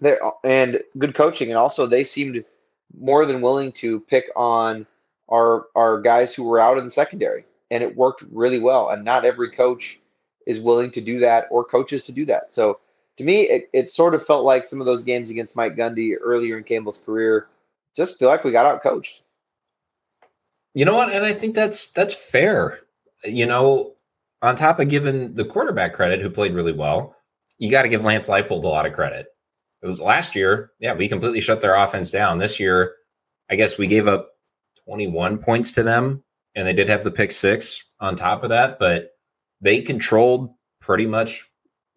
there 0.00 0.20
and 0.44 0.82
good 0.98 1.14
coaching, 1.14 1.48
and 1.48 1.58
also 1.58 1.86
they 1.86 2.04
seemed 2.04 2.44
more 2.98 3.24
than 3.24 3.40
willing 3.40 3.72
to 3.72 4.00
pick 4.00 4.30
on 4.36 4.86
our 5.28 5.66
our 5.74 6.00
guys 6.00 6.34
who 6.34 6.44
were 6.44 6.58
out 6.58 6.78
in 6.78 6.84
the 6.84 6.90
secondary, 6.90 7.44
and 7.70 7.82
it 7.82 7.96
worked 7.96 8.24
really 8.30 8.58
well. 8.58 8.90
And 8.90 9.04
not 9.04 9.24
every 9.24 9.50
coach 9.50 10.00
is 10.46 10.60
willing 10.60 10.90
to 10.92 11.00
do 11.00 11.18
that, 11.20 11.46
or 11.50 11.64
coaches 11.64 12.04
to 12.04 12.12
do 12.12 12.24
that. 12.26 12.52
So 12.52 12.80
to 13.18 13.24
me, 13.24 13.42
it, 13.42 13.68
it 13.72 13.90
sort 13.90 14.14
of 14.14 14.24
felt 14.26 14.44
like 14.44 14.64
some 14.64 14.80
of 14.80 14.86
those 14.86 15.02
games 15.02 15.30
against 15.30 15.56
Mike 15.56 15.76
Gundy 15.76 16.14
earlier 16.20 16.56
in 16.56 16.64
Campbell's 16.64 16.98
career. 16.98 17.48
Just 17.96 18.18
feel 18.18 18.28
like 18.28 18.44
we 18.44 18.52
got 18.52 18.66
out 18.66 18.82
coached. 18.82 19.22
You 20.74 20.84
know 20.84 20.96
what? 20.96 21.12
And 21.12 21.24
I 21.24 21.32
think 21.32 21.54
that's 21.54 21.90
that's 21.92 22.14
fair. 22.14 22.80
You 23.24 23.44
know, 23.44 23.92
on 24.40 24.56
top 24.56 24.80
of 24.80 24.88
giving 24.88 25.34
the 25.34 25.44
quarterback 25.44 25.92
credit, 25.92 26.20
who 26.20 26.30
played 26.30 26.54
really 26.54 26.72
well, 26.72 27.16
you 27.60 27.70
got 27.70 27.82
to 27.82 27.88
give 27.88 28.04
Lance 28.04 28.26
Leipold 28.26 28.64
a 28.64 28.68
lot 28.68 28.86
of 28.86 28.94
credit. 28.94 29.26
It 29.82 29.86
was 29.86 30.00
last 30.00 30.34
year, 30.34 30.72
yeah, 30.80 30.94
we 30.94 31.08
completely 31.08 31.40
shut 31.40 31.60
their 31.60 31.74
offense 31.76 32.10
down. 32.10 32.38
This 32.38 32.58
year, 32.58 32.94
I 33.50 33.54
guess 33.56 33.78
we 33.78 33.86
gave 33.86 34.08
up 34.08 34.30
21 34.86 35.38
points 35.38 35.72
to 35.72 35.82
them, 35.82 36.24
and 36.54 36.66
they 36.66 36.72
did 36.72 36.88
have 36.88 37.04
the 37.04 37.10
pick 37.10 37.30
six 37.32 37.84
on 38.00 38.16
top 38.16 38.42
of 38.42 38.50
that, 38.50 38.78
but 38.78 39.10
they 39.60 39.82
controlled 39.82 40.54
pretty 40.80 41.06
much 41.06 41.46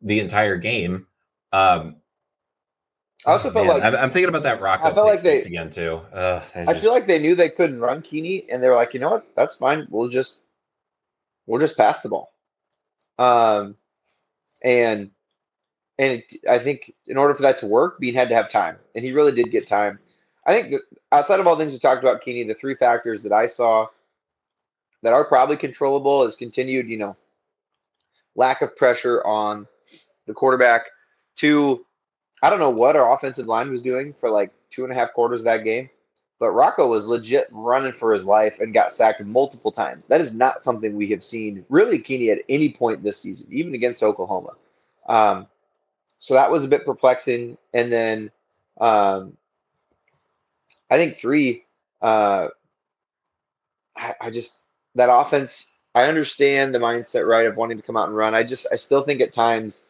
the 0.02 0.19
entire 0.19 0.58
game. 0.58 1.08
Um, 1.54 1.95
I 3.26 3.32
also 3.32 3.49
felt 3.49 3.67
man, 3.67 3.76
like 3.76 3.84
I'm, 3.84 3.95
I'm 3.95 4.10
thinking 4.10 4.30
about 4.30 4.43
that 4.43 4.60
Rocco 4.60 4.84
I 4.86 4.93
felt 4.93 5.08
like 5.08 5.21
they- 5.21 5.41
again 5.43 5.69
too. 5.69 6.02
Ugh, 6.12 6.43
I 6.56 6.65
just- 6.65 6.82
feel 6.82 6.91
like 6.91 7.08
they 7.08 7.19
knew 7.19 7.36
they 7.36 7.49
couldn't 7.49 7.80
run 7.80 8.02
Keeney, 8.02 8.45
and 8.49 8.62
they 8.62 8.67
were 8.67 8.76
like, 8.76 8.93
you 8.93 8.99
know 8.99 9.12
what, 9.12 9.26
that's 9.36 9.56
fine. 9.56 9.88
We'll 9.89 10.10
just 10.10 10.41
we'll 11.47 11.60
just 11.62 11.78
pass 11.78 12.02
the 12.02 12.10
ball. 12.10 12.34
Um, 13.17 13.78
and 14.62 15.12
and 16.03 16.13
it, 16.13 16.35
I 16.49 16.59
think 16.59 16.93
in 17.07 17.15
order 17.17 17.33
for 17.33 17.43
that 17.43 17.57
to 17.59 17.65
work, 17.65 17.97
Bean 17.99 18.13
had 18.13 18.27
to 18.29 18.35
have 18.35 18.49
time, 18.49 18.75
and 18.93 19.05
he 19.05 19.13
really 19.13 19.31
did 19.31 19.51
get 19.51 19.67
time. 19.67 19.99
I 20.45 20.53
think 20.61 20.81
outside 21.13 21.39
of 21.39 21.47
all 21.47 21.55
things 21.55 21.71
we 21.71 21.79
talked 21.79 22.03
about, 22.03 22.21
Keeney, 22.21 22.43
the 22.43 22.53
three 22.53 22.75
factors 22.75 23.23
that 23.23 23.31
I 23.31 23.45
saw 23.45 23.87
that 25.01 25.13
are 25.13 25.23
probably 25.23 25.55
controllable 25.55 26.23
is 26.23 26.35
continued, 26.35 26.89
you 26.89 26.97
know, 26.97 27.15
lack 28.35 28.61
of 28.61 28.75
pressure 28.75 29.25
on 29.25 29.65
the 30.27 30.33
quarterback. 30.33 30.87
Two, 31.37 31.85
I 32.41 32.49
don't 32.49 32.59
know 32.59 32.69
what 32.69 32.97
our 32.97 33.13
offensive 33.13 33.47
line 33.47 33.71
was 33.71 33.81
doing 33.81 34.13
for 34.19 34.29
like 34.29 34.51
two 34.69 34.83
and 34.83 34.91
a 34.91 34.95
half 34.95 35.13
quarters 35.13 35.41
of 35.41 35.45
that 35.45 35.63
game, 35.63 35.89
but 36.39 36.51
Rocco 36.51 36.87
was 36.87 37.07
legit 37.07 37.47
running 37.51 37.93
for 37.93 38.11
his 38.11 38.25
life 38.25 38.59
and 38.59 38.73
got 38.73 38.93
sacked 38.93 39.21
multiple 39.23 39.71
times. 39.71 40.07
That 40.07 40.19
is 40.19 40.33
not 40.33 40.61
something 40.61 40.97
we 40.97 41.09
have 41.11 41.23
seen 41.23 41.65
really 41.69 41.99
Keeney 41.99 42.31
at 42.31 42.43
any 42.49 42.73
point 42.73 43.03
this 43.03 43.19
season, 43.21 43.47
even 43.53 43.73
against 43.73 44.03
Oklahoma. 44.03 44.55
Um, 45.07 45.47
so 46.23 46.36
that 46.36 46.49
was 46.49 46.63
a 46.63 46.69
bit 46.69 46.86
perplexing. 46.86 47.57
And 47.73 47.91
then 47.91 48.31
um, 48.79 49.36
I 50.89 50.95
think 50.95 51.17
three, 51.17 51.65
uh, 52.01 52.47
I, 53.97 54.15
I 54.21 54.29
just 54.29 54.59
that 54.95 55.09
offense. 55.12 55.69
I 55.93 56.05
understand 56.05 56.73
the 56.73 56.79
mindset, 56.79 57.27
right, 57.27 57.45
of 57.45 57.57
wanting 57.57 57.75
to 57.75 57.83
come 57.83 57.97
out 57.97 58.07
and 58.07 58.15
run. 58.15 58.33
I 58.33 58.43
just, 58.43 58.67
I 58.71 58.77
still 58.77 59.03
think 59.03 59.19
at 59.19 59.33
times 59.33 59.88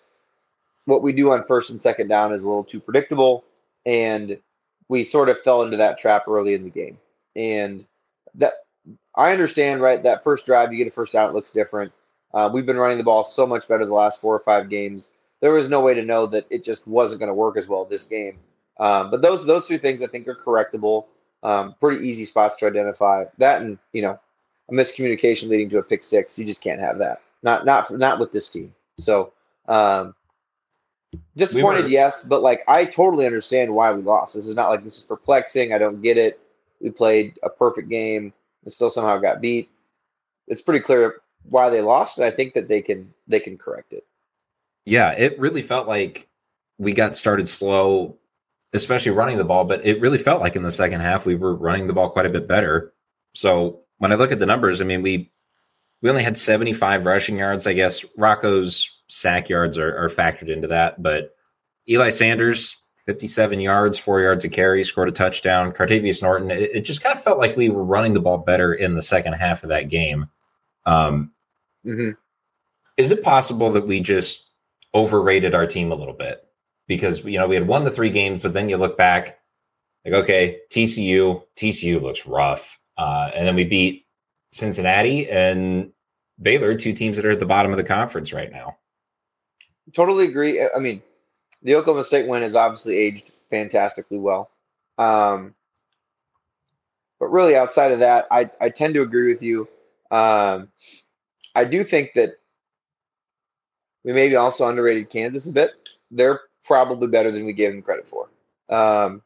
what 0.85 1.03
we 1.03 1.13
do 1.13 1.31
on 1.31 1.45
first 1.45 1.69
and 1.69 1.79
second 1.79 2.07
down 2.07 2.33
is 2.33 2.41
a 2.41 2.47
little 2.47 2.63
too 2.63 2.79
predictable, 2.79 3.45
and 3.85 4.39
we 4.89 5.03
sort 5.03 5.29
of 5.29 5.39
fell 5.41 5.61
into 5.61 5.77
that 5.77 5.99
trap 5.99 6.27
early 6.27 6.55
in 6.55 6.63
the 6.63 6.71
game. 6.71 6.97
And 7.35 7.85
that 8.33 8.53
I 9.13 9.33
understand, 9.33 9.83
right? 9.83 10.01
That 10.01 10.23
first 10.23 10.47
drive, 10.47 10.73
you 10.73 10.79
get 10.79 10.87
a 10.87 10.95
first 10.95 11.13
down, 11.13 11.29
it 11.29 11.35
looks 11.35 11.51
different. 11.51 11.93
Uh, 12.33 12.49
we've 12.51 12.65
been 12.65 12.77
running 12.77 12.97
the 12.97 13.03
ball 13.03 13.23
so 13.23 13.45
much 13.45 13.67
better 13.67 13.85
the 13.85 13.93
last 13.93 14.19
four 14.19 14.35
or 14.35 14.39
five 14.39 14.67
games. 14.67 15.13
There 15.43 15.51
was 15.51 15.67
no 15.67 15.81
way 15.81 15.93
to 15.93 16.05
know 16.05 16.25
that 16.27 16.47
it 16.49 16.63
just 16.63 16.87
wasn't 16.87 17.19
going 17.19 17.27
to 17.27 17.33
work 17.33 17.57
as 17.57 17.67
well 17.67 17.83
this 17.83 18.05
game. 18.05 18.39
Um, 18.79 19.11
but 19.11 19.21
those 19.21 19.45
those 19.45 19.67
two 19.67 19.77
things 19.77 20.01
I 20.01 20.07
think 20.07 20.25
are 20.29 20.35
correctable. 20.35 21.07
Um, 21.43 21.75
pretty 21.81 22.07
easy 22.07 22.23
spots 22.23 22.55
to 22.57 22.65
identify. 22.65 23.25
That 23.39 23.61
and 23.61 23.77
you 23.91 24.03
know 24.03 24.17
a 24.69 24.73
miscommunication 24.73 25.49
leading 25.49 25.69
to 25.71 25.79
a 25.79 25.83
pick 25.83 26.01
six. 26.01 26.39
You 26.39 26.45
just 26.45 26.63
can't 26.63 26.79
have 26.79 26.97
that. 26.99 27.19
Not 27.43 27.65
not 27.65 27.91
not 27.91 28.21
with 28.21 28.31
this 28.31 28.49
team. 28.49 28.73
So 28.99 29.33
um, 29.67 30.15
disappointed, 31.35 31.85
we 31.85 31.91
yes, 31.91 32.23
but 32.23 32.41
like 32.41 32.63
I 32.69 32.85
totally 32.85 33.25
understand 33.25 33.75
why 33.75 33.91
we 33.91 34.01
lost. 34.01 34.35
This 34.35 34.47
is 34.47 34.55
not 34.55 34.69
like 34.69 34.85
this 34.85 34.99
is 34.99 35.03
perplexing. 35.03 35.73
I 35.73 35.77
don't 35.77 36.01
get 36.01 36.17
it. 36.17 36.39
We 36.79 36.89
played 36.89 37.37
a 37.43 37.49
perfect 37.49 37.89
game 37.89 38.31
and 38.63 38.71
still 38.71 38.89
somehow 38.89 39.17
got 39.17 39.41
beat. 39.41 39.69
It's 40.47 40.61
pretty 40.61 40.85
clear 40.85 41.19
why 41.49 41.69
they 41.69 41.81
lost, 41.81 42.17
and 42.17 42.23
I 42.25 42.31
think 42.31 42.53
that 42.53 42.69
they 42.69 42.81
can 42.81 43.13
they 43.27 43.41
can 43.41 43.57
correct 43.57 43.91
it. 43.91 44.05
Yeah, 44.85 45.11
it 45.11 45.39
really 45.39 45.61
felt 45.61 45.87
like 45.87 46.29
we 46.77 46.93
got 46.93 47.15
started 47.15 47.47
slow 47.47 48.17
especially 48.73 49.11
running 49.11 49.37
the 49.37 49.43
ball. 49.43 49.63
But 49.63 49.85
it 49.85 50.01
really 50.01 50.17
felt 50.17 50.41
like 50.41 50.55
in 50.55 50.63
the 50.63 50.71
second 50.71 51.01
half 51.01 51.25
we 51.25 51.35
were 51.35 51.55
running 51.55 51.87
the 51.87 51.93
ball 51.93 52.09
quite 52.09 52.25
a 52.25 52.31
bit 52.31 52.47
better. 52.47 52.93
So 53.33 53.79
when 53.99 54.11
I 54.11 54.15
look 54.15 54.31
at 54.31 54.39
the 54.39 54.45
numbers, 54.45 54.81
I 54.81 54.83
mean 54.83 55.01
we 55.01 55.31
we 56.01 56.09
only 56.09 56.23
had 56.23 56.37
75 56.37 57.05
rushing 57.05 57.37
yards. 57.37 57.65
I 57.65 57.73
guess 57.73 58.03
Rocco's 58.17 58.89
sack 59.07 59.47
yards 59.47 59.77
are, 59.77 59.95
are 59.95 60.09
factored 60.09 60.49
into 60.49 60.67
that, 60.67 61.01
but 61.01 61.33
Eli 61.87 62.09
Sanders 62.09 62.75
57 63.05 63.59
yards, 63.59 63.97
four 63.97 64.21
yards 64.21 64.45
of 64.45 64.51
carry, 64.51 64.83
scored 64.83 65.09
a 65.09 65.11
touchdown. 65.11 65.73
Cartevious 65.73 66.21
Norton. 66.21 66.51
It, 66.51 66.71
it, 66.73 66.81
just 66.81 67.03
kind 67.03 67.15
of 67.15 67.21
felt 67.21 67.37
like 67.37 67.57
we 67.57 67.67
were 67.67 67.83
running 67.83 68.13
the 68.13 68.21
ball 68.21 68.37
better 68.37 68.73
in 68.73 68.95
the 68.95 69.01
second 69.01 69.33
half 69.33 69.63
of 69.63 69.69
that 69.69 69.89
game. 69.89 70.29
Um, 70.85 71.33
mm-hmm. 71.85 72.11
Is 72.95 73.11
it 73.11 73.21
possible 73.21 73.73
that 73.73 73.87
we 73.87 73.99
just 73.99 74.49
overrated 74.95 75.55
our 75.55 75.67
team 75.67 75.91
a 75.91 75.95
little 75.95 76.13
bit? 76.13 76.47
because 76.87 77.23
you 77.23 77.39
know 77.39 77.47
we 77.47 77.55
had 77.55 77.67
won 77.67 77.83
the 77.83 77.91
three 77.91 78.09
games, 78.09 78.41
but 78.41 78.53
then 78.53 78.69
you 78.69 78.77
look 78.77 78.97
back, 78.97 79.39
like 80.05 80.13
okay, 80.13 80.59
TCU, 80.71 81.43
TCU 81.55 82.01
looks 82.01 82.25
rough, 82.25 82.79
uh, 82.97 83.31
and 83.33 83.47
then 83.47 83.55
we 83.55 83.63
beat 83.63 84.05
Cincinnati 84.51 85.29
and 85.29 85.91
Baylor, 86.41 86.75
two 86.75 86.93
teams 86.93 87.17
that 87.17 87.25
are 87.25 87.31
at 87.31 87.39
the 87.39 87.45
bottom 87.45 87.71
of 87.71 87.77
the 87.77 87.83
conference 87.83 88.33
right 88.33 88.51
now. 88.51 88.77
Totally 89.93 90.25
agree. 90.25 90.61
I 90.61 90.79
mean, 90.79 91.01
the 91.61 91.75
Oklahoma 91.75 92.03
State 92.03 92.27
win 92.27 92.41
has 92.41 92.55
obviously 92.55 92.97
aged 92.97 93.31
fantastically 93.49 94.19
well. 94.19 94.49
Um, 94.97 95.53
but 97.19 97.27
really, 97.27 97.55
outside 97.55 97.91
of 97.91 97.99
that, 97.99 98.27
I, 98.31 98.49
I 98.59 98.69
tend 98.69 98.93
to 98.95 99.01
agree 99.01 99.31
with 99.31 99.41
you. 99.41 99.67
Um, 100.09 100.69
I 101.55 101.65
do 101.65 101.83
think 101.83 102.13
that 102.15 102.35
we 104.03 104.13
maybe 104.13 104.35
also 104.35 104.67
underrated 104.67 105.09
Kansas 105.09 105.47
a 105.47 105.51
bit. 105.51 105.71
They're 106.11 106.41
probably 106.65 107.07
better 107.07 107.31
than 107.31 107.45
we 107.45 107.53
gave 107.53 107.71
them 107.71 107.81
credit 107.81 108.07
for. 108.07 108.29
Um, 108.69 109.21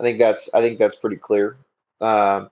I 0.00 0.02
think 0.02 0.18
that's 0.18 0.50
I 0.54 0.60
think 0.60 0.78
that's 0.78 0.96
pretty 0.96 1.16
clear. 1.16 1.56
Um, 2.00 2.50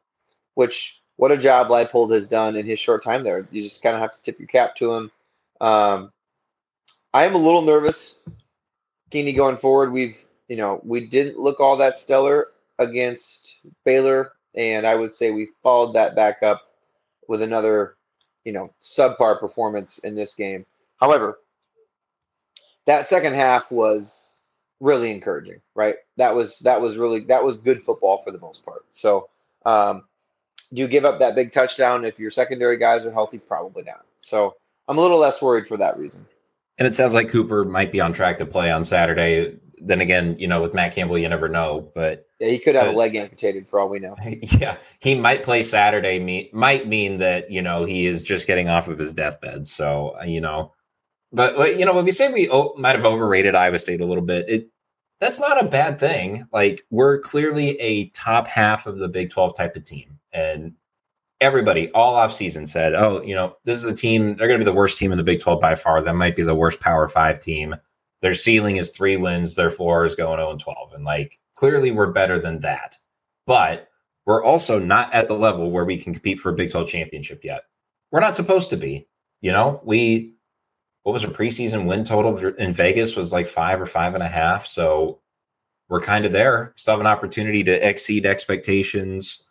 which 0.54 1.00
what 1.16 1.32
a 1.32 1.36
job 1.36 1.68
Leipold 1.68 2.12
has 2.12 2.28
done 2.28 2.56
in 2.56 2.66
his 2.66 2.78
short 2.78 3.04
time 3.04 3.24
there. 3.24 3.46
You 3.50 3.62
just 3.62 3.82
kind 3.82 3.94
of 3.94 4.00
have 4.00 4.12
to 4.12 4.22
tip 4.22 4.38
your 4.38 4.48
cap 4.48 4.76
to 4.76 4.94
him. 4.94 5.10
Um, 5.60 6.12
I 7.12 7.26
am 7.26 7.34
a 7.34 7.38
little 7.38 7.62
nervous, 7.62 8.20
Keeney, 9.10 9.32
going 9.32 9.56
forward. 9.56 9.92
We've 9.92 10.16
you 10.48 10.56
know 10.56 10.80
we 10.84 11.06
didn't 11.06 11.38
look 11.38 11.60
all 11.60 11.76
that 11.76 11.98
stellar 11.98 12.48
against 12.78 13.58
Baylor, 13.84 14.32
and 14.54 14.86
I 14.86 14.94
would 14.94 15.12
say 15.12 15.30
we 15.30 15.48
followed 15.62 15.92
that 15.94 16.14
back 16.14 16.42
up 16.42 16.62
with 17.28 17.42
another 17.42 17.96
you 18.44 18.52
know 18.52 18.72
subpar 18.80 19.38
performance 19.38 19.98
in 19.98 20.14
this 20.14 20.34
game. 20.34 20.64
However, 21.00 21.38
that 22.90 23.06
second 23.06 23.34
half 23.34 23.70
was 23.70 24.30
really 24.80 25.12
encouraging, 25.12 25.60
right? 25.76 25.94
That 26.16 26.34
was 26.34 26.58
that 26.60 26.80
was 26.80 26.96
really 26.96 27.20
that 27.26 27.44
was 27.44 27.58
good 27.58 27.82
football 27.82 28.18
for 28.18 28.32
the 28.32 28.38
most 28.38 28.64
part. 28.64 28.84
So, 28.90 29.28
um, 29.64 30.04
do 30.72 30.82
you 30.82 30.88
give 30.88 31.04
up 31.04 31.20
that 31.20 31.36
big 31.36 31.52
touchdown 31.52 32.04
if 32.04 32.18
your 32.18 32.32
secondary 32.32 32.78
guys 32.78 33.06
are 33.06 33.12
healthy? 33.12 33.38
Probably 33.38 33.84
not. 33.84 34.04
So, 34.18 34.56
I'm 34.88 34.98
a 34.98 35.00
little 35.00 35.18
less 35.18 35.40
worried 35.40 35.68
for 35.68 35.76
that 35.76 35.98
reason. 35.98 36.26
And 36.78 36.86
it 36.86 36.94
sounds 36.94 37.14
like 37.14 37.28
Cooper 37.28 37.64
might 37.64 37.92
be 37.92 38.00
on 38.00 38.12
track 38.12 38.38
to 38.38 38.46
play 38.46 38.72
on 38.72 38.84
Saturday. 38.84 39.56
Then 39.80 40.00
again, 40.00 40.36
you 40.38 40.48
know, 40.48 40.60
with 40.60 40.74
Matt 40.74 40.92
Campbell, 40.92 41.16
you 41.16 41.28
never 41.28 41.48
know. 41.48 41.92
But 41.94 42.26
yeah, 42.40 42.48
he 42.48 42.58
could 42.58 42.74
have 42.74 42.86
but, 42.86 42.94
a 42.94 42.98
leg 42.98 43.14
amputated 43.14 43.68
for 43.68 43.78
all 43.78 43.88
we 43.88 44.00
know. 44.00 44.16
Yeah, 44.42 44.78
he 44.98 45.14
might 45.14 45.44
play 45.44 45.62
Saturday. 45.62 46.18
Me 46.18 46.50
might 46.52 46.88
mean 46.88 47.18
that 47.18 47.52
you 47.52 47.62
know 47.62 47.84
he 47.84 48.06
is 48.06 48.20
just 48.20 48.48
getting 48.48 48.68
off 48.68 48.88
of 48.88 48.98
his 48.98 49.14
deathbed. 49.14 49.68
So 49.68 50.20
you 50.24 50.40
know, 50.40 50.72
but 51.32 51.78
you 51.78 51.84
know, 51.84 51.94
when 51.94 52.04
we 52.04 52.12
say 52.12 52.32
we 52.32 52.48
o- 52.50 52.74
might 52.76 52.96
have 52.96 53.04
overrated 53.04 53.54
Iowa 53.54 53.78
State 53.78 54.00
a 54.00 54.06
little 54.06 54.24
bit, 54.24 54.48
it 54.48 54.70
that's 55.20 55.38
not 55.38 55.62
a 55.62 55.68
bad 55.68 56.00
thing. 56.00 56.46
Like 56.52 56.84
we're 56.90 57.20
clearly 57.20 57.78
a 57.78 58.08
top 58.10 58.46
half 58.46 58.86
of 58.86 58.98
the 58.98 59.08
Big 59.08 59.30
12 59.30 59.54
type 59.54 59.76
of 59.76 59.84
team. 59.84 60.18
And 60.32 60.74
everybody 61.40 61.90
all 61.92 62.14
off 62.14 62.32
season 62.34 62.66
said, 62.66 62.94
"Oh, 62.94 63.22
you 63.22 63.34
know, 63.34 63.56
this 63.64 63.78
is 63.78 63.84
a 63.84 63.94
team, 63.94 64.36
they're 64.36 64.48
going 64.48 64.58
to 64.58 64.64
be 64.64 64.70
the 64.70 64.76
worst 64.76 64.98
team 64.98 65.12
in 65.12 65.18
the 65.18 65.24
Big 65.24 65.40
12 65.40 65.60
by 65.60 65.74
far. 65.74 66.02
That 66.02 66.16
might 66.16 66.36
be 66.36 66.42
the 66.42 66.54
worst 66.54 66.80
Power 66.80 67.06
5 67.08 67.40
team. 67.40 67.76
Their 68.22 68.34
ceiling 68.34 68.76
is 68.76 68.90
3 68.90 69.16
wins, 69.18 69.54
their 69.54 69.70
floor 69.70 70.04
is 70.04 70.14
going 70.14 70.38
0 70.38 70.50
and 70.50 70.60
12." 70.60 70.94
And 70.94 71.04
like 71.04 71.38
clearly 71.54 71.90
we're 71.90 72.12
better 72.12 72.40
than 72.40 72.60
that. 72.60 72.96
But 73.46 73.88
we're 74.26 74.44
also 74.44 74.78
not 74.78 75.12
at 75.12 75.28
the 75.28 75.36
level 75.36 75.70
where 75.70 75.84
we 75.84 75.98
can 75.98 76.12
compete 76.14 76.40
for 76.40 76.50
a 76.50 76.54
Big 76.54 76.70
12 76.70 76.88
championship 76.88 77.44
yet. 77.44 77.64
We're 78.10 78.20
not 78.20 78.36
supposed 78.36 78.70
to 78.70 78.76
be. 78.76 79.06
You 79.42 79.52
know, 79.52 79.80
we 79.84 80.34
what 81.02 81.12
was 81.12 81.24
a 81.24 81.28
preseason 81.28 81.86
win 81.86 82.04
total 82.04 82.36
in 82.54 82.74
Vegas 82.74 83.16
was 83.16 83.32
like 83.32 83.48
five 83.48 83.80
or 83.80 83.86
five 83.86 84.14
and 84.14 84.22
a 84.22 84.28
half. 84.28 84.66
So 84.66 85.20
we're 85.88 86.00
kind 86.00 86.24
of 86.24 86.32
there. 86.32 86.72
Still 86.76 86.94
have 86.94 87.00
an 87.00 87.06
opportunity 87.06 87.64
to 87.64 87.88
exceed 87.88 88.26
expectations. 88.26 89.46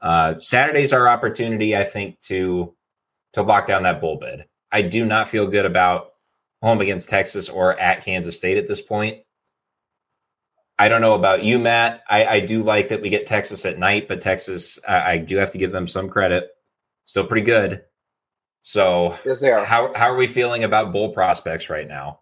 Uh, 0.00 0.34
Saturday's 0.40 0.92
our 0.92 1.08
opportunity, 1.08 1.76
I 1.76 1.84
think, 1.84 2.20
to 2.22 2.74
to 3.34 3.42
lock 3.42 3.66
down 3.66 3.84
that 3.84 4.00
bull 4.00 4.18
bid. 4.18 4.46
I 4.70 4.82
do 4.82 5.04
not 5.04 5.28
feel 5.28 5.46
good 5.46 5.64
about 5.66 6.12
home 6.62 6.80
against 6.80 7.08
Texas 7.08 7.48
or 7.48 7.78
at 7.78 8.04
Kansas 8.04 8.36
State 8.36 8.58
at 8.58 8.68
this 8.68 8.80
point. 8.80 9.18
I 10.78 10.88
don't 10.88 11.00
know 11.00 11.14
about 11.14 11.44
you, 11.44 11.58
Matt. 11.58 12.02
I, 12.08 12.24
I 12.24 12.40
do 12.40 12.62
like 12.62 12.88
that 12.88 13.02
we 13.02 13.10
get 13.10 13.26
Texas 13.26 13.64
at 13.66 13.78
night, 13.78 14.08
but 14.08 14.20
Texas, 14.20 14.78
I, 14.86 15.12
I 15.12 15.18
do 15.18 15.36
have 15.36 15.50
to 15.50 15.58
give 15.58 15.72
them 15.72 15.86
some 15.86 16.08
credit. 16.08 16.50
Still 17.04 17.26
pretty 17.26 17.44
good. 17.44 17.84
So, 18.62 19.18
yes, 19.24 19.40
they 19.40 19.50
are. 19.50 19.64
How 19.64 19.92
how 19.94 20.06
are 20.06 20.16
we 20.16 20.28
feeling 20.28 20.64
about 20.64 20.92
bull 20.92 21.10
prospects 21.10 21.68
right 21.68 21.86
now? 21.86 22.20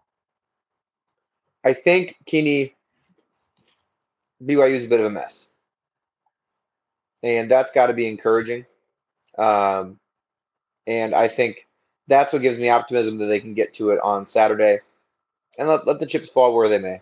I 1.63 1.73
think 1.73 2.15
Keeney 2.25 2.75
BYU 4.43 4.71
is 4.71 4.85
a 4.85 4.89
bit 4.89 4.99
of 4.99 5.05
a 5.05 5.09
mess, 5.11 5.49
and 7.21 7.49
that's 7.49 7.71
got 7.71 7.87
to 7.87 7.93
be 7.93 8.07
encouraging. 8.07 8.65
Um, 9.37 9.99
and 10.87 11.13
I 11.13 11.27
think 11.27 11.67
that's 12.07 12.33
what 12.33 12.41
gives 12.41 12.57
me 12.57 12.69
optimism 12.69 13.17
that 13.17 13.27
they 13.27 13.39
can 13.39 13.53
get 13.53 13.73
to 13.75 13.91
it 13.91 13.99
on 14.03 14.25
Saturday, 14.25 14.79
and 15.59 15.67
let 15.67 15.85
let 15.85 15.99
the 15.99 16.07
chips 16.07 16.29
fall 16.29 16.55
where 16.55 16.67
they 16.67 16.79
may. 16.79 17.01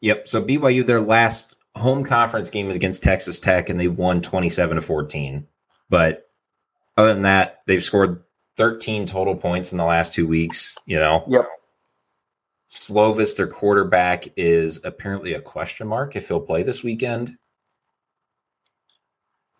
Yep. 0.00 0.28
So 0.28 0.42
BYU, 0.42 0.84
their 0.84 1.00
last 1.00 1.54
home 1.76 2.04
conference 2.04 2.50
game 2.50 2.68
is 2.68 2.76
against 2.76 3.04
Texas 3.04 3.38
Tech, 3.38 3.68
and 3.68 3.78
they 3.78 3.88
won 3.88 4.20
twenty-seven 4.20 4.74
to 4.74 4.82
fourteen. 4.82 5.46
But 5.88 6.27
other 6.98 7.14
than 7.14 7.22
that, 7.22 7.62
they've 7.66 7.82
scored 7.82 8.22
13 8.56 9.06
total 9.06 9.36
points 9.36 9.72
in 9.72 9.78
the 9.78 9.84
last 9.84 10.12
two 10.12 10.26
weeks. 10.26 10.74
You 10.84 10.98
know. 10.98 11.24
Yep. 11.28 11.48
Slovis, 12.68 13.34
their 13.36 13.46
quarterback, 13.46 14.28
is 14.36 14.80
apparently 14.84 15.32
a 15.32 15.40
question 15.40 15.86
mark 15.86 16.16
if 16.16 16.28
he'll 16.28 16.40
play 16.40 16.62
this 16.62 16.82
weekend. 16.82 17.38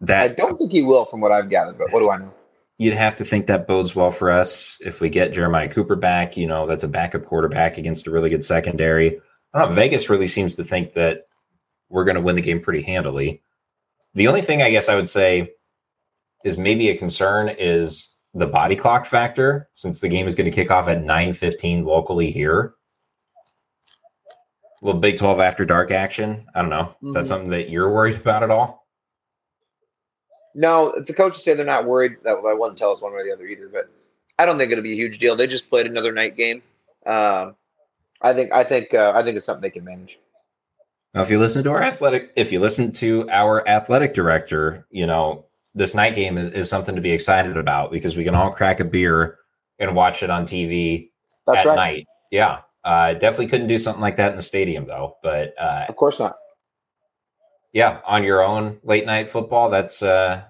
That 0.00 0.32
I 0.32 0.34
don't 0.34 0.58
think 0.58 0.72
he 0.72 0.82
will, 0.82 1.06
from 1.06 1.20
what 1.20 1.32
I've 1.32 1.48
gathered. 1.48 1.78
But 1.78 1.90
what 1.92 2.00
do 2.00 2.10
I 2.10 2.18
know? 2.18 2.34
You'd 2.76 2.94
have 2.94 3.16
to 3.16 3.24
think 3.24 3.46
that 3.46 3.66
bodes 3.66 3.96
well 3.96 4.10
for 4.10 4.30
us 4.30 4.76
if 4.80 5.00
we 5.00 5.08
get 5.08 5.32
Jeremiah 5.32 5.68
Cooper 5.68 5.96
back. 5.96 6.36
You 6.36 6.46
know, 6.46 6.66
that's 6.66 6.84
a 6.84 6.88
backup 6.88 7.24
quarterback 7.24 7.78
against 7.78 8.06
a 8.06 8.10
really 8.10 8.30
good 8.30 8.44
secondary. 8.44 9.20
I 9.54 9.60
don't 9.60 9.70
know. 9.70 9.74
Vegas 9.74 10.10
really 10.10 10.26
seems 10.26 10.54
to 10.56 10.64
think 10.64 10.92
that 10.94 11.26
we're 11.88 12.04
going 12.04 12.16
to 12.16 12.20
win 12.20 12.36
the 12.36 12.42
game 12.42 12.60
pretty 12.60 12.82
handily. 12.82 13.42
The 14.14 14.28
only 14.28 14.42
thing 14.42 14.60
I 14.60 14.70
guess 14.70 14.88
I 14.88 14.96
would 14.96 15.08
say 15.08 15.52
is 16.44 16.56
maybe 16.56 16.88
a 16.88 16.96
concern 16.96 17.48
is 17.48 18.14
the 18.34 18.46
body 18.46 18.76
clock 18.76 19.06
factor 19.06 19.68
since 19.72 20.00
the 20.00 20.08
game 20.08 20.26
is 20.26 20.34
going 20.34 20.50
to 20.50 20.54
kick 20.54 20.70
off 20.70 20.88
at 20.88 21.02
9:15 21.02 21.84
locally 21.84 22.30
here. 22.30 22.74
Will 24.80 24.94
Big 24.94 25.18
12 25.18 25.40
after 25.40 25.64
dark 25.64 25.90
action? 25.90 26.46
I 26.54 26.60
don't 26.60 26.70
know. 26.70 26.94
Is 27.02 27.08
mm-hmm. 27.08 27.10
that 27.12 27.26
something 27.26 27.50
that 27.50 27.68
you're 27.68 27.92
worried 27.92 28.16
about 28.16 28.44
at 28.44 28.50
all? 28.50 28.86
No, 30.54 30.94
the 30.96 31.12
coaches 31.12 31.42
say 31.42 31.54
they're 31.54 31.66
not 31.66 31.86
worried, 31.86 32.16
that 32.22 32.42
that 32.42 32.58
wouldn't 32.58 32.78
tell 32.78 32.92
us 32.92 33.02
one 33.02 33.12
way 33.12 33.20
or 33.20 33.24
the 33.24 33.32
other 33.32 33.46
either. 33.46 33.68
But 33.68 33.90
I 34.38 34.46
don't 34.46 34.56
think 34.56 34.70
it'll 34.70 34.82
be 34.82 34.92
a 34.92 34.96
huge 34.96 35.18
deal. 35.18 35.36
They 35.36 35.46
just 35.46 35.68
played 35.68 35.86
another 35.86 36.12
night 36.12 36.36
game. 36.36 36.62
Um, 37.06 37.56
I 38.20 38.32
think 38.34 38.52
I 38.52 38.64
think 38.64 38.94
uh, 38.94 39.12
I 39.14 39.22
think 39.22 39.36
it's 39.36 39.46
something 39.46 39.62
they 39.62 39.70
can 39.70 39.84
manage. 39.84 40.18
Now, 41.14 41.22
if 41.22 41.30
you 41.30 41.38
listen 41.38 41.64
to 41.64 41.70
our 41.70 41.82
athletic, 41.82 42.32
if 42.36 42.52
you 42.52 42.60
listen 42.60 42.92
to 42.94 43.28
our 43.30 43.66
athletic 43.68 44.14
director, 44.14 44.86
you 44.90 45.06
know 45.06 45.47
this 45.78 45.94
night 45.94 46.14
game 46.14 46.36
is, 46.36 46.48
is 46.50 46.68
something 46.68 46.94
to 46.94 47.00
be 47.00 47.12
excited 47.12 47.56
about 47.56 47.90
because 47.90 48.16
we 48.16 48.24
can 48.24 48.34
all 48.34 48.50
crack 48.50 48.80
a 48.80 48.84
beer 48.84 49.38
and 49.78 49.94
watch 49.94 50.22
it 50.22 50.30
on 50.30 50.44
TV 50.44 51.10
That's 51.46 51.60
at 51.60 51.66
right. 51.66 51.76
night. 51.76 52.06
Yeah, 52.30 52.60
uh, 52.84 53.14
definitely 53.14 53.48
couldn't 53.48 53.68
do 53.68 53.78
something 53.78 54.02
like 54.02 54.16
that 54.16 54.30
in 54.32 54.36
the 54.36 54.42
stadium 54.42 54.86
though. 54.86 55.16
But 55.22 55.54
uh, 55.58 55.86
Of 55.88 55.96
course 55.96 56.18
not. 56.18 56.36
yeah, 57.72 58.00
on 58.04 58.24
your 58.24 58.42
own 58.42 58.78
late 58.82 59.06
night 59.06 59.30
football, 59.30 59.70
that's 59.70 60.02
uh, 60.02 60.42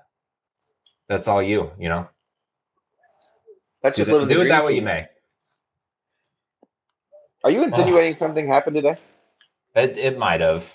that's 1.09 1.29
all 1.29 1.43
you. 1.43 1.71
You 1.79 1.89
know, 1.91 2.09
That's 3.83 3.97
just 3.97 4.09
it- 4.11 4.13
living 4.15 4.29
the 4.29 4.35
do 4.35 4.41
it 4.41 4.49
that 4.49 4.65
way 4.65 4.75
you 4.75 4.83
may. 4.83 5.07
Are 7.45 7.51
you 7.51 7.63
insinuating 7.63 8.17
something 8.17 8.47
happened 8.49 8.77
today? 8.77 8.97
It, 9.77 9.97
it 9.97 10.19
might 10.19 10.41
have 10.41 10.73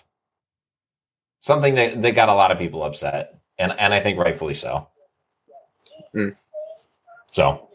something 1.39 1.75
that, 1.75 2.01
that 2.01 2.15
got 2.15 2.29
a 2.29 2.33
lot 2.33 2.51
of 2.51 2.57
people 2.57 2.83
upset, 2.83 3.35
and 3.57 3.71
and 3.77 3.93
I 3.93 3.99
think 3.99 4.17
rightfully 4.17 4.53
so. 4.53 4.87
Hmm. 6.13 6.29
So 7.31 7.69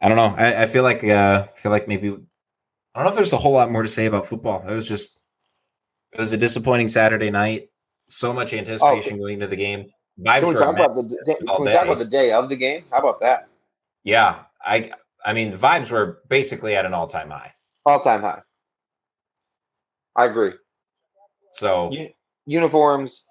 I 0.00 0.08
don't 0.08 0.16
know. 0.16 0.34
I, 0.36 0.62
I 0.62 0.66
feel 0.66 0.82
like 0.82 1.02
uh, 1.04 1.46
I 1.52 1.58
feel 1.58 1.72
like 1.72 1.88
maybe 1.88 2.08
I 2.08 2.12
don't 2.12 3.04
know 3.04 3.08
if 3.08 3.14
there's 3.14 3.32
a 3.32 3.38
whole 3.38 3.52
lot 3.52 3.70
more 3.70 3.82
to 3.82 3.88
say 3.88 4.06
about 4.06 4.26
football. 4.26 4.66
It 4.66 4.72
was 4.72 4.86
just 4.86 5.18
it 6.12 6.20
was 6.20 6.32
a 6.32 6.36
disappointing 6.36 6.88
Saturday 6.88 7.30
night. 7.30 7.70
So 8.08 8.32
much 8.32 8.52
anticipation 8.52 9.18
going 9.18 9.34
into 9.34 9.48
the 9.48 9.56
game. 9.56 9.86
Vibes 10.20 10.40
Can 10.40 10.48
we 10.48 10.54
talk 10.54 10.74
about 10.74 10.94
the 10.94 11.02
can 11.26 11.64
we 11.64 11.72
talk 11.72 11.84
about 11.84 11.98
the 11.98 12.04
day 12.04 12.32
of 12.32 12.48
the 12.48 12.56
game? 12.56 12.84
How 12.90 12.98
about 12.98 13.20
that? 13.20 13.48
Yeah, 14.04 14.44
I 14.64 14.92
I 15.24 15.32
mean 15.32 15.50
the 15.50 15.58
vibes 15.58 15.90
were 15.90 16.22
basically 16.28 16.74
at 16.76 16.86
an 16.86 16.94
all 16.94 17.06
time 17.06 17.30
high. 17.30 17.52
All 17.84 18.00
time 18.00 18.22
high. 18.22 18.42
I 20.14 20.24
agree. 20.24 20.52
So 21.52 21.90
U- 21.92 22.08
uniforms, 22.46 23.24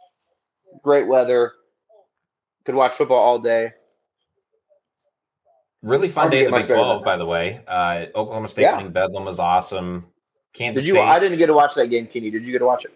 great 0.83 1.07
weather. 1.07 1.53
Could 2.65 2.75
watch 2.75 2.93
football 2.93 3.19
all 3.19 3.39
day. 3.39 3.73
Really 5.81 6.09
fun 6.09 6.23
Hard 6.23 6.31
day 6.31 6.45
in 6.45 6.51
the 6.51 6.57
Big 6.57 6.67
12, 6.67 7.03
by 7.03 7.15
the 7.15 7.25
way. 7.25 7.61
Uh, 7.67 8.05
Oklahoma 8.15 8.47
State 8.47 8.63
Yeah. 8.63 8.77
winning 8.77 8.91
Bedlam 8.91 9.25
was 9.25 9.37
awesome. 9.37 10.07
Kansas 10.53 10.83
Did 10.83 10.87
you? 10.87 10.93
State, 10.95 11.03
I 11.03 11.19
didn't 11.19 11.37
get 11.37 11.47
to 11.47 11.53
watch 11.53 11.75
that 11.75 11.87
game, 11.87 12.07
Kenny. 12.07 12.31
Did 12.31 12.45
you 12.45 12.51
get 12.51 12.59
to 12.59 12.65
watch 12.65 12.85
it? 12.85 12.91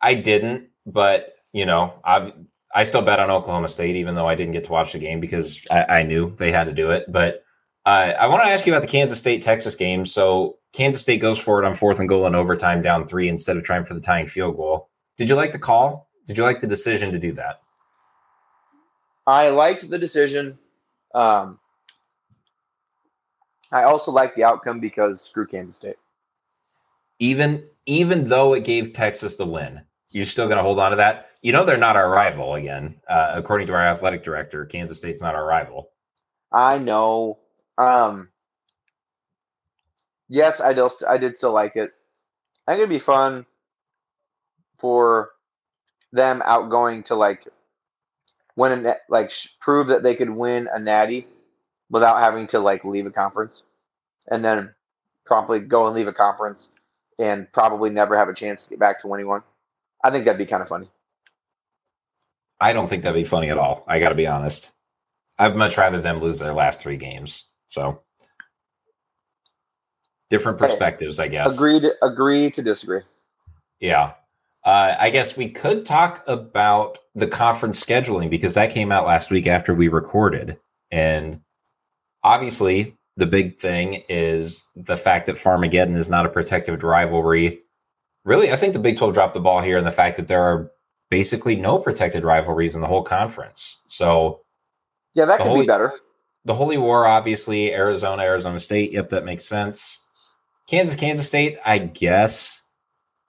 I 0.00 0.14
didn't, 0.14 0.68
but 0.86 1.34
you 1.52 1.66
know, 1.66 1.94
I 2.04 2.32
I 2.74 2.84
still 2.84 3.02
bet 3.02 3.18
on 3.20 3.30
Oklahoma 3.30 3.68
State, 3.68 3.96
even 3.96 4.14
though 4.14 4.28
I 4.28 4.34
didn't 4.36 4.52
get 4.52 4.64
to 4.64 4.72
watch 4.72 4.92
the 4.92 4.98
game 4.98 5.20
because 5.20 5.60
I, 5.70 5.98
I 5.98 6.02
knew 6.02 6.34
they 6.38 6.52
had 6.52 6.64
to 6.64 6.72
do 6.72 6.92
it. 6.92 7.04
But 7.12 7.42
uh, 7.84 8.14
I 8.18 8.26
want 8.28 8.44
to 8.44 8.50
ask 8.50 8.64
you 8.66 8.72
about 8.72 8.82
the 8.82 8.90
Kansas 8.92 9.18
State 9.18 9.42
Texas 9.42 9.74
game. 9.74 10.06
So 10.06 10.58
Kansas 10.72 11.02
State 11.02 11.20
goes 11.20 11.38
for 11.38 11.62
it 11.62 11.66
on 11.66 11.74
fourth 11.74 11.98
and 11.98 12.08
goal 12.08 12.26
in 12.26 12.34
overtime, 12.34 12.80
down 12.80 13.08
three 13.08 13.28
instead 13.28 13.56
of 13.56 13.64
trying 13.64 13.84
for 13.84 13.94
the 13.94 14.00
tying 14.00 14.28
field 14.28 14.56
goal. 14.56 14.88
Did 15.18 15.28
you 15.28 15.34
like 15.34 15.52
the 15.52 15.58
call? 15.58 16.09
Did 16.30 16.36
you 16.36 16.44
like 16.44 16.60
the 16.60 16.66
decision 16.68 17.10
to 17.10 17.18
do 17.18 17.32
that? 17.32 17.60
I 19.26 19.48
liked 19.48 19.90
the 19.90 19.98
decision. 19.98 20.56
Um, 21.12 21.58
I 23.72 23.82
also 23.82 24.12
liked 24.12 24.36
the 24.36 24.44
outcome 24.44 24.78
because 24.78 25.22
screw 25.22 25.44
Kansas 25.44 25.74
State. 25.74 25.96
Even 27.18 27.64
even 27.86 28.28
though 28.28 28.54
it 28.54 28.62
gave 28.62 28.92
Texas 28.92 29.34
the 29.34 29.44
win, 29.44 29.80
you're 30.10 30.24
still 30.24 30.46
going 30.46 30.58
to 30.58 30.62
hold 30.62 30.78
on 30.78 30.92
to 30.92 30.96
that. 30.98 31.30
You 31.42 31.50
know 31.50 31.64
they're 31.64 31.76
not 31.76 31.96
our 31.96 32.08
rival 32.08 32.54
again, 32.54 32.94
uh, 33.08 33.32
according 33.34 33.66
to 33.66 33.72
our 33.72 33.84
athletic 33.84 34.22
director. 34.22 34.64
Kansas 34.66 34.98
State's 34.98 35.20
not 35.20 35.34
our 35.34 35.44
rival. 35.44 35.90
I 36.52 36.78
know. 36.78 37.40
Um, 37.76 38.28
yes, 40.28 40.60
I 40.60 40.74
did. 40.74 40.92
I 41.08 41.18
did 41.18 41.36
still 41.36 41.52
like 41.52 41.74
it. 41.74 41.90
I 42.68 42.74
think 42.74 42.82
it'd 42.82 42.88
be 42.88 43.00
fun 43.00 43.46
for 44.78 45.32
them 46.12 46.42
outgoing 46.44 47.02
to 47.04 47.14
like 47.14 47.46
win 48.56 48.86
a 48.86 48.96
like 49.08 49.30
sh- 49.30 49.48
prove 49.60 49.88
that 49.88 50.02
they 50.02 50.14
could 50.14 50.30
win 50.30 50.68
a 50.72 50.78
natty 50.78 51.26
without 51.90 52.20
having 52.20 52.46
to 52.48 52.58
like 52.58 52.84
leave 52.84 53.06
a 53.06 53.10
conference, 53.10 53.64
and 54.30 54.44
then 54.44 54.74
promptly 55.24 55.60
go 55.60 55.86
and 55.86 55.94
leave 55.94 56.08
a 56.08 56.12
conference 56.12 56.70
and 57.18 57.50
probably 57.52 57.90
never 57.90 58.16
have 58.16 58.28
a 58.28 58.34
chance 58.34 58.64
to 58.64 58.70
get 58.70 58.78
back 58.78 59.00
to 59.00 59.06
winning 59.06 59.26
one. 59.26 59.42
I 60.02 60.10
think 60.10 60.24
that'd 60.24 60.38
be 60.38 60.46
kind 60.46 60.62
of 60.62 60.68
funny. 60.68 60.90
I 62.60 62.72
don't 62.72 62.88
think 62.88 63.02
that'd 63.02 63.20
be 63.20 63.28
funny 63.28 63.50
at 63.50 63.58
all. 63.58 63.84
I 63.86 64.00
got 64.00 64.10
to 64.10 64.14
be 64.14 64.26
honest. 64.26 64.70
I'd 65.38 65.56
much 65.56 65.78
rather 65.78 66.00
them 66.00 66.20
lose 66.20 66.38
their 66.38 66.52
last 66.52 66.80
three 66.80 66.96
games. 66.96 67.44
So 67.68 68.02
different 70.28 70.60
Hey, 70.60 70.66
perspectives, 70.66 71.18
I 71.18 71.28
guess. 71.28 71.54
Agree 71.54 71.80
to 71.80 71.94
agree 72.04 72.50
to 72.50 72.62
disagree. 72.62 73.02
Yeah. 73.80 74.12
Uh, 74.64 74.94
I 74.98 75.10
guess 75.10 75.36
we 75.36 75.50
could 75.50 75.86
talk 75.86 76.22
about 76.26 76.98
the 77.14 77.26
conference 77.26 77.82
scheduling 77.82 78.28
because 78.30 78.54
that 78.54 78.70
came 78.72 78.92
out 78.92 79.06
last 79.06 79.30
week 79.30 79.46
after 79.46 79.74
we 79.74 79.88
recorded. 79.88 80.58
And 80.90 81.40
obviously, 82.22 82.96
the 83.16 83.26
big 83.26 83.58
thing 83.58 84.02
is 84.08 84.62
the 84.76 84.96
fact 84.96 85.26
that 85.26 85.36
Farmageddon 85.36 85.96
is 85.96 86.10
not 86.10 86.26
a 86.26 86.30
protected 86.30 86.82
rivalry. 86.82 87.60
Really, 88.24 88.52
I 88.52 88.56
think 88.56 88.74
the 88.74 88.78
Big 88.78 88.98
12 88.98 89.14
dropped 89.14 89.34
the 89.34 89.40
ball 89.40 89.62
here 89.62 89.78
in 89.78 89.84
the 89.84 89.90
fact 89.90 90.18
that 90.18 90.28
there 90.28 90.42
are 90.42 90.70
basically 91.10 91.56
no 91.56 91.78
protected 91.78 92.22
rivalries 92.22 92.74
in 92.74 92.80
the 92.82 92.86
whole 92.86 93.02
conference. 93.02 93.78
So 93.88 94.42
Yeah, 95.14 95.24
that 95.24 95.38
could 95.38 95.46
Holy- 95.46 95.60
be 95.62 95.66
better. 95.66 95.92
the 96.44 96.54
Holy 96.54 96.76
War, 96.78 97.06
obviously, 97.06 97.72
Arizona, 97.72 98.22
Arizona 98.22 98.58
State. 98.58 98.92
Yep, 98.92 99.08
that 99.08 99.24
makes 99.24 99.44
sense. 99.44 100.06
Kansas, 100.68 100.96
Kansas 100.96 101.26
State, 101.26 101.58
I 101.64 101.78
guess. 101.78 102.62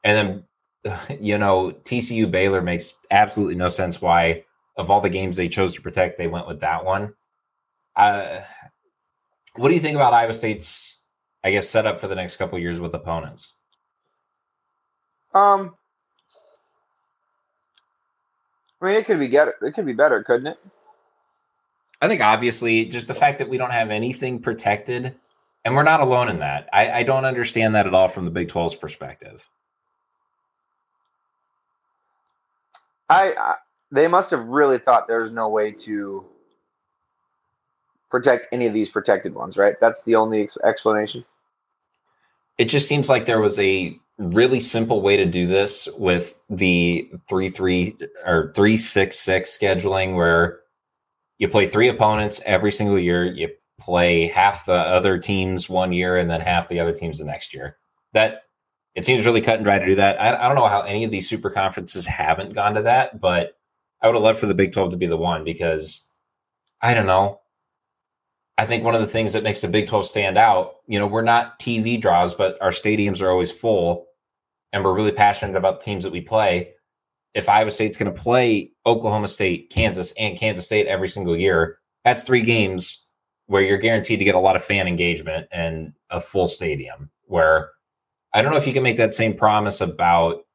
And 0.03 0.17
then, 0.17 0.43
you 1.19 1.37
know, 1.37 1.71
TCU 1.83 2.29
Baylor 2.29 2.61
makes 2.61 2.93
absolutely 3.11 3.55
no 3.55 3.69
sense 3.69 4.01
why, 4.01 4.43
of 4.77 4.89
all 4.89 5.01
the 5.01 5.09
games 5.09 5.35
they 5.35 5.49
chose 5.49 5.73
to 5.75 5.81
protect, 5.81 6.17
they 6.17 6.27
went 6.27 6.47
with 6.47 6.59
that 6.61 6.83
one. 6.85 7.13
Uh, 7.95 8.41
what 9.55 9.67
do 9.69 9.73
you 9.73 9.81
think 9.81 9.95
about 9.95 10.13
Iowa 10.13 10.33
State's, 10.33 10.99
I 11.43 11.51
guess, 11.51 11.69
setup 11.69 11.99
for 11.99 12.07
the 12.07 12.15
next 12.15 12.37
couple 12.37 12.57
years 12.59 12.79
with 12.79 12.93
opponents? 12.93 13.53
Um, 15.33 15.75
I 18.81 18.85
mean, 18.85 18.95
it 18.95 19.05
could 19.05 19.19
be 19.19 19.27
better. 19.27 19.55
It 19.61 19.73
could 19.73 19.85
be 19.85 19.93
better, 19.93 20.23
couldn't 20.23 20.47
it? 20.47 20.57
I 22.01 22.07
think 22.07 22.21
obviously 22.21 22.85
just 22.85 23.07
the 23.07 23.13
fact 23.13 23.37
that 23.39 23.49
we 23.49 23.57
don't 23.57 23.71
have 23.71 23.91
anything 23.91 24.41
protected, 24.41 25.15
and 25.63 25.75
we're 25.75 25.83
not 25.83 25.99
alone 25.99 26.29
in 26.29 26.39
that. 26.39 26.67
I, 26.73 26.91
I 26.91 27.03
don't 27.03 27.25
understand 27.25 27.75
that 27.75 27.85
at 27.85 27.93
all 27.93 28.07
from 28.07 28.25
the 28.25 28.31
Big 28.31 28.49
12's 28.49 28.75
perspective. 28.75 29.47
I, 33.11 33.33
I 33.37 33.55
they 33.91 34.07
must 34.07 34.31
have 34.31 34.47
really 34.47 34.77
thought 34.77 35.07
there's 35.07 35.31
no 35.31 35.49
way 35.49 35.71
to 35.71 36.25
protect 38.09 38.47
any 38.51 38.65
of 38.67 38.73
these 38.73 38.89
protected 38.89 39.35
ones, 39.35 39.57
right? 39.57 39.75
That's 39.79 40.03
the 40.03 40.15
only 40.15 40.41
ex- 40.43 40.57
explanation. 40.63 41.23
it 42.57 42.65
just 42.65 42.87
seems 42.87 43.09
like 43.09 43.25
there 43.25 43.41
was 43.41 43.57
a 43.59 43.97
really 44.17 44.59
simple 44.59 45.01
way 45.01 45.17
to 45.17 45.25
do 45.25 45.47
this 45.47 45.87
with 45.97 46.39
the 46.49 47.09
three 47.27 47.49
three 47.49 47.97
or 48.25 48.51
three 48.55 48.77
six 48.77 49.19
six 49.19 49.57
scheduling 49.57 50.15
where 50.15 50.59
you 51.39 51.47
play 51.47 51.65
three 51.67 51.87
opponents 51.89 52.39
every 52.45 52.71
single 52.71 52.99
year 52.99 53.25
you 53.25 53.49
play 53.79 54.27
half 54.27 54.65
the 54.67 54.73
other 54.73 55.17
teams 55.17 55.67
one 55.67 55.91
year 55.91 56.17
and 56.17 56.29
then 56.29 56.39
half 56.39 56.69
the 56.69 56.79
other 56.79 56.93
teams 56.93 57.17
the 57.17 57.25
next 57.25 57.51
year 57.51 57.77
that 58.13 58.43
it 58.95 59.05
seems 59.05 59.25
really 59.25 59.41
cut 59.41 59.55
and 59.55 59.63
dry 59.63 59.79
to 59.79 59.85
do 59.85 59.95
that 59.95 60.19
i, 60.19 60.35
I 60.35 60.47
don't 60.47 60.55
know 60.55 60.67
how 60.67 60.81
any 60.81 61.03
of 61.03 61.11
these 61.11 61.29
super 61.29 61.49
conferences 61.49 62.05
haven't 62.05 62.53
gone 62.53 62.75
to 62.75 62.83
that 62.83 63.19
but 63.19 63.57
i 64.01 64.07
would 64.07 64.15
have 64.15 64.23
loved 64.23 64.39
for 64.39 64.47
the 64.47 64.53
big 64.53 64.73
12 64.73 64.91
to 64.91 64.97
be 64.97 65.07
the 65.07 65.17
one 65.17 65.43
because 65.43 66.09
i 66.81 66.93
don't 66.93 67.07
know 67.07 67.41
I 68.61 68.65
think 68.67 68.83
one 68.83 68.93
of 68.93 69.01
the 69.01 69.07
things 69.07 69.33
that 69.33 69.41
makes 69.41 69.61
the 69.61 69.67
Big 69.67 69.87
12 69.87 70.05
stand 70.05 70.37
out, 70.37 70.75
you 70.85 70.99
know, 70.99 71.07
we're 71.07 71.23
not 71.23 71.59
TV 71.59 71.99
draws, 71.99 72.35
but 72.35 72.61
our 72.61 72.69
stadiums 72.69 73.19
are 73.19 73.31
always 73.31 73.51
full 73.51 74.05
and 74.71 74.83
we're 74.83 74.93
really 74.93 75.11
passionate 75.11 75.57
about 75.57 75.79
the 75.79 75.85
teams 75.85 76.03
that 76.03 76.13
we 76.13 76.21
play. 76.21 76.73
If 77.33 77.49
Iowa 77.49 77.71
State's 77.71 77.97
going 77.97 78.13
to 78.13 78.21
play 78.21 78.71
Oklahoma 78.85 79.29
State, 79.29 79.71
Kansas, 79.71 80.13
and 80.17 80.37
Kansas 80.37 80.65
State 80.65 80.85
every 80.85 81.09
single 81.09 81.35
year, 81.35 81.79
that's 82.03 82.23
three 82.23 82.43
games 82.43 83.07
where 83.47 83.61
you're 83.61 83.79
guaranteed 83.79 84.19
to 84.19 84.25
get 84.25 84.35
a 84.35 84.39
lot 84.39 84.55
of 84.55 84.63
fan 84.63 84.87
engagement 84.87 85.47
and 85.51 85.93
a 86.09 86.21
full 86.21 86.47
stadium. 86.47 87.09
Where 87.25 87.71
I 88.33 88.41
don't 88.41 88.51
know 88.51 88.57
if 88.57 88.67
you 88.67 88.73
can 88.73 88.83
make 88.83 88.97
that 88.97 89.13
same 89.13 89.35
promise 89.35 89.81
about 89.81 90.45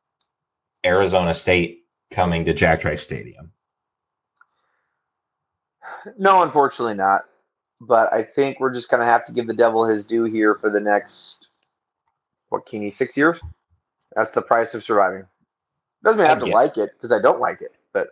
Arizona 0.84 1.34
State 1.34 1.84
coming 2.10 2.44
to 2.44 2.54
Jack 2.54 2.80
Trice 2.80 3.02
Stadium. 3.02 3.52
No, 6.18 6.42
unfortunately 6.42 6.94
not. 6.94 7.24
But 7.80 8.12
I 8.12 8.22
think 8.22 8.58
we're 8.58 8.72
just 8.72 8.90
gonna 8.90 9.04
have 9.04 9.24
to 9.26 9.32
give 9.32 9.46
the 9.46 9.54
devil 9.54 9.84
his 9.84 10.06
due 10.06 10.24
here 10.24 10.54
for 10.54 10.70
the 10.70 10.80
next 10.80 11.48
what 12.48 12.64
Keeney 12.64 12.90
six 12.90 13.16
years. 13.16 13.38
That's 14.14 14.32
the 14.32 14.40
price 14.40 14.72
of 14.72 14.82
surviving. 14.82 15.26
Doesn't 16.02 16.18
mean 16.18 16.26
I 16.26 16.30
have 16.30 16.42
to 16.42 16.46
like 16.46 16.78
it 16.78 16.92
because 16.94 17.12
I 17.12 17.20
don't 17.20 17.40
like 17.40 17.60
it, 17.60 17.74
but 17.92 18.08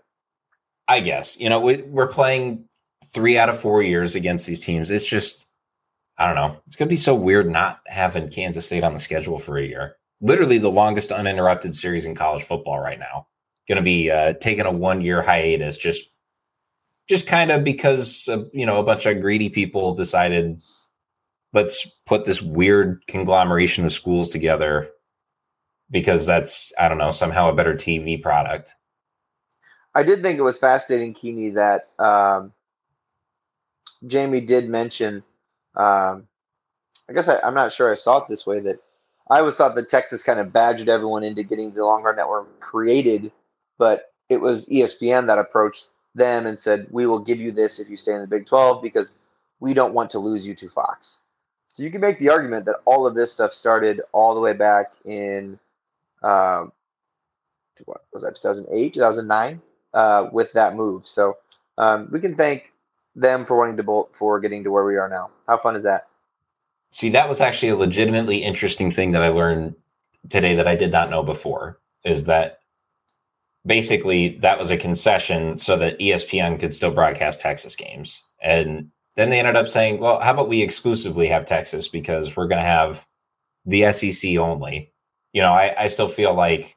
I 0.89 1.01
guess 1.01 1.39
you 1.39 1.49
know 1.49 1.61
we, 1.61 1.83
we're 1.83 2.09
playing 2.09 2.65
three 3.07 3.39
out 3.39 3.49
of 3.49 3.61
four 3.61 3.83
years 3.83 4.15
against 4.15 4.47
these 4.47 4.61
teams. 4.61 4.91
It's 4.91 5.09
just 5.09 5.44
I 6.19 6.27
don't 6.27 6.37
know. 6.37 6.57
It's 6.67 6.77
gonna 6.77 6.89
be 6.89 6.97
so 6.97 7.15
weird 7.15 7.51
not 7.51 7.81
having 7.87 8.31
Kansas 8.31 8.67
State 8.67 8.85
on 8.85 8.93
the 8.93 8.99
schedule 8.99 9.39
for 9.39 9.59
a 9.59 9.67
year. 9.67 9.97
Literally 10.21 10.59
the 10.59 10.71
longest 10.71 11.13
uninterrupted 11.13 11.75
series 11.75 12.05
in 12.05 12.15
college 12.15 12.45
football 12.45 12.79
right 12.79 12.99
now. 12.99 13.27
Going 13.67 13.77
to 13.77 13.83
be 13.83 14.11
uh, 14.11 14.35
taking 14.35 14.67
a 14.67 14.71
one 14.71 15.01
year 15.01 15.23
hiatus 15.23 15.79
just 15.79 16.11
just 17.09 17.27
kind 17.27 17.51
of 17.51 17.65
because 17.65 18.29
uh, 18.29 18.45
you 18.53 18.67
know 18.67 18.79
a 18.79 18.83
bunch 18.83 19.07
of 19.07 19.21
greedy 19.21 19.49
people 19.49 19.95
decided 19.95 20.61
let's 21.55 21.87
put 22.05 22.27
this 22.27 22.43
weird 22.43 23.03
conglomeration 23.07 23.87
of 23.87 23.93
schools 23.93 24.29
together 24.29 24.91
because 25.91 26.27
that's 26.27 26.73
I 26.79 26.89
don't 26.89 26.99
know 26.99 27.11
somehow 27.11 27.49
a 27.49 27.55
better 27.55 27.75
TV 27.75 28.21
product. 28.21 28.75
I 29.95 30.03
did 30.03 30.23
think 30.23 30.39
it 30.39 30.43
was 30.43 30.59
fascinating, 30.59 31.15
Keeney, 31.15 31.51
that 31.51 31.89
um, 31.99 32.53
Jamie 34.07 34.41
did 34.41 34.69
mention. 34.69 35.23
Um, 35.77 36.27
I 37.09 37.13
guess 37.13 37.29
I, 37.29 37.39
am 37.47 37.55
not 37.55 37.73
sure 37.73 37.91
I 37.91 37.97
saw 37.97 38.19
it 38.19 38.29
this 38.29 38.47
way. 38.47 38.61
That 38.61 38.79
I 39.31 39.41
always 39.41 39.57
thought 39.57 39.75
that 39.75 39.89
Texas 39.89 40.23
kind 40.23 40.41
of 40.41 40.53
badgered 40.53 40.89
everyone 40.89 41.25
into 41.25 41.43
getting 41.43 41.73
the 41.73 41.85
Longhorn 41.85 42.17
Network 42.17 42.61
created, 42.61 43.31
but 43.79 44.13
it 44.29 44.39
was 44.39 44.67
ESPN 44.69 45.27
that 45.27 45.39
approached 45.39 45.89
them 46.15 46.47
and 46.47 46.59
said, 46.59 46.87
"We 46.91 47.07
will 47.07 47.19
give 47.19 47.41
you 47.41 47.51
this 47.51 47.79
if 47.79 47.91
you 47.91 47.97
stay 47.97 48.15
in 48.15 48.21
the 48.21 48.27
Big 48.27 48.47
12 48.47 48.83
because 48.83 49.17
we 49.61 49.75
don't 49.75 49.95
want 49.95 50.11
to 50.11 50.19
lose 50.19 50.47
you 50.47 50.55
to 50.55 50.69
Fox." 50.69 51.19
So 51.69 51.83
you 51.83 51.91
can 51.91 52.01
make 52.01 52.21
the 52.21 52.31
argument 52.31 52.67
that 52.67 52.77
all 52.85 53.07
of 53.07 53.15
this 53.15 53.33
stuff 53.33 53.53
started 53.53 54.01
all 54.13 54.35
the 54.35 54.41
way 54.41 54.53
back 54.53 54.93
in 55.05 55.59
um, 56.23 56.73
what 57.85 58.05
was 58.13 58.23
that 58.23 58.37
2008, 58.37 58.95
2009 58.95 59.61
uh, 59.93 60.29
with 60.33 60.53
that 60.53 60.77
move. 60.77 61.07
So 61.07 61.39
um, 61.79 62.09
we 62.11 62.21
can 62.21 62.37
thank 62.37 62.73
them 63.15 63.45
for 63.45 63.57
wanting 63.57 63.77
to 63.77 63.83
bolt 63.83 64.15
for 64.15 64.41
getting 64.41 64.65
to 64.65 64.71
where 64.71 64.85
we 64.85 64.97
are 64.97 65.09
now. 65.09 65.31
How 65.47 65.57
fun 65.57 65.77
is 65.77 65.85
that? 65.85 66.09
See, 66.91 67.11
that 67.11 67.29
was 67.29 67.41
actually 67.41 67.71
a 67.71 67.77
legitimately 67.77 68.39
interesting 68.39 68.91
thing 68.91 69.13
that 69.13 69.23
I 69.23 69.29
learned 69.29 69.75
today 70.29 70.55
that 70.55 70.69
I 70.69 70.77
did 70.77 70.93
not 70.93 71.11
know 71.11 71.23
before. 71.23 71.79
Is 72.05 72.25
that 72.25 72.61
basically 73.67 74.39
that 74.39 74.59
was 74.59 74.71
a 74.71 74.77
concession 74.77 75.59
so 75.59 75.77
that 75.77 75.99
ESPN 75.99 76.61
could 76.61 76.75
still 76.75 76.93
broadcast 76.93 77.41
Texas 77.41 77.77
games. 77.77 78.23
And 78.43 78.91
then 79.17 79.31
they 79.31 79.39
ended 79.39 79.57
up 79.57 79.69
saying, 79.69 80.01
well, 80.01 80.21
how 80.21 80.33
about 80.33 80.49
we 80.49 80.63
exclusively 80.63 81.29
have 81.29 81.47
Texas 81.47 81.89
because 81.89 82.37
we're 82.37 82.49
going 82.49 82.63
to 82.63 82.69
have 82.69 83.07
the 83.67 83.91
SEC 83.93 84.37
only. 84.37 84.93
You 85.33 85.43
know, 85.43 85.53
I, 85.53 85.85
I 85.85 85.89
still 85.89 86.09
feel 86.09 86.35
like 86.35 86.77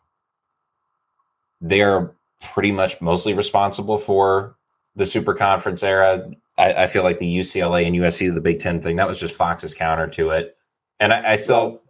they're 1.62 2.12
pretty 2.42 2.72
much 2.72 3.02
mostly 3.02 3.34
responsible 3.34 3.98
for 3.98 4.56
the 4.98 5.06
super 5.06 5.34
conference 5.34 5.84
era. 5.84 6.30
I, 6.58 6.74
I 6.74 6.88
feel 6.88 7.04
like 7.04 7.20
the 7.20 7.38
UCLA 7.38 7.86
and 7.86 7.96
USC, 7.96 8.34
the 8.34 8.42
Big 8.42 8.60
Ten 8.60 8.82
thing, 8.82 8.98
that 8.98 9.08
was 9.08 9.20
just 9.20 9.36
Fox's 9.36 9.74
counter 9.74 10.08
to 10.08 10.32
it. 10.32 10.58
And 11.00 11.14
I, 11.14 11.34
I 11.34 11.36
still, 11.36 11.82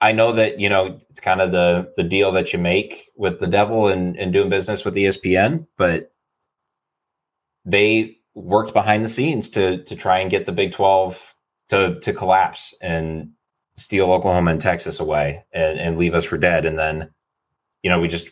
I 0.00 0.12
know 0.12 0.32
that, 0.32 0.60
you 0.60 0.68
know, 0.68 1.00
it's 1.10 1.20
kind 1.20 1.40
of 1.40 1.52
the, 1.52 1.92
the 1.96 2.04
deal 2.04 2.32
that 2.32 2.52
you 2.52 2.58
make 2.58 3.10
with 3.16 3.40
the 3.40 3.46
devil 3.48 3.88
and, 3.88 4.16
and 4.16 4.32
doing 4.32 4.48
business 4.48 4.84
with 4.84 4.94
ESPN, 4.94 5.66
but 5.76 6.12
they 7.64 8.18
worked 8.34 8.72
behind 8.72 9.04
the 9.04 9.08
scenes 9.08 9.50
to 9.50 9.84
to 9.84 9.94
try 9.94 10.18
and 10.18 10.30
get 10.30 10.46
the 10.46 10.52
Big 10.52 10.72
12 10.72 11.34
to 11.68 12.00
to 12.00 12.12
collapse 12.12 12.74
and 12.80 13.30
steal 13.76 14.12
Oklahoma 14.12 14.52
and 14.52 14.60
Texas 14.60 15.00
away 15.00 15.44
and, 15.52 15.78
and 15.78 15.98
leave 15.98 16.14
us 16.14 16.24
for 16.24 16.38
dead. 16.38 16.66
And 16.66 16.78
then, 16.78 17.10
you 17.82 17.90
know, 17.90 18.00
we 18.00 18.08
just 18.08 18.28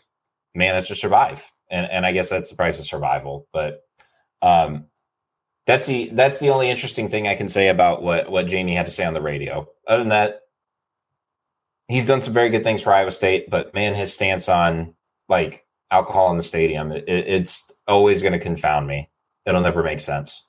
managed 0.55 0.89
to 0.89 0.95
survive. 0.95 1.51
And 1.71 1.87
and 1.91 2.07
I 2.07 2.13
guess 2.13 2.29
that's 2.29 2.51
the 2.51 2.57
price 2.57 2.79
of 2.79 2.87
survival. 2.87 3.47
But 3.53 3.83
um 4.43 4.87
that's 5.67 5.87
the 5.87 6.11
that's 6.15 6.41
the 6.41 6.51
only 6.51 6.71
interesting 6.71 7.09
thing 7.09 7.29
I 7.29 7.35
can 7.35 7.49
say 7.49 7.69
about 7.69 8.03
what 8.03 8.31
what 8.31 8.47
Jamie 8.47 8.75
had 8.75 8.87
to 8.87 8.93
say 8.93 9.05
on 9.05 9.15
the 9.15 9.21
radio. 9.21 9.69
Other 9.87 10.03
than 10.03 10.09
that, 10.09 10.41
he's 11.89 12.07
done 12.07 12.23
some 12.23 12.33
very 12.33 12.51
good 12.51 12.65
things 12.65 12.83
for 12.83 12.93
Iowa 12.93 13.13
State, 13.13 13.51
but 13.51 13.73
man, 13.75 13.95
his 13.95 14.13
stance 14.13 14.49
on 14.49 14.95
like 15.29 15.65
alcohol 15.91 16.31
in 16.31 16.37
the 16.37 16.43
stadium, 16.43 16.93
it, 16.93 17.05
it's 17.09 17.71
always 17.87 18.23
going 18.23 18.33
to 18.33 18.39
confound 18.39 18.87
me 18.87 19.11
it'll 19.47 19.61
never 19.61 19.83
make 19.83 20.01
sense. 20.01 20.47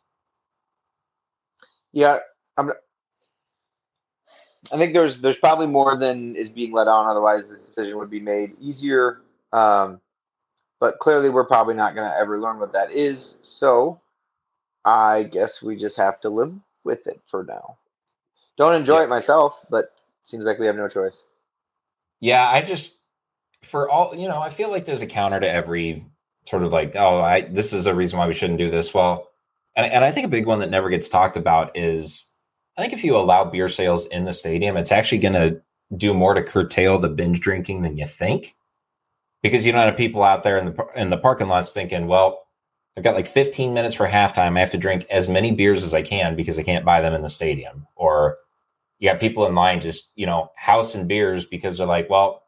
Yeah, 1.92 2.20
I'm. 2.58 2.72
I 4.72 4.78
think 4.78 4.94
there's 4.94 5.22
there's 5.22 5.38
probably 5.38 5.68
more 5.68 5.96
than 5.98 6.36
is 6.36 6.50
being 6.50 6.72
let 6.72 6.88
on. 6.88 7.08
Otherwise, 7.08 7.50
this 7.50 7.66
decision 7.66 7.98
would 7.98 8.10
be 8.10 8.20
made 8.20 8.54
easier. 8.60 9.22
Um, 9.52 10.00
but 10.82 11.00
clearly, 11.00 11.30
we're 11.30 11.46
probably 11.46 11.76
not 11.76 11.96
going 11.96 12.10
to 12.10 12.18
ever 12.18 12.42
learn 12.42 12.60
what 12.60 12.74
that 12.74 12.92
is. 12.92 13.38
So, 13.44 14.02
I 14.84 15.24
guess 15.24 15.62
we 15.62 15.78
just 15.78 15.96
have 15.96 16.20
to 16.22 16.30
live 16.30 16.54
with 16.84 17.06
it 17.08 17.22
for 17.28 17.46
now. 17.46 17.78
Don't 18.58 18.76
enjoy 18.76 18.98
yeah. 18.98 19.04
it 19.04 19.10
myself, 19.10 19.64
but 19.70 19.94
seems 20.24 20.44
like 20.44 20.60
we 20.60 20.66
have 20.66 20.76
no 20.76 20.90
choice. 20.90 21.24
Yeah, 22.20 22.50
I 22.50 22.62
just 22.62 22.98
for 23.64 23.90
all 23.90 24.16
you 24.16 24.28
know, 24.28 24.40
I 24.40 24.50
feel 24.50 24.70
like 24.70 24.86
there's 24.86 25.02
a 25.02 25.08
counter 25.08 25.40
to 25.40 25.50
every 25.50 26.06
sort 26.48 26.64
of 26.64 26.72
like, 26.72 26.96
oh, 26.96 27.22
I 27.22 27.42
this 27.42 27.74
is 27.74 27.86
a 27.86 27.96
reason 27.96 28.20
why 28.20 28.28
we 28.28 28.34
shouldn't 28.34 28.60
do 28.60 28.72
this. 28.72 28.94
Well, 28.94 29.30
and, 29.76 29.86
and 29.86 30.04
I 30.04 30.12
think 30.12 30.26
a 30.26 30.30
big 30.30 30.48
one 30.48 30.60
that 30.60 30.70
never 30.72 30.90
gets 30.90 31.10
talked 31.10 31.38
about 31.38 31.78
is 31.78 32.26
I 32.78 32.82
think 32.82 32.94
if 32.94 33.04
you 33.04 33.16
allow 33.16 33.46
beer 33.46 33.70
sales 33.70 34.08
in 34.08 34.26
the 34.26 34.34
stadium, 34.34 34.78
it's 34.78 34.92
actually 34.92 35.20
going 35.20 35.34
to 35.34 35.62
do 35.96 36.14
more 36.14 36.34
to 36.34 36.44
curtail 36.44 36.98
the 36.98 37.10
binge 37.10 37.40
drinking 37.40 37.84
than 37.84 37.98
you 37.98 38.08
think, 38.08 38.56
because 39.42 39.66
you 39.66 39.72
don't 39.72 39.82
have 39.82 39.98
people 39.98 40.24
out 40.24 40.44
there 40.44 40.58
in 40.58 40.66
the 40.66 40.86
in 40.96 41.10
the 41.10 41.18
parking 41.18 41.48
lots 41.48 41.72
thinking, 41.72 42.08
well, 42.08 42.48
I've 42.98 43.04
got 43.04 43.16
like 43.16 43.28
15 43.28 43.74
minutes 43.74 43.96
for 43.96 44.08
halftime. 44.08 44.58
I 44.58 44.60
have 44.60 44.72
to 44.72 44.78
drink 44.78 45.06
as 45.10 45.28
many 45.28 45.52
beers 45.52 45.84
as 45.84 45.94
I 45.94 46.02
can 46.02 46.36
because 46.36 46.60
I 46.60 46.64
can't 46.64 46.86
buy 46.86 47.02
them 47.02 47.14
in 47.14 47.22
the 47.22 47.30
stadium. 47.30 47.88
Or 47.96 48.38
you 49.00 49.10
got 49.10 49.20
people 49.20 49.46
in 49.48 49.56
line 49.56 49.82
just 49.82 50.12
you 50.16 50.26
know 50.26 50.52
house 50.56 50.96
and 50.96 51.08
beers 51.08 51.46
because 51.46 51.78
they're 51.78 51.88
like, 51.88 52.10
well, 52.10 52.44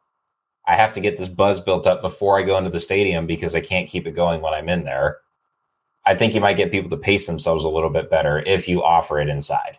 I 0.66 0.76
have 0.76 0.92
to 0.94 1.00
get 1.00 1.16
this 1.16 1.28
buzz 1.28 1.60
built 1.60 1.86
up 1.86 2.02
before 2.02 2.38
I 2.38 2.42
go 2.42 2.58
into 2.58 2.70
the 2.70 2.80
stadium 2.80 3.26
because 3.26 3.54
I 3.54 3.60
can't 3.60 3.88
keep 3.88 4.06
it 4.06 4.12
going 4.12 4.40
when 4.40 4.54
I'm 4.54 4.68
in 4.68 4.84
there. 4.84 5.18
I 6.06 6.14
think 6.14 6.34
you 6.34 6.40
might 6.40 6.56
get 6.56 6.70
people 6.70 6.90
to 6.90 6.96
pace 6.96 7.26
themselves 7.26 7.64
a 7.64 7.68
little 7.68 7.90
bit 7.90 8.10
better 8.10 8.40
if 8.40 8.68
you 8.68 8.82
offer 8.82 9.18
it 9.20 9.28
inside. 9.28 9.78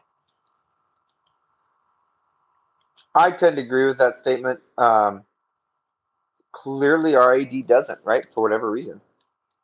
I 3.13 3.31
tend 3.31 3.55
to 3.55 3.61
agree 3.61 3.85
with 3.85 3.97
that 3.99 4.17
statement. 4.17 4.59
Um, 4.77 5.23
clearly, 6.55 7.15
RAD 7.15 7.67
doesn't, 7.67 7.99
right? 8.03 8.25
For 8.33 8.41
whatever 8.41 8.71
reason. 8.71 9.01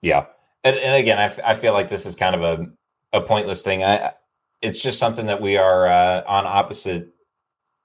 Yeah. 0.02 0.26
And, 0.64 0.78
and 0.78 0.96
again, 0.96 1.18
I, 1.18 1.26
f- 1.26 1.40
I 1.44 1.56
feel 1.56 1.74
like 1.74 1.90
this 1.90 2.06
is 2.06 2.16
kind 2.16 2.36
of 2.36 2.44
a, 2.44 3.18
a 3.18 3.22
pointless 3.22 3.64
thing. 3.64 3.84
I, 3.84 4.12
it's 4.62 4.78
just 4.78 5.00
something 5.00 5.26
that 5.26 5.42
we 5.42 5.58
are 5.58 5.88
uh, 5.88 6.24
on 6.28 6.46
opposite 6.46 7.10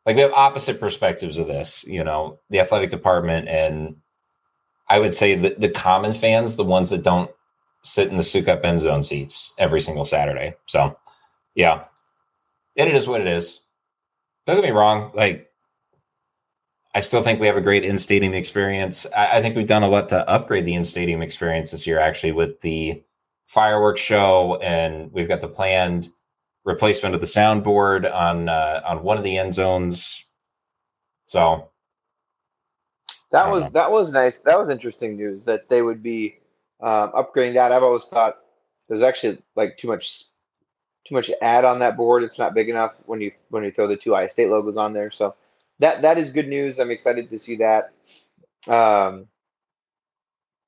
like 0.05 0.15
we 0.15 0.23
have 0.23 0.33
opposite 0.33 0.79
perspectives 0.79 1.37
of 1.37 1.49
this, 1.49 1.85
you 1.85 2.05
know, 2.05 2.39
the 2.49 2.61
athletic 2.61 2.91
department 2.91 3.49
and 3.49 3.97
I 4.89 5.01
would 5.01 5.15
say 5.15 5.35
the, 5.35 5.57
the 5.59 5.69
common 5.69 6.15
fans, 6.15 6.55
the 6.55 6.65
ones 6.65 6.91
that 6.91 7.03
don't 7.03 7.29
sit 7.83 8.09
in 8.09 8.17
the 8.17 8.23
souk 8.23 8.47
up 8.47 8.65
end 8.65 8.81
zone 8.81 9.03
seats 9.03 9.53
every 9.59 9.81
single 9.81 10.05
Saturday. 10.05 10.55
So 10.67 10.97
yeah. 11.57 11.85
it 12.77 12.87
is 12.87 13.09
what 13.09 13.21
it 13.21 13.27
is. 13.27 13.61
Don't 14.47 14.57
get 14.57 14.65
me 14.65 14.71
wrong, 14.71 15.11
like 15.13 15.46
I 16.97 17.01
still 17.01 17.23
think 17.23 17.41
we 17.41 17.47
have 17.47 17.59
a 17.59 17.61
great 17.61 17.85
in 17.85 17.99
stadium 17.99 18.33
experience. 18.33 19.05
I, 19.15 19.37
I 19.37 19.43
think 19.43 19.55
we've 19.55 19.67
done 19.67 19.83
a 19.83 19.89
lot 19.89 20.09
to 20.09 20.27
upgrade 20.31 20.65
the 20.65 20.73
in 20.73 20.83
stadium 20.83 21.21
experience 21.21 21.71
this 21.71 21.87
year, 21.87 21.99
actually, 21.99 22.33
with 22.33 22.59
the 22.63 23.03
fireworks 23.47 24.01
show, 24.01 24.59
and 24.63 25.13
we've 25.13 25.29
got 25.29 25.43
the 25.43 25.49
planned 25.49 26.09
replacement 26.65 27.15
of 27.15 27.21
the 27.21 27.27
soundboard 27.27 28.11
on 28.11 28.49
uh, 28.49 28.81
on 28.87 29.03
one 29.03 29.19
of 29.19 29.25
the 29.25 29.37
end 29.37 29.53
zones. 29.53 30.25
So 31.27 31.69
that 33.31 33.51
was 33.51 33.65
know. 33.65 33.71
that 33.75 33.93
was 33.93 34.11
nice. 34.11 34.39
That 34.39 34.59
was 34.59 34.71
interesting 34.71 35.19
news 35.19 35.45
that 35.45 35.69
they 35.69 35.83
would 35.83 36.03
be 36.03 36.39
um, 36.81 37.13
upgrading 37.13 37.53
that. 37.55 37.73
I've 37.73 37.83
always 37.83 38.07
thought 38.07 38.39
there's 38.89 39.03
actually 39.03 39.37
like 39.55 39.77
too 39.77 39.89
much 39.89 40.25
too 41.07 41.15
much 41.15 41.31
ad 41.43 41.67
on 41.67 41.79
that 41.81 41.99
board. 41.99 42.23
It's 42.23 42.39
not 42.39 42.55
big 42.55 42.71
enough 42.71 42.95
when 43.05 43.21
you 43.21 43.33
when 43.51 43.65
you 43.65 43.71
throw 43.71 43.87
the 43.87 43.99
two 43.99 44.15
I 44.15 44.27
State 44.27 44.49
logos 44.49 44.79
on 44.79 44.95
there. 44.95 45.11
So 45.11 45.35
that 45.81 46.03
that 46.03 46.19
is 46.19 46.33
good 46.33 46.49
news. 46.49 46.79
I'm 46.79 46.91
excited 46.91 47.31
to 47.31 47.39
see 47.39 47.57
that. 47.57 47.93
Um, 48.67 49.29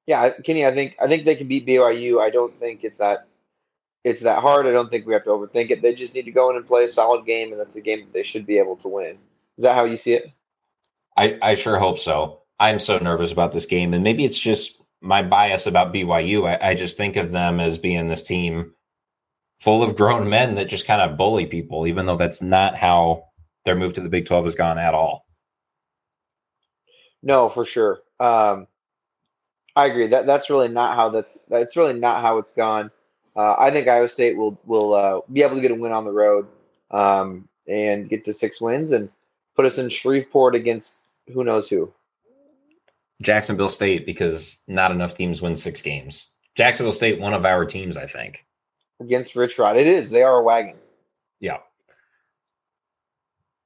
yeah, 0.06 0.30
Kenny, 0.30 0.64
I 0.64 0.74
think 0.74 0.96
I 1.00 1.06
think 1.06 1.24
they 1.24 1.36
can 1.36 1.48
beat 1.48 1.66
BYU. 1.66 2.20
I 2.20 2.30
don't 2.30 2.59
think 2.59 2.84
it's 2.84 2.98
that 2.98 3.26
it's 4.04 4.22
that 4.22 4.40
hard. 4.40 4.66
I 4.66 4.72
don't 4.72 4.90
think 4.90 5.06
we 5.06 5.12
have 5.12 5.24
to 5.24 5.30
overthink 5.30 5.70
it. 5.70 5.82
They 5.82 5.94
just 5.94 6.14
need 6.14 6.24
to 6.24 6.30
go 6.30 6.50
in 6.50 6.56
and 6.56 6.66
play 6.66 6.84
a 6.84 6.88
solid 6.88 7.26
game, 7.26 7.50
and 7.50 7.61
that's 7.61 7.76
a 7.76 7.80
game 7.80 8.00
that 8.00 8.12
they 8.12 8.22
should 8.22 8.46
be 8.46 8.59
able 8.59 8.76
to 8.76 8.88
win. 8.88 9.18
Is 9.56 9.64
that 9.64 9.74
how 9.74 9.84
you 9.84 9.96
see 9.96 10.14
it? 10.14 10.32
I, 11.16 11.38
I 11.42 11.54
sure 11.54 11.78
hope 11.78 11.98
so. 11.98 12.42
I'm 12.61 12.78
so 12.78 12.98
nervous 12.98 13.32
about 13.32 13.52
this 13.52 13.66
game, 13.66 13.92
and 13.92 14.04
maybe 14.04 14.24
it's 14.24 14.38
just 14.38 14.82
my 15.00 15.22
bias 15.22 15.66
about 15.66 15.92
BYU. 15.92 16.48
I, 16.48 16.70
I 16.70 16.74
just 16.74 16.96
think 16.96 17.16
of 17.16 17.32
them 17.32 17.61
as 17.61 17.76
being 17.78 18.09
this 18.09 18.22
team 18.22 18.72
full 19.61 19.82
of 19.82 19.96
grown 19.96 20.28
men 20.28 20.54
that 20.54 20.68
just 20.68 20.86
kind 20.86 21.02
of 21.02 21.16
bully 21.16 21.46
people, 21.46 21.86
even 21.86 22.06
though 22.06 22.16
that's 22.16 22.40
not 22.40 22.76
how 22.76 23.24
their 23.69 23.77
move 23.77 23.93
to 23.93 24.01
the 24.01 24.09
Big 24.09 24.25
12 24.25 24.45
has 24.45 24.55
gone 24.55 24.79
at 24.79 24.95
all. 24.95 25.27
No, 27.23 27.51
for 27.51 27.66
sure. 27.66 28.01
Um, 28.19 28.66
I 29.77 29.87
agree. 29.87 30.07
That 30.07 30.27
that's 30.27 30.49
really 30.49 30.69
not 30.69 30.97
how 30.97 31.11
that's 31.11 31.39
that's 31.49 31.77
really 31.77 31.93
not 31.93 32.23
how 32.23 32.39
it's 32.39 32.53
gone. 32.53 32.91
Uh, 33.37 33.55
I 33.59 33.71
think 33.71 33.87
Iowa 33.87 34.09
State 34.09 34.37
will 34.37 34.59
will 34.64 34.95
uh, 34.95 35.21
be 35.33 35.43
able 35.43 35.57
to 35.57 35.61
get 35.61 35.71
a 35.71 35.75
win 35.75 35.93
on 35.93 36.05
the 36.05 36.12
road 36.12 36.47
um, 36.91 37.47
and 37.69 38.09
get 38.09 38.25
to 38.25 38.33
six 38.33 38.61
wins 38.61 38.93
and 38.93 39.11
put 39.55 39.66
us 39.66 39.79
in 39.79 39.89
Shreveport 39.91 40.55
against 40.55 40.97
who 41.33 41.45
knows 41.45 41.69
who. 41.69 41.93
Jacksonville 43.21 43.69
State 43.69 44.07
because 44.07 44.59
not 44.66 44.91
enough 44.91 45.14
teams 45.14 45.43
win 45.43 45.57
six 45.57 45.83
games. 45.83 46.27
Jacksonville 46.55 46.93
State, 46.93 47.21
one 47.21 47.35
of 47.35 47.45
our 47.45 47.64
teams, 47.66 47.97
I 47.97 48.07
think. 48.07 48.47
Against 49.01 49.37
Rich 49.37 49.59
Rod. 49.59 49.77
It 49.77 49.87
is. 49.87 50.11
They 50.11 50.23
are 50.23 50.39
a 50.39 50.43
wagon. 50.43 50.77
Yeah. 51.41 51.59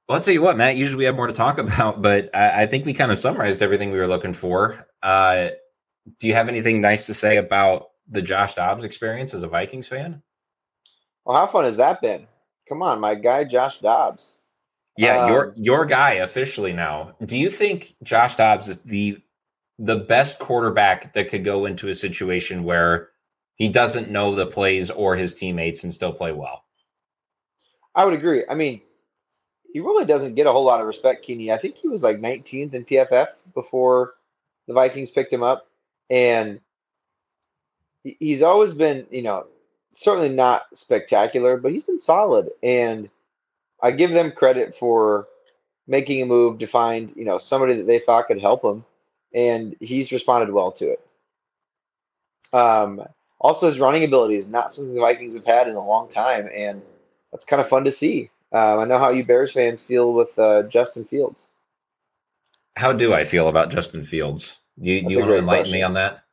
Well, 0.07 0.17
I'll 0.17 0.23
tell 0.23 0.33
you 0.33 0.41
what, 0.41 0.57
Matt. 0.57 0.75
Usually 0.75 0.97
we 0.97 1.05
have 1.05 1.15
more 1.15 1.27
to 1.27 1.33
talk 1.33 1.57
about, 1.59 2.01
but 2.01 2.29
I, 2.35 2.63
I 2.63 2.67
think 2.67 2.85
we 2.85 2.93
kind 2.93 3.11
of 3.11 3.17
summarized 3.17 3.61
everything 3.61 3.91
we 3.91 3.99
were 3.99 4.07
looking 4.07 4.33
for. 4.33 4.85
Uh, 5.01 5.49
do 6.19 6.27
you 6.27 6.33
have 6.33 6.49
anything 6.49 6.81
nice 6.81 7.05
to 7.05 7.13
say 7.13 7.37
about 7.37 7.91
the 8.09 8.21
Josh 8.21 8.55
Dobbs 8.55 8.83
experience 8.83 9.33
as 9.33 9.43
a 9.43 9.47
Vikings 9.47 9.87
fan? 9.87 10.21
Well, 11.25 11.37
how 11.37 11.47
fun 11.47 11.63
has 11.63 11.77
that 11.77 12.01
been? 12.01 12.27
Come 12.67 12.81
on, 12.81 12.99
my 12.99 13.15
guy, 13.15 13.45
Josh 13.45 13.79
Dobbs. 13.79 14.33
Yeah, 14.97 15.23
Um, 15.23 15.31
your 15.31 15.53
your 15.55 15.85
guy 15.85 16.13
officially 16.15 16.73
now. 16.73 17.15
Do 17.25 17.37
you 17.37 17.49
think 17.49 17.95
Josh 18.03 18.35
Dobbs 18.35 18.67
is 18.67 18.79
the 18.79 19.17
the 19.79 19.97
best 19.97 20.37
quarterback 20.39 21.13
that 21.13 21.29
could 21.29 21.43
go 21.43 21.65
into 21.65 21.89
a 21.89 21.95
situation 21.95 22.63
where 22.63 23.09
he 23.55 23.69
doesn't 23.69 24.11
know 24.11 24.35
the 24.35 24.45
plays 24.45 24.91
or 24.91 25.15
his 25.15 25.33
teammates 25.33 25.83
and 25.83 25.93
still 25.93 26.13
play 26.13 26.31
well? 26.31 26.65
I 27.95 28.05
would 28.05 28.13
agree. 28.13 28.43
I 28.49 28.53
mean, 28.53 28.81
he 29.73 29.79
really 29.79 30.05
doesn't 30.05 30.35
get 30.35 30.45
a 30.45 30.51
whole 30.51 30.63
lot 30.63 30.79
of 30.79 30.87
respect, 30.87 31.25
Keeney. 31.25 31.51
I 31.51 31.57
think 31.57 31.77
he 31.77 31.87
was 31.87 32.03
like 32.03 32.21
19th 32.21 32.75
in 32.75 32.85
PFF 32.85 33.27
before 33.55 34.13
the 34.67 34.73
Vikings 34.73 35.09
picked 35.09 35.33
him 35.33 35.41
up, 35.41 35.67
and 36.11 36.61
he's 38.03 38.43
always 38.43 38.73
been, 38.73 39.07
you 39.09 39.23
know, 39.23 39.47
certainly 39.91 40.29
not 40.29 40.65
spectacular, 40.73 41.57
but 41.57 41.71
he's 41.71 41.85
been 41.85 41.97
solid. 41.97 42.51
And 42.61 43.09
I 43.81 43.91
give 43.91 44.11
them 44.11 44.31
credit 44.31 44.77
for 44.77 45.27
making 45.87 46.21
a 46.21 46.25
move 46.27 46.59
to 46.59 46.67
find, 46.67 47.11
you 47.15 47.25
know, 47.25 47.39
somebody 47.39 47.75
that 47.77 47.87
they 47.87 47.99
thought 47.99 48.27
could 48.27 48.39
help 48.39 48.63
him, 48.63 48.85
and 49.33 49.75
he's 49.79 50.11
responded 50.11 50.53
well 50.53 50.71
to 50.73 50.91
it. 50.91 51.07
Um, 52.53 53.01
also, 53.39 53.65
his 53.65 53.79
running 53.79 54.03
ability 54.03 54.35
is 54.35 54.47
not 54.47 54.71
something 54.71 54.93
the 54.93 55.01
Vikings 55.01 55.33
have 55.33 55.45
had 55.45 55.67
in 55.67 55.75
a 55.75 55.85
long 55.85 56.09
time, 56.09 56.47
and 56.53 56.83
that's 57.31 57.43
kind 57.43 57.59
of 57.59 57.67
fun 57.67 57.85
to 57.85 57.91
see. 57.91 58.29
Um, 58.53 58.79
I 58.79 58.85
know 58.85 58.99
how 58.99 59.09
you 59.09 59.25
Bears 59.25 59.51
fans 59.51 59.83
feel 59.83 60.13
with 60.13 60.37
uh, 60.37 60.63
Justin 60.63 61.05
Fields. 61.05 61.47
How 62.75 62.93
do 62.93 63.13
I 63.13 63.23
feel 63.23 63.47
about 63.47 63.71
Justin 63.71 64.05
Fields? 64.05 64.55
You 64.77 65.01
That's 65.01 65.11
you 65.11 65.19
want 65.19 65.31
to 65.31 65.37
enlighten 65.37 65.71
me 65.71 65.81
on 65.81 65.93
that? 65.95 66.23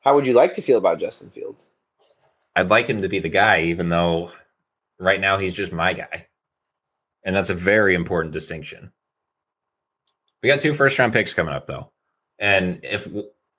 How 0.00 0.14
would 0.14 0.26
you 0.26 0.34
like 0.34 0.54
to 0.54 0.62
feel 0.62 0.78
about 0.78 1.00
Justin 1.00 1.30
Fields? 1.30 1.68
I'd 2.54 2.70
like 2.70 2.86
him 2.86 3.02
to 3.02 3.08
be 3.08 3.18
the 3.18 3.28
guy, 3.28 3.62
even 3.62 3.88
though 3.88 4.30
right 5.00 5.20
now 5.20 5.38
he's 5.38 5.54
just 5.54 5.72
my 5.72 5.92
guy. 5.92 6.26
And 7.24 7.34
that's 7.34 7.50
a 7.50 7.54
very 7.54 7.94
important 7.94 8.32
distinction. 8.32 8.92
We 10.42 10.48
got 10.48 10.60
two 10.60 10.74
first 10.74 10.98
round 10.98 11.12
picks 11.12 11.34
coming 11.34 11.54
up 11.54 11.66
though. 11.66 11.90
And 12.38 12.80
if 12.84 13.08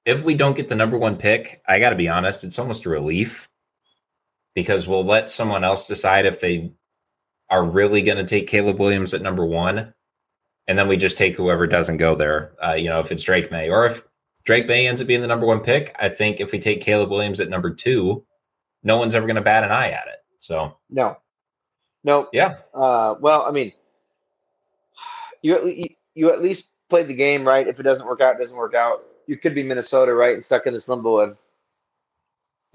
if 0.06 0.24
we 0.24 0.36
don't 0.36 0.56
get 0.56 0.70
the 0.70 0.76
number 0.76 0.98
one 0.98 1.18
pick, 1.18 1.62
I 1.68 1.80
gotta 1.80 1.96
be 1.96 2.08
honest, 2.08 2.44
it's 2.44 2.60
almost 2.60 2.86
a 2.86 2.90
relief 2.90 3.50
because 4.56 4.88
we'll 4.88 5.06
let 5.06 5.30
someone 5.30 5.64
else 5.64 5.88
decide 5.88 6.26
if 6.26 6.42
they 6.42 6.72
are 7.50 7.64
really 7.64 8.02
gonna 8.02 8.26
take 8.26 8.48
Caleb 8.48 8.80
Williams 8.80 9.14
at 9.14 9.22
number 9.22 9.46
one. 9.46 9.94
And 10.68 10.80
then 10.80 10.88
we 10.88 10.98
just 10.98 11.18
take 11.18 11.36
whoever 11.38 11.68
doesn't 11.68 11.98
go 11.98 12.16
there. 12.16 12.54
Uh, 12.66 12.74
you 12.74 12.90
know, 12.90 13.00
if 13.00 13.12
it's 13.12 13.22
Drake 13.22 13.52
Maye 13.52 13.70
or 13.70 13.86
if 13.86 14.04
Drake 14.46 14.66
Maye 14.68 14.88
ends 14.88 15.00
up 15.00 15.06
being 15.06 15.22
the 15.22 15.28
number 15.28 15.46
one 15.46 15.60
pick, 15.60 15.96
I 16.00 16.10
think 16.10 16.40
if 16.40 16.52
we 16.52 16.58
take 16.60 16.82
Caleb 16.82 17.12
Williams 17.12 17.40
at 17.40 17.50
number 17.50 17.72
two, 17.72 18.26
no 18.82 18.98
one's 18.98 19.14
ever 19.14 19.28
going 19.28 19.36
to 19.36 19.42
bat 19.44 19.64
an 19.64 19.72
eye 19.72 19.92
at 19.92 20.08
it. 20.08 20.24
So 20.40 20.78
No, 20.90 21.18
no. 22.04 22.30
yeah, 22.34 22.56
Uh, 22.74 23.16
well, 23.20 23.44
I 23.44 23.52
mean, 23.52 23.74
you 25.42 25.56
at, 25.56 25.66
le- 25.66 25.88
you 26.16 26.32
at 26.32 26.42
least 26.42 26.70
played 26.90 27.08
the 27.08 27.14
game 27.16 27.48
right. 27.48 27.68
If 27.68 27.80
it 27.80 27.84
doesn't 27.84 28.06
work 28.06 28.22
out, 28.22 28.36
it 28.36 28.40
doesn't 28.40 28.58
work 28.58 28.74
out. 28.76 29.04
You 29.28 29.38
could 29.38 29.54
be 29.56 29.64
Minnesota, 29.64 30.14
right, 30.14 30.34
and 30.34 30.44
stuck 30.44 30.66
in 30.68 30.74
this 30.74 30.88
limbo 30.90 31.18
of 31.20 31.38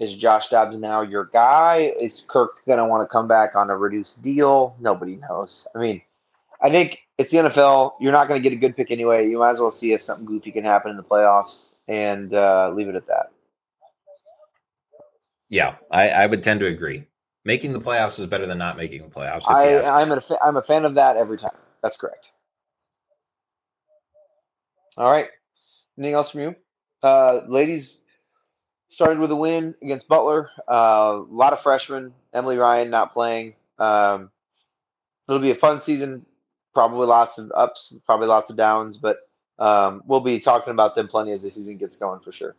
is 0.01 0.17
Josh 0.17 0.49
Dobbs 0.49 0.77
now 0.77 1.01
your 1.01 1.25
guy? 1.25 1.93
Is 1.99 2.25
Kirk 2.27 2.65
going 2.65 2.79
to 2.79 2.85
want 2.85 3.07
to 3.07 3.11
come 3.11 3.27
back 3.27 3.55
on 3.55 3.69
a 3.69 3.77
reduced 3.77 4.23
deal? 4.23 4.75
Nobody 4.79 5.15
knows. 5.17 5.67
I 5.75 5.79
mean, 5.79 6.01
I 6.59 6.71
think 6.71 7.03
it's 7.19 7.29
the 7.29 7.37
NFL. 7.37 7.93
You're 7.99 8.11
not 8.11 8.27
going 8.27 8.41
to 8.41 8.43
get 8.43 8.55
a 8.55 8.59
good 8.59 8.75
pick 8.75 8.89
anyway. 8.89 9.29
You 9.29 9.37
might 9.37 9.51
as 9.51 9.59
well 9.59 9.69
see 9.69 9.93
if 9.93 10.01
something 10.01 10.25
goofy 10.25 10.51
can 10.51 10.63
happen 10.63 10.89
in 10.89 10.97
the 10.97 11.03
playoffs 11.03 11.75
and 11.87 12.33
uh, 12.33 12.71
leave 12.73 12.87
it 12.87 12.95
at 12.95 13.05
that. 13.07 13.31
yeah, 15.49 15.75
I, 15.91 16.09
I 16.09 16.25
would 16.25 16.41
tend 16.41 16.61
to 16.61 16.65
agree. 16.65 17.05
Making 17.45 17.73
the 17.73 17.79
playoffs 17.81 18.19
is 18.19 18.25
better 18.25 18.47
than 18.47 18.57
not 18.57 18.77
making 18.77 19.03
the 19.03 19.09
playoffs. 19.09 19.43
I, 19.47 19.81
I'm 19.81 20.11
a 20.11 20.21
fa- 20.21 20.43
I'm 20.43 20.57
a 20.57 20.61
fan 20.61 20.85
of 20.85 20.95
that 20.95 21.17
every 21.17 21.37
time. 21.37 21.51
That's 21.83 21.97
correct. 21.97 22.31
All 24.97 25.11
right. 25.11 25.27
Anything 25.97 26.13
else 26.15 26.31
from 26.31 26.41
you, 26.41 26.55
uh, 27.03 27.41
ladies? 27.47 27.97
Started 28.91 29.19
with 29.19 29.31
a 29.31 29.35
win 29.35 29.73
against 29.81 30.09
Butler. 30.09 30.49
Uh, 30.69 31.21
a 31.21 31.25
lot 31.29 31.53
of 31.53 31.61
freshmen. 31.61 32.13
Emily 32.33 32.57
Ryan 32.57 32.89
not 32.89 33.13
playing. 33.13 33.55
Um, 33.79 34.29
it'll 35.27 35.39
be 35.39 35.51
a 35.51 35.55
fun 35.55 35.81
season. 35.81 36.25
Probably 36.73 37.07
lots 37.07 37.37
of 37.37 37.51
ups, 37.55 37.95
probably 38.05 38.27
lots 38.27 38.49
of 38.49 38.57
downs, 38.57 38.97
but 38.97 39.19
um, 39.59 40.01
we'll 40.05 40.19
be 40.19 40.41
talking 40.41 40.71
about 40.71 40.95
them 40.95 41.07
plenty 41.07 41.31
as 41.31 41.43
the 41.43 41.51
season 41.51 41.77
gets 41.77 41.95
going 41.95 42.19
for 42.19 42.33
sure. 42.33 42.57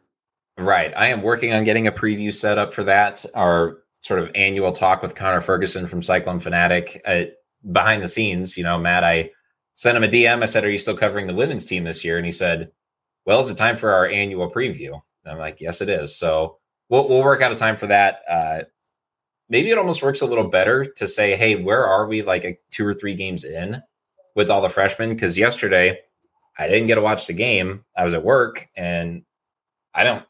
Right. 0.57 0.93
I 0.97 1.09
am 1.09 1.21
working 1.21 1.53
on 1.53 1.65
getting 1.65 1.87
a 1.87 1.93
preview 1.93 2.35
set 2.35 2.57
up 2.57 2.73
for 2.73 2.85
that. 2.85 3.27
Our 3.35 3.83
sort 4.01 4.21
of 4.21 4.31
annual 4.35 4.73
talk 4.73 5.03
with 5.03 5.15
Connor 5.15 5.43
Ferguson 5.43 5.87
from 5.87 6.03
Cyclone 6.03 6.41
Fanatic. 6.41 7.03
Uh, 7.05 7.25
behind 7.73 8.03
the 8.03 8.09
scenes, 8.09 8.57
you 8.57 8.65
know, 8.65 8.79
Matt, 8.79 9.05
I 9.05 9.31
sent 9.75 9.99
him 9.99 10.05
a 10.05 10.09
DM. 10.09 10.43
I 10.43 10.47
said, 10.47 10.65
Are 10.65 10.71
you 10.71 10.79
still 10.79 10.97
covering 10.97 11.27
the 11.27 11.35
women's 11.35 11.67
team 11.67 11.85
this 11.85 12.05
year? 12.05 12.17
And 12.17 12.25
he 12.25 12.33
said, 12.33 12.71
Well, 13.27 13.41
is 13.41 13.51
it 13.51 13.59
time 13.59 13.77
for 13.77 13.93
our 13.93 14.07
annual 14.07 14.51
preview? 14.51 15.01
And 15.25 15.33
I'm 15.33 15.39
like, 15.39 15.61
Yes, 15.61 15.81
it 15.81 15.89
is. 15.89 16.17
So 16.17 16.59
we'll, 16.89 17.09
we'll 17.09 17.23
work 17.23 17.43
out 17.43 17.53
a 17.53 17.57
time 17.57 17.77
for 17.77 17.87
that. 17.89 18.21
Uh, 18.29 18.63
maybe 19.49 19.71
it 19.71 19.79
almost 19.79 20.03
works 20.03 20.21
a 20.21 20.27
little 20.27 20.49
better 20.49 20.85
to 20.85 21.09
say, 21.09 21.37
Hey, 21.37 21.57
where 21.57 21.87
are 21.87 22.07
we 22.07 22.23
like 22.23 22.45
a, 22.45 22.59
two 22.71 22.87
or 22.87 22.95
three 22.95 23.15
games 23.15 23.45
in 23.45 23.83
with 24.35 24.51
all 24.51 24.63
the 24.63 24.69
freshmen? 24.69 25.11
Because 25.11 25.39
yesterday 25.39 25.99
I 26.59 26.69
didn't 26.69 26.87
get 26.87 26.97
to 26.97 27.01
watch 27.01 27.27
the 27.27 27.33
game. 27.33 27.85
I 27.97 28.05
was 28.05 28.15
at 28.15 28.25
work 28.25 28.69
and 28.77 29.23
I 29.95 30.05
don't 30.05 30.25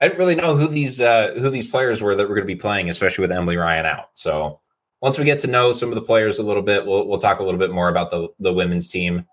I 0.00 0.08
didn't 0.08 0.18
really 0.18 0.34
know 0.34 0.56
who 0.56 0.68
these 0.68 1.00
uh, 1.00 1.34
who 1.38 1.48
these 1.48 1.66
players 1.66 2.02
were 2.02 2.14
that 2.14 2.28
were 2.28 2.34
going 2.34 2.46
to 2.46 2.54
be 2.54 2.60
playing, 2.60 2.90
especially 2.90 3.22
with 3.22 3.32
Emily 3.32 3.56
Ryan 3.56 3.86
out. 3.86 4.10
So 4.14 4.60
once 5.00 5.18
we 5.18 5.24
get 5.24 5.38
to 5.40 5.46
know 5.46 5.72
some 5.72 5.88
of 5.88 5.94
the 5.94 6.02
players 6.02 6.38
a 6.38 6.42
little 6.42 6.62
bit, 6.62 6.84
we'll 6.84 7.08
we'll 7.08 7.20
talk 7.20 7.38
a 7.38 7.42
little 7.42 7.58
bit 7.58 7.70
more 7.70 7.88
about 7.88 8.10
the 8.10 8.28
the 8.38 8.52
women's 8.52 8.88
team. 8.88 9.26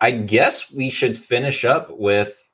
I 0.00 0.10
guess 0.10 0.70
we 0.70 0.90
should 0.90 1.16
finish 1.16 1.64
up 1.64 1.88
with 1.98 2.47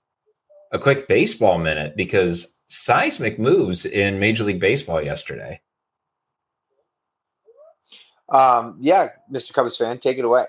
a 0.75 0.79
quick 0.79 1.07
baseball 1.07 1.57
minute 1.57 1.97
because 1.97 2.59
seismic 2.69 3.39
moves 3.39 3.87
in 3.87 4.19
Major 4.19 4.43
League 4.43 4.61
Baseball 4.61 5.01
yesterday. 5.01 5.61
Um, 8.29 8.77
yeah, 8.81 9.11
Mr. 9.33 9.53
Cubs 9.53 9.77
fan, 9.77 9.99
take 9.99 10.19
it 10.19 10.25
away. 10.25 10.47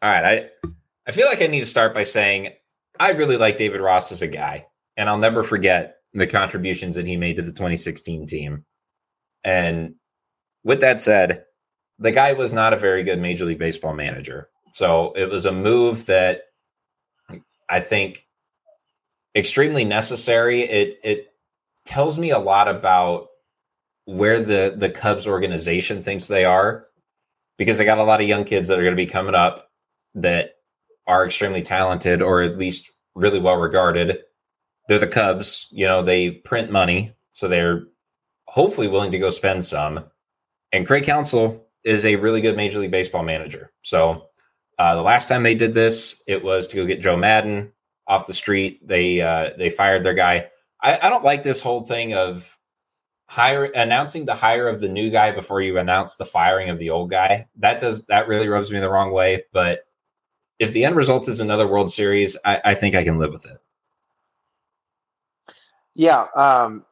All 0.00 0.10
right, 0.10 0.24
I 0.24 0.70
I 1.06 1.12
feel 1.12 1.26
like 1.26 1.42
I 1.42 1.48
need 1.48 1.60
to 1.60 1.66
start 1.66 1.94
by 1.94 2.04
saying 2.04 2.52
I 3.00 3.10
really 3.10 3.36
like 3.36 3.58
David 3.58 3.80
Ross 3.80 4.12
as 4.12 4.22
a 4.22 4.28
guy, 4.28 4.66
and 4.96 5.08
I'll 5.08 5.18
never 5.18 5.42
forget 5.42 5.96
the 6.12 6.26
contributions 6.26 6.94
that 6.94 7.06
he 7.06 7.16
made 7.16 7.36
to 7.36 7.42
the 7.42 7.52
2016 7.52 8.26
team. 8.28 8.64
And 9.42 9.96
with 10.62 10.80
that 10.80 11.00
said, 11.00 11.44
the 11.98 12.12
guy 12.12 12.34
was 12.34 12.52
not 12.52 12.72
a 12.72 12.78
very 12.78 13.02
good 13.02 13.18
Major 13.18 13.46
League 13.46 13.58
Baseball 13.58 13.94
manager. 13.94 14.48
So 14.72 15.12
it 15.16 15.28
was 15.28 15.44
a 15.44 15.52
move 15.52 16.06
that 16.06 16.42
I 17.68 17.80
think 17.80 18.28
extremely 19.34 19.84
necessary. 19.84 20.62
It 20.62 21.00
it 21.02 21.32
tells 21.84 22.18
me 22.18 22.30
a 22.30 22.38
lot 22.38 22.68
about 22.68 23.28
where 24.06 24.40
the 24.40 24.74
the 24.76 24.90
Cubs 24.90 25.26
organization 25.26 26.02
thinks 26.02 26.26
they 26.26 26.44
are 26.44 26.86
because 27.58 27.78
they 27.78 27.84
got 27.84 27.98
a 27.98 28.04
lot 28.04 28.20
of 28.20 28.28
young 28.28 28.44
kids 28.44 28.68
that 28.68 28.78
are 28.78 28.82
going 28.82 28.96
to 28.96 29.02
be 29.02 29.06
coming 29.06 29.34
up 29.34 29.70
that 30.14 30.56
are 31.06 31.24
extremely 31.24 31.62
talented 31.62 32.22
or 32.22 32.42
at 32.42 32.58
least 32.58 32.90
really 33.14 33.40
well 33.40 33.56
regarded. 33.56 34.18
They're 34.88 34.98
the 34.98 35.06
Cubs, 35.06 35.66
you 35.70 35.86
know, 35.86 36.02
they 36.02 36.30
print 36.30 36.70
money, 36.70 37.14
so 37.32 37.48
they're 37.48 37.84
hopefully 38.46 38.88
willing 38.88 39.12
to 39.12 39.18
go 39.18 39.30
spend 39.30 39.64
some. 39.64 40.04
And 40.72 40.86
Craig 40.86 41.04
Counsell 41.04 41.64
is 41.84 42.04
a 42.04 42.16
really 42.16 42.40
good 42.40 42.56
Major 42.56 42.80
League 42.80 42.90
Baseball 42.90 43.22
manager. 43.22 43.72
So 43.82 44.26
uh, 44.78 44.94
the 44.94 45.02
last 45.02 45.28
time 45.28 45.42
they 45.42 45.54
did 45.54 45.74
this, 45.74 46.22
it 46.26 46.42
was 46.42 46.66
to 46.68 46.76
go 46.76 46.86
get 46.86 47.00
Joe 47.00 47.16
Maddon 47.16 47.72
off 48.06 48.26
the 48.26 48.34
street. 48.34 48.86
They 48.86 49.20
uh, 49.20 49.50
they 49.56 49.70
fired 49.70 50.04
their 50.04 50.14
guy. 50.14 50.48
I, 50.82 50.98
I 51.02 51.08
don't 51.08 51.24
like 51.24 51.42
this 51.42 51.60
whole 51.60 51.82
thing 51.82 52.14
of 52.14 52.54
hire 53.26 53.64
announcing 53.64 54.26
the 54.26 54.34
hire 54.34 54.68
of 54.68 54.80
the 54.80 54.88
new 54.88 55.10
guy 55.10 55.32
before 55.32 55.62
you 55.62 55.78
announce 55.78 56.16
the 56.16 56.24
firing 56.24 56.68
of 56.70 56.78
the 56.78 56.90
old 56.90 57.10
guy. 57.10 57.48
That 57.56 57.80
does 57.80 58.04
that 58.06 58.28
really 58.28 58.48
rubs 58.48 58.70
me 58.70 58.80
the 58.80 58.90
wrong 58.90 59.12
way. 59.12 59.44
But 59.52 59.86
if 60.58 60.72
the 60.72 60.84
end 60.84 60.96
result 60.96 61.28
is 61.28 61.40
another 61.40 61.66
World 61.66 61.92
Series, 61.92 62.36
I, 62.44 62.60
I 62.64 62.74
think 62.74 62.94
I 62.94 63.04
can 63.04 63.18
live 63.18 63.32
with 63.32 63.46
it. 63.46 63.58
Yeah, 65.94 66.26
um, 66.36 66.84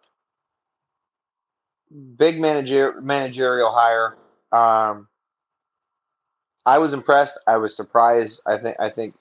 big 2.17 2.41
manager 2.41 3.01
managerial 3.01 3.73
hire. 3.73 4.17
Um, 4.53 5.09
I 6.65 6.79
was 6.79 6.93
impressed. 6.93 7.39
I 7.47 7.57
was 7.57 7.77
surprised. 7.77 8.41
I 8.47 8.57
think. 8.57 8.77
I 8.81 8.89
think. 8.89 9.15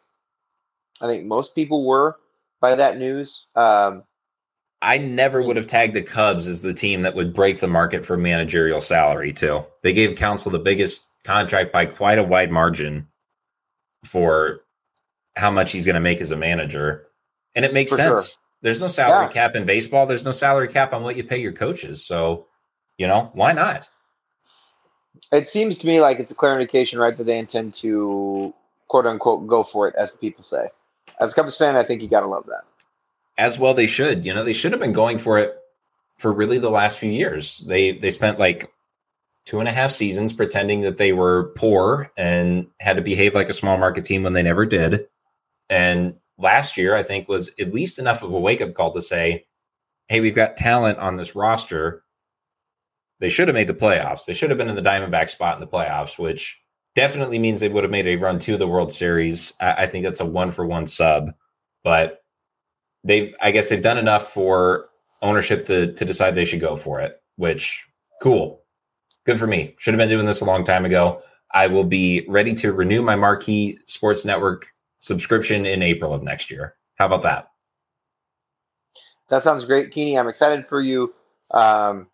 I 1.02 1.08
think 1.08 1.26
most 1.26 1.56
people 1.56 1.86
were 1.86 2.18
by 2.60 2.76
that 2.76 2.98
news. 2.98 3.48
Um, 3.56 4.04
I 4.82 4.98
never 4.98 5.42
would 5.42 5.58
have 5.58 5.68
tagged 5.68 5.96
the 5.96 6.02
Cubs 6.02 6.48
as 6.48 6.62
the 6.62 6.74
team 6.74 7.02
that 7.04 7.16
would 7.16 7.34
break 7.34 7.60
the 7.60 7.68
market 7.68 8.06
for 8.06 8.18
managerial 8.18 8.82
salary, 8.82 9.32
too. 9.34 9.64
They 9.84 9.94
gave 9.94 10.18
Counsell 10.18 10.52
the 10.52 10.60
biggest 10.60 11.08
contract 11.24 11.72
by 11.72 11.86
quite 11.86 12.18
a 12.18 12.24
wide 12.24 12.52
margin 12.52 13.08
for 14.06 14.62
how 15.36 15.52
much 15.52 15.72
he's 15.72 15.86
going 15.86 15.94
to 15.96 16.00
make 16.00 16.20
as 16.22 16.32
a 16.32 16.36
manager. 16.36 17.08
And 17.56 17.64
it 17.64 17.74
makes 17.74 17.92
For 17.92 17.98
sense. 17.98 18.30
sure. 18.30 18.38
There's 18.64 18.82
no 18.82 18.88
salary 18.88 19.26
Yeah. 19.26 19.32
cap 19.32 19.56
in 19.56 19.66
baseball. 19.66 20.06
There's 20.08 20.26
no 20.26 20.32
salary 20.32 20.68
cap 20.68 20.94
on 20.94 21.04
what 21.04 21.16
you 21.16 21.24
pay 21.24 21.38
your 21.40 21.52
coaches. 21.54 22.04
So, 22.06 22.48
you 22.98 23.08
know, 23.08 23.30
why 23.34 23.52
not? 23.54 23.90
it 25.32 25.48
seems 25.48 25.78
to 25.78 25.88
me 25.88 26.02
like 26.02 26.20
it's 26.20 26.32
a 26.32 26.36
clear 26.36 26.54
indication, 26.54 27.00
right, 27.00 27.18
that 27.18 27.26
they 27.26 27.38
intend 27.38 27.74
to 27.76 28.54
quote 28.88 29.06
unquote 29.06 29.46
go 29.48 29.64
for 29.64 29.88
it, 29.88 29.96
as 29.96 30.12
the 30.12 30.18
people 30.18 30.44
say. 30.44 30.68
As 31.20 31.32
a 31.32 31.36
Cubs 31.36 31.58
fan, 31.58 31.76
I 31.76 31.84
think 31.84 32.02
you 32.02 32.08
got 32.08 32.22
to 32.22 32.28
love 32.28 32.46
that. 32.48 32.64
As 33.38 33.58
well, 33.58 33.74
they 33.74 33.88
should. 33.88 34.26
You 34.26 34.34
know, 34.34 34.44
they 34.44 34.54
should 34.54 34.72
have 34.72 34.82
been 34.82 34.94
going 34.94 35.18
for 35.18 35.38
it 35.38 35.56
for 36.18 36.32
really 36.32 36.60
the 36.60 36.70
last 36.70 37.00
few 37.00 37.12
years. 37.12 37.64
They 37.68 37.94
they 37.94 38.12
spent 38.12 38.40
like 38.40 38.72
two 39.46 39.60
and 39.60 39.68
a 39.68 39.72
half 39.72 39.92
seasons 39.92 40.34
pretending 40.34 40.82
that 40.82 40.98
they 40.98 41.14
were 41.14 41.52
poor 41.56 42.12
and 42.16 42.68
had 42.80 42.98
to 42.98 43.02
behave 43.02 43.34
like 43.34 43.50
a 43.50 43.54
small 43.54 43.78
market 43.78 44.06
team 44.06 44.24
when 44.24 44.34
they 44.34 44.44
never 44.44 44.66
did. 44.66 45.08
And 45.70 46.16
last 46.38 46.78
year, 46.78 46.96
I 46.96 47.04
think, 47.04 47.28
was 47.28 47.50
at 47.60 47.74
least 47.74 47.98
enough 47.98 48.24
of 48.24 48.32
a 48.34 48.40
wake 48.40 48.62
up 48.62 48.74
call 48.74 48.94
to 48.94 49.02
say, 49.02 49.46
hey, 50.08 50.20
we've 50.20 50.36
got 50.36 50.58
talent 50.58 51.00
on 51.00 51.16
this 51.16 51.36
roster. 51.36 52.04
They 53.20 53.30
should 53.30 53.48
have 53.48 53.56
made 53.56 53.68
the 53.68 53.74
playoffs. 53.74 54.26
They 54.26 54.34
should 54.34 54.50
have 54.50 54.58
been 54.58 54.70
in 54.70 54.76
the 54.76 54.82
Diamondback 54.82 55.30
spot 55.30 55.56
in 55.56 55.62
the 55.62 55.68
playoffs, 55.68 56.20
which 56.20 56.60
definitely 56.96 57.40
means 57.40 57.60
they 57.60 57.70
would 57.70 57.84
have 57.84 57.92
made 57.92 58.08
a 58.08 58.16
run 58.16 58.40
to 58.40 58.58
the 58.58 58.68
World 58.68 58.94
Series. 58.94 59.54
I, 59.60 59.72
I 59.72 59.88
think 59.88 60.04
that's 60.04 60.20
a 60.20 60.26
one 60.26 60.52
for 60.52 60.66
one 60.66 60.88
sub, 60.88 61.32
but 61.84 62.24
they've, 63.04 63.34
I 63.42 63.52
guess, 63.52 63.70
they've 63.70 63.82
done 63.82 63.98
enough 63.98 64.34
for 64.34 64.90
ownership 65.22 65.66
to 65.68 65.94
to 65.94 66.06
decide 66.06 66.36
they 66.36 66.46
should 66.46 66.62
go 66.62 66.76
for 66.78 67.00
it. 67.02 67.22
Which 67.38 67.86
cool, 68.22 68.62
good 69.26 69.40
for 69.40 69.48
me. 69.48 69.76
Should 69.78 69.94
have 69.94 70.00
been 70.00 70.10
doing 70.10 70.26
this 70.26 70.42
a 70.42 70.46
long 70.46 70.64
time 70.64 70.86
ago. 70.86 71.22
I 71.54 71.68
will 71.68 71.84
be 71.84 72.26
ready 72.28 72.56
to 72.56 72.72
renew 72.72 73.02
my 73.02 73.16
Marquee 73.16 73.78
Sports 73.86 74.24
Network 74.26 74.68
subscription 75.00 75.66
in 75.66 75.82
April 75.82 76.14
of 76.14 76.24
next 76.24 76.50
year. 76.50 76.76
How 76.96 77.08
about 77.08 77.24
that? 77.24 77.48
That 79.30 79.44
sounds 79.44 79.66
great, 79.66 79.92
Keeney. 79.92 80.18
I'm 80.18 80.28
excited 80.28 80.68
for 80.68 80.82
you. 80.82 81.14
Um, 81.52 82.08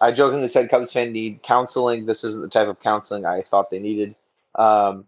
I 0.00 0.12
jokingly 0.12 0.48
said 0.48 0.68
Cubs 0.68 0.92
fan 0.92 1.12
need 1.12 1.42
counseling. 1.42 2.06
This 2.06 2.22
isn't 2.24 2.42
the 2.42 2.48
type 2.48 2.68
of 2.68 2.80
counseling 2.80 3.24
I 3.24 3.42
thought 3.42 3.70
they 3.70 3.78
needed. 3.78 4.14
Um, 4.54 5.06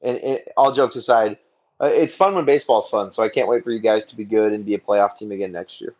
and, 0.00 0.18
and 0.18 0.40
all 0.56 0.72
jokes 0.72 0.96
aside, 0.96 1.38
uh, 1.80 1.86
it's 1.86 2.14
fun 2.14 2.34
when 2.34 2.44
baseball's 2.44 2.88
fun. 2.88 3.10
So 3.10 3.22
I 3.22 3.28
can't 3.28 3.48
wait 3.48 3.62
for 3.64 3.70
you 3.70 3.80
guys 3.80 4.06
to 4.06 4.16
be 4.16 4.24
good 4.24 4.52
and 4.52 4.64
be 4.64 4.74
a 4.74 4.78
playoff 4.78 5.16
team 5.16 5.32
again 5.32 5.52
next 5.52 5.80
year. 5.80 5.94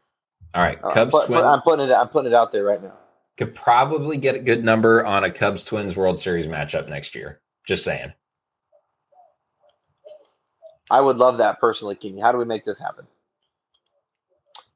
All 0.55 0.63
right, 0.63 0.79
Uh, 0.83 0.91
Cubs 0.91 1.13
but 1.13 1.27
Twins 1.27 1.43
I'm 1.45 1.63
putting 1.63 1.89
it. 1.89 1.93
I'm 1.93 2.09
putting 2.09 2.31
it 2.31 2.35
out 2.35 2.53
there 2.53 2.65
right 2.65 2.83
now. 2.83 2.93
could 3.39 3.55
probably 3.55 4.17
get 4.19 4.35
a 4.35 4.39
good 4.39 4.63
number 4.65 5.05
on 5.05 5.25
a 5.25 5.31
Cubs 5.31 5.65
Twins 5.65 5.97
World 5.97 6.19
Series 6.19 6.47
matchup 6.47 6.89
next 6.89 7.15
year. 7.15 7.41
Just 7.67 7.85
saying. 7.85 8.13
I 10.91 11.01
would 11.01 11.17
love 11.17 11.39
that 11.39 11.59
personally, 11.59 11.95
Keeney. 11.95 12.21
How 12.21 12.33
do 12.33 12.39
we 12.39 12.45
make 12.45 12.67
this 12.67 12.79
happen? 12.79 13.07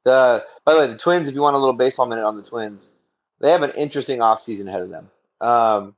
The 0.03 0.43
by 0.65 0.73
the 0.73 0.79
way, 0.79 0.87
the 0.87 0.97
Twins. 0.97 1.27
If 1.27 1.35
you 1.35 1.41
want 1.41 1.55
a 1.55 1.59
little 1.59 1.73
baseball 1.73 2.07
minute 2.07 2.25
on 2.25 2.37
the 2.37 2.43
Twins, 2.43 2.91
they 3.39 3.51
have 3.51 3.63
an 3.63 3.71
interesting 3.71 4.19
offseason 4.19 4.67
ahead 4.67 4.81
of 4.81 4.89
them. 4.89 5.09
Um, 5.41 5.95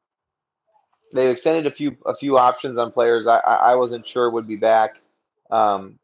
they've 1.13 1.29
extended 1.29 1.65
a 1.67 1.71
few 1.71 1.97
a 2.05 2.15
few 2.15 2.37
options 2.37 2.77
on 2.77 2.91
players 2.91 3.27
I 3.27 3.37
I, 3.37 3.75
wasn't 3.75 4.07
sure 4.07 4.29
would 4.29 4.47
be 4.47 4.57
back, 4.57 5.01
um, 5.49 5.99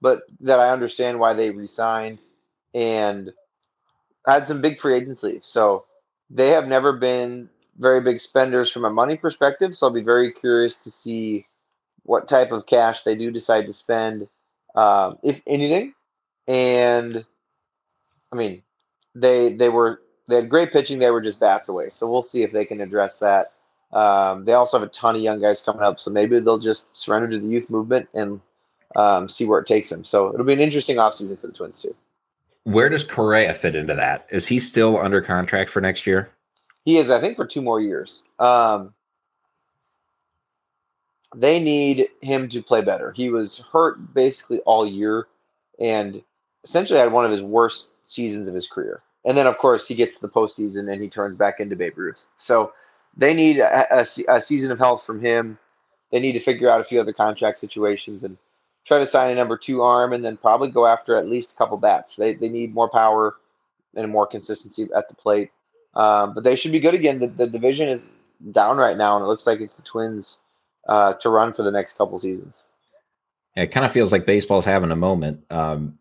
but 0.00 0.22
that 0.40 0.60
I 0.60 0.70
understand 0.70 1.18
why 1.18 1.34
they 1.34 1.50
resigned 1.50 2.18
and 2.74 3.32
had 4.26 4.46
some 4.46 4.60
big 4.60 4.80
free 4.80 5.00
leave. 5.22 5.44
So 5.44 5.84
they 6.30 6.50
have 6.50 6.68
never 6.68 6.92
been 6.92 7.48
very 7.78 8.00
big 8.00 8.20
spenders 8.20 8.70
from 8.70 8.84
a 8.84 8.90
money 8.90 9.16
perspective. 9.16 9.76
So 9.76 9.86
I'll 9.86 9.92
be 9.92 10.02
very 10.02 10.32
curious 10.32 10.76
to 10.84 10.90
see 10.90 11.46
what 12.02 12.28
type 12.28 12.52
of 12.52 12.66
cash 12.66 13.02
they 13.02 13.16
do 13.16 13.30
decide 13.30 13.66
to 13.66 13.72
spend, 13.72 14.28
um, 14.74 15.18
if 15.22 15.40
anything. 15.46 15.94
And 16.46 17.24
I 18.32 18.36
mean, 18.36 18.62
they 19.14 19.52
they 19.52 19.68
were 19.68 20.00
they 20.28 20.36
had 20.36 20.48
great 20.48 20.72
pitching. 20.72 20.98
They 20.98 21.10
were 21.10 21.20
just 21.20 21.40
bats 21.40 21.68
away. 21.68 21.90
So 21.90 22.10
we'll 22.10 22.22
see 22.22 22.42
if 22.42 22.52
they 22.52 22.64
can 22.64 22.80
address 22.80 23.18
that. 23.20 23.52
Um, 23.92 24.44
they 24.44 24.52
also 24.52 24.78
have 24.78 24.86
a 24.86 24.90
ton 24.90 25.16
of 25.16 25.22
young 25.22 25.40
guys 25.40 25.62
coming 25.62 25.82
up, 25.82 26.00
so 26.00 26.10
maybe 26.10 26.38
they'll 26.40 26.58
just 26.58 26.86
surrender 26.96 27.28
to 27.30 27.38
the 27.38 27.46
youth 27.46 27.70
movement 27.70 28.08
and 28.14 28.40
um, 28.96 29.28
see 29.28 29.44
where 29.44 29.60
it 29.60 29.66
takes 29.66 29.88
them. 29.88 30.04
So 30.04 30.32
it'll 30.34 30.44
be 30.44 30.52
an 30.52 30.60
interesting 30.60 30.96
offseason 30.96 31.40
for 31.40 31.46
the 31.46 31.52
Twins 31.52 31.80
too. 31.80 31.94
Where 32.64 32.88
does 32.88 33.04
Correa 33.04 33.54
fit 33.54 33.76
into 33.76 33.94
that? 33.94 34.26
Is 34.30 34.48
he 34.48 34.58
still 34.58 34.98
under 34.98 35.20
contract 35.20 35.70
for 35.70 35.80
next 35.80 36.06
year? 36.06 36.30
He 36.84 36.98
is, 36.98 37.10
I 37.10 37.20
think, 37.20 37.36
for 37.36 37.46
two 37.46 37.62
more 37.62 37.80
years. 37.80 38.24
Um, 38.40 38.92
they 41.34 41.60
need 41.60 42.08
him 42.22 42.48
to 42.48 42.62
play 42.62 42.82
better. 42.82 43.12
He 43.12 43.30
was 43.30 43.58
hurt 43.72 44.14
basically 44.14 44.60
all 44.60 44.86
year 44.86 45.28
and 45.78 46.22
essentially 46.64 46.98
had 46.98 47.12
one 47.12 47.24
of 47.24 47.30
his 47.30 47.42
worst 47.42 47.92
seasons 48.06 48.48
of 48.48 48.54
his 48.54 48.66
career. 48.66 49.02
And 49.26 49.36
then, 49.36 49.46
of 49.46 49.58
course, 49.58 49.86
he 49.86 49.94
gets 49.94 50.14
to 50.14 50.20
the 50.22 50.28
postseason 50.28 50.90
and 50.90 51.02
he 51.02 51.08
turns 51.08 51.36
back 51.36 51.60
into 51.60 51.76
Babe 51.76 51.98
Ruth. 51.98 52.24
So 52.38 52.72
they 53.16 53.34
need 53.34 53.58
a, 53.58 54.00
a 54.00 54.06
a 54.36 54.40
season 54.40 54.70
of 54.70 54.78
health 54.78 55.04
from 55.04 55.20
him. 55.20 55.58
They 56.12 56.20
need 56.20 56.32
to 56.32 56.40
figure 56.40 56.70
out 56.70 56.80
a 56.80 56.84
few 56.84 57.00
other 57.00 57.12
contract 57.12 57.58
situations 57.58 58.22
and 58.22 58.38
try 58.84 59.00
to 59.00 59.06
sign 59.06 59.32
a 59.32 59.34
number 59.34 59.56
two 59.56 59.82
arm 59.82 60.12
and 60.12 60.24
then 60.24 60.36
probably 60.36 60.70
go 60.70 60.86
after 60.86 61.16
at 61.16 61.28
least 61.28 61.52
a 61.52 61.56
couple 61.56 61.76
bats. 61.76 62.14
They, 62.14 62.34
they 62.34 62.48
need 62.48 62.72
more 62.72 62.88
power 62.88 63.36
and 63.96 64.10
more 64.10 64.26
consistency 64.26 64.88
at 64.96 65.08
the 65.08 65.14
plate. 65.14 65.50
Um, 65.94 66.34
but 66.34 66.44
they 66.44 66.54
should 66.54 66.72
be 66.72 66.78
good 66.78 66.94
again. 66.94 67.18
The, 67.18 67.26
the 67.26 67.46
division 67.48 67.88
is 67.88 68.12
down 68.52 68.76
right 68.76 68.96
now, 68.96 69.16
and 69.16 69.24
it 69.24 69.28
looks 69.28 69.46
like 69.46 69.60
it's 69.60 69.74
the 69.74 69.82
Twins 69.82 70.38
uh, 70.86 71.14
to 71.14 71.30
run 71.30 71.52
for 71.52 71.64
the 71.64 71.70
next 71.70 71.98
couple 71.98 72.18
seasons. 72.18 72.62
It 73.56 73.72
kind 73.72 73.86
of 73.86 73.90
feels 73.90 74.12
like 74.12 74.26
baseball's 74.26 74.66
having 74.66 74.92
a 74.92 74.96
moment. 74.96 75.42
Um, 75.50 75.98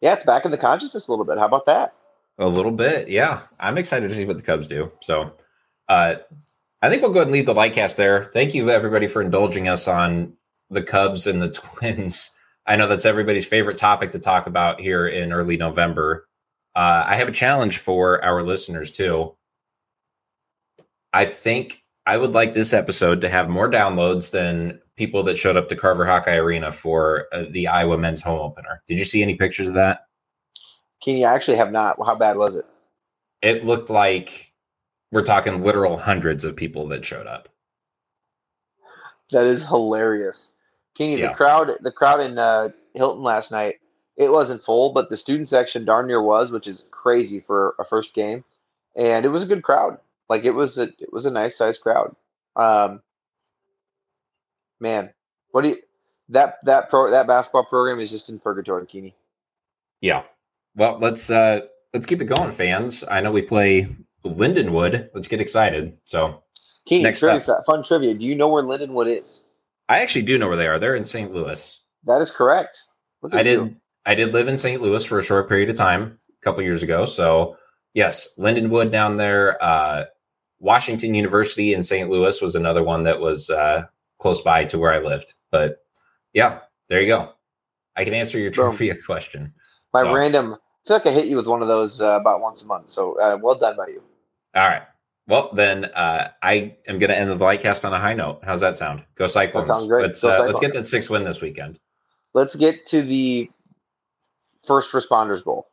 Yeah, 0.00 0.14
it's 0.14 0.24
back 0.24 0.46
in 0.46 0.50
the 0.50 0.58
consciousness 0.58 1.06
a 1.06 1.12
little 1.12 1.26
bit. 1.26 1.38
How 1.38 1.44
about 1.44 1.66
that? 1.66 1.94
A 2.38 2.46
little 2.46 2.72
bit, 2.72 3.08
yeah. 3.08 3.42
I'm 3.60 3.78
excited 3.78 4.10
to 4.10 4.16
see 4.16 4.24
what 4.24 4.36
the 4.36 4.42
Cubs 4.42 4.68
do. 4.68 4.90
So, 5.02 5.34
uh, 5.88 6.16
I 6.82 6.90
think 6.90 7.00
we'll 7.00 7.12
go 7.12 7.20
ahead 7.20 7.28
and 7.28 7.32
leave 7.32 7.46
the 7.46 7.54
Litecast 7.54 7.96
there. 7.96 8.24
Thank 8.26 8.54
you, 8.54 8.70
everybody, 8.70 9.06
for 9.06 9.22
indulging 9.22 9.68
us 9.68 9.88
on 9.88 10.34
the 10.68 10.82
Cubs 10.82 11.26
and 11.26 11.40
the 11.40 11.48
Twins. 11.78 12.30
I 12.66 12.76
know 12.76 12.88
that's 12.88 13.04
everybody's 13.04 13.46
favorite 13.46 13.78
topic 13.78 14.12
to 14.12 14.18
talk 14.18 14.46
about 14.46 14.80
here 14.80 15.06
in 15.06 15.32
early 15.32 15.56
November. 15.56 16.28
Uh, 16.74 17.04
I 17.06 17.16
have 17.16 17.28
a 17.28 17.32
challenge 17.32 17.78
for 17.78 18.24
our 18.24 18.42
listeners 18.42 18.90
too. 18.90 19.36
I 21.12 21.26
think 21.26 21.82
I 22.06 22.16
would 22.16 22.32
like 22.32 22.52
this 22.52 22.72
episode 22.72 23.20
to 23.20 23.28
have 23.28 23.48
more 23.48 23.70
downloads 23.70 24.30
than 24.30 24.80
people 24.96 25.22
that 25.24 25.38
showed 25.38 25.56
up 25.56 25.68
to 25.68 25.76
Carver 25.76 26.04
Hawkeye 26.04 26.36
Arena 26.36 26.72
for 26.72 27.26
uh, 27.32 27.44
the 27.50 27.68
Iowa 27.68 27.96
men's 27.96 28.20
home 28.20 28.40
opener. 28.40 28.82
Did 28.88 28.98
you 28.98 29.04
see 29.04 29.22
any 29.22 29.36
pictures 29.36 29.68
of 29.68 29.74
that? 29.74 30.00
Keeney, 31.04 31.26
I 31.26 31.34
actually 31.34 31.58
have 31.58 31.70
not. 31.70 31.98
How 32.04 32.14
bad 32.14 32.38
was 32.38 32.56
it? 32.56 32.64
It 33.42 33.62
looked 33.66 33.90
like 33.90 34.52
we're 35.12 35.22
talking 35.22 35.62
literal 35.62 35.98
hundreds 35.98 36.44
of 36.44 36.56
people 36.56 36.88
that 36.88 37.04
showed 37.04 37.26
up. 37.26 37.50
That 39.30 39.44
is 39.44 39.66
hilarious. 39.66 40.52
Keeney, 40.94 41.20
Yeah. 41.20 41.28
the 41.28 41.34
crowd, 41.34 41.70
the 41.82 41.92
crowd 41.92 42.20
in 42.20 42.38
uh, 42.38 42.70
Hilton 42.94 43.22
last 43.22 43.50
night, 43.50 43.80
it 44.16 44.30
wasn't 44.32 44.62
full, 44.62 44.92
but 44.94 45.10
the 45.10 45.16
student 45.18 45.46
section 45.48 45.84
darn 45.84 46.06
near 46.06 46.22
was, 46.22 46.50
which 46.50 46.66
is 46.66 46.86
crazy 46.90 47.40
for 47.40 47.74
a 47.78 47.84
first 47.84 48.14
game. 48.14 48.42
And 48.96 49.26
it 49.26 49.28
was 49.28 49.42
a 49.42 49.46
good 49.46 49.62
crowd. 49.62 49.98
Like 50.30 50.44
it 50.44 50.52
was 50.52 50.78
a, 50.78 50.84
it 50.84 51.12
was 51.12 51.26
a 51.26 51.30
nice 51.30 51.56
sized 51.56 51.82
crowd. 51.82 52.16
Um, 52.56 53.02
man, 54.80 55.12
what 55.50 55.62
do 55.62 55.68
you? 55.70 55.78
That 56.30 56.64
that 56.64 56.88
pro 56.88 57.10
that 57.10 57.26
basketball 57.26 57.66
program 57.66 58.00
is 58.00 58.10
just 58.10 58.30
in 58.30 58.38
purgatory, 58.38 58.86
Keeney. 58.86 59.14
Yeah. 60.00 60.22
Well, 60.76 60.98
let's 61.00 61.30
uh 61.30 61.60
let's 61.92 62.06
keep 62.06 62.20
it 62.20 62.26
going, 62.26 62.52
fans. 62.52 63.04
I 63.10 63.20
know 63.20 63.30
we 63.30 63.42
play 63.42 63.88
Lindenwood. 64.24 65.10
Let's 65.14 65.28
get 65.28 65.40
excited. 65.40 65.96
So 66.04 66.42
Keeney, 66.86 67.04
Next 67.04 67.20
trivia, 67.20 67.62
fun 67.66 67.82
trivia. 67.84 68.14
Do 68.14 68.24
you 68.26 68.34
know 68.34 68.48
where 68.48 68.62
Lindenwood 68.62 69.20
is? 69.20 69.44
I 69.88 70.00
actually 70.00 70.22
do 70.22 70.38
know 70.38 70.48
where 70.48 70.56
they 70.56 70.66
are. 70.66 70.78
They're 70.78 70.96
in 70.96 71.04
St. 71.04 71.32
Louis. 71.32 71.80
That 72.04 72.20
is 72.20 72.30
correct. 72.30 72.78
I 73.32 73.38
you. 73.38 73.42
did 73.44 73.76
I 74.06 74.14
did 74.14 74.32
live 74.32 74.48
in 74.48 74.56
St. 74.56 74.82
Louis 74.82 75.04
for 75.04 75.18
a 75.18 75.22
short 75.22 75.48
period 75.48 75.70
of 75.70 75.76
time 75.76 76.18
a 76.30 76.44
couple 76.44 76.62
years 76.62 76.82
ago. 76.82 77.06
So 77.06 77.56
yes, 77.94 78.28
Lindenwood 78.38 78.90
down 78.90 79.16
there. 79.16 79.62
Uh 79.62 80.04
Washington 80.60 81.14
University 81.14 81.74
in 81.74 81.82
St. 81.82 82.08
Louis 82.08 82.40
was 82.40 82.54
another 82.54 82.82
one 82.82 83.04
that 83.04 83.20
was 83.20 83.48
uh 83.50 83.84
close 84.18 84.40
by 84.40 84.64
to 84.64 84.78
where 84.78 84.92
I 84.92 84.98
lived. 84.98 85.34
But 85.50 85.84
yeah, 86.32 86.60
there 86.88 87.00
you 87.00 87.06
go. 87.06 87.32
I 87.96 88.04
can 88.04 88.14
answer 88.14 88.38
your 88.38 88.50
trivia 88.50 88.96
question. 89.06 89.54
My 89.92 90.02
So- 90.02 90.12
random. 90.12 90.56
I 90.84 90.88
feel 90.88 90.96
like 90.96 91.06
I 91.06 91.12
hit 91.12 91.26
you 91.26 91.36
with 91.36 91.46
one 91.46 91.62
of 91.62 91.68
those 91.68 92.02
uh, 92.02 92.18
about 92.20 92.42
once 92.42 92.62
a 92.62 92.66
month. 92.66 92.90
So 92.90 93.18
uh, 93.18 93.38
well 93.40 93.54
done 93.54 93.76
by 93.76 93.86
you. 93.86 94.02
All 94.54 94.68
right. 94.68 94.82
Well, 95.26 95.48
then 95.54 95.86
uh, 95.86 96.28
I 96.42 96.76
am 96.86 96.98
going 96.98 97.08
to 97.08 97.18
end 97.18 97.30
the 97.30 97.36
Litecast 97.36 97.86
on 97.86 97.94
a 97.94 97.98
high 97.98 98.12
note. 98.12 98.40
How's 98.42 98.60
that 98.60 98.76
sound? 98.76 99.02
Go 99.14 99.26
Cyclones. 99.26 99.68
That 99.68 99.74
sounds 99.74 99.88
great. 99.88 100.02
Let's, 100.02 100.22
uh, 100.22 100.44
let's 100.44 100.60
get 100.60 100.74
that 100.74 100.84
six 100.84 101.08
win 101.08 101.24
this 101.24 101.40
weekend. 101.40 101.78
Let's 102.34 102.54
get 102.54 102.84
to 102.88 103.00
the 103.00 103.50
first 104.66 104.92
responders 104.92 105.42
bowl. 105.42 105.68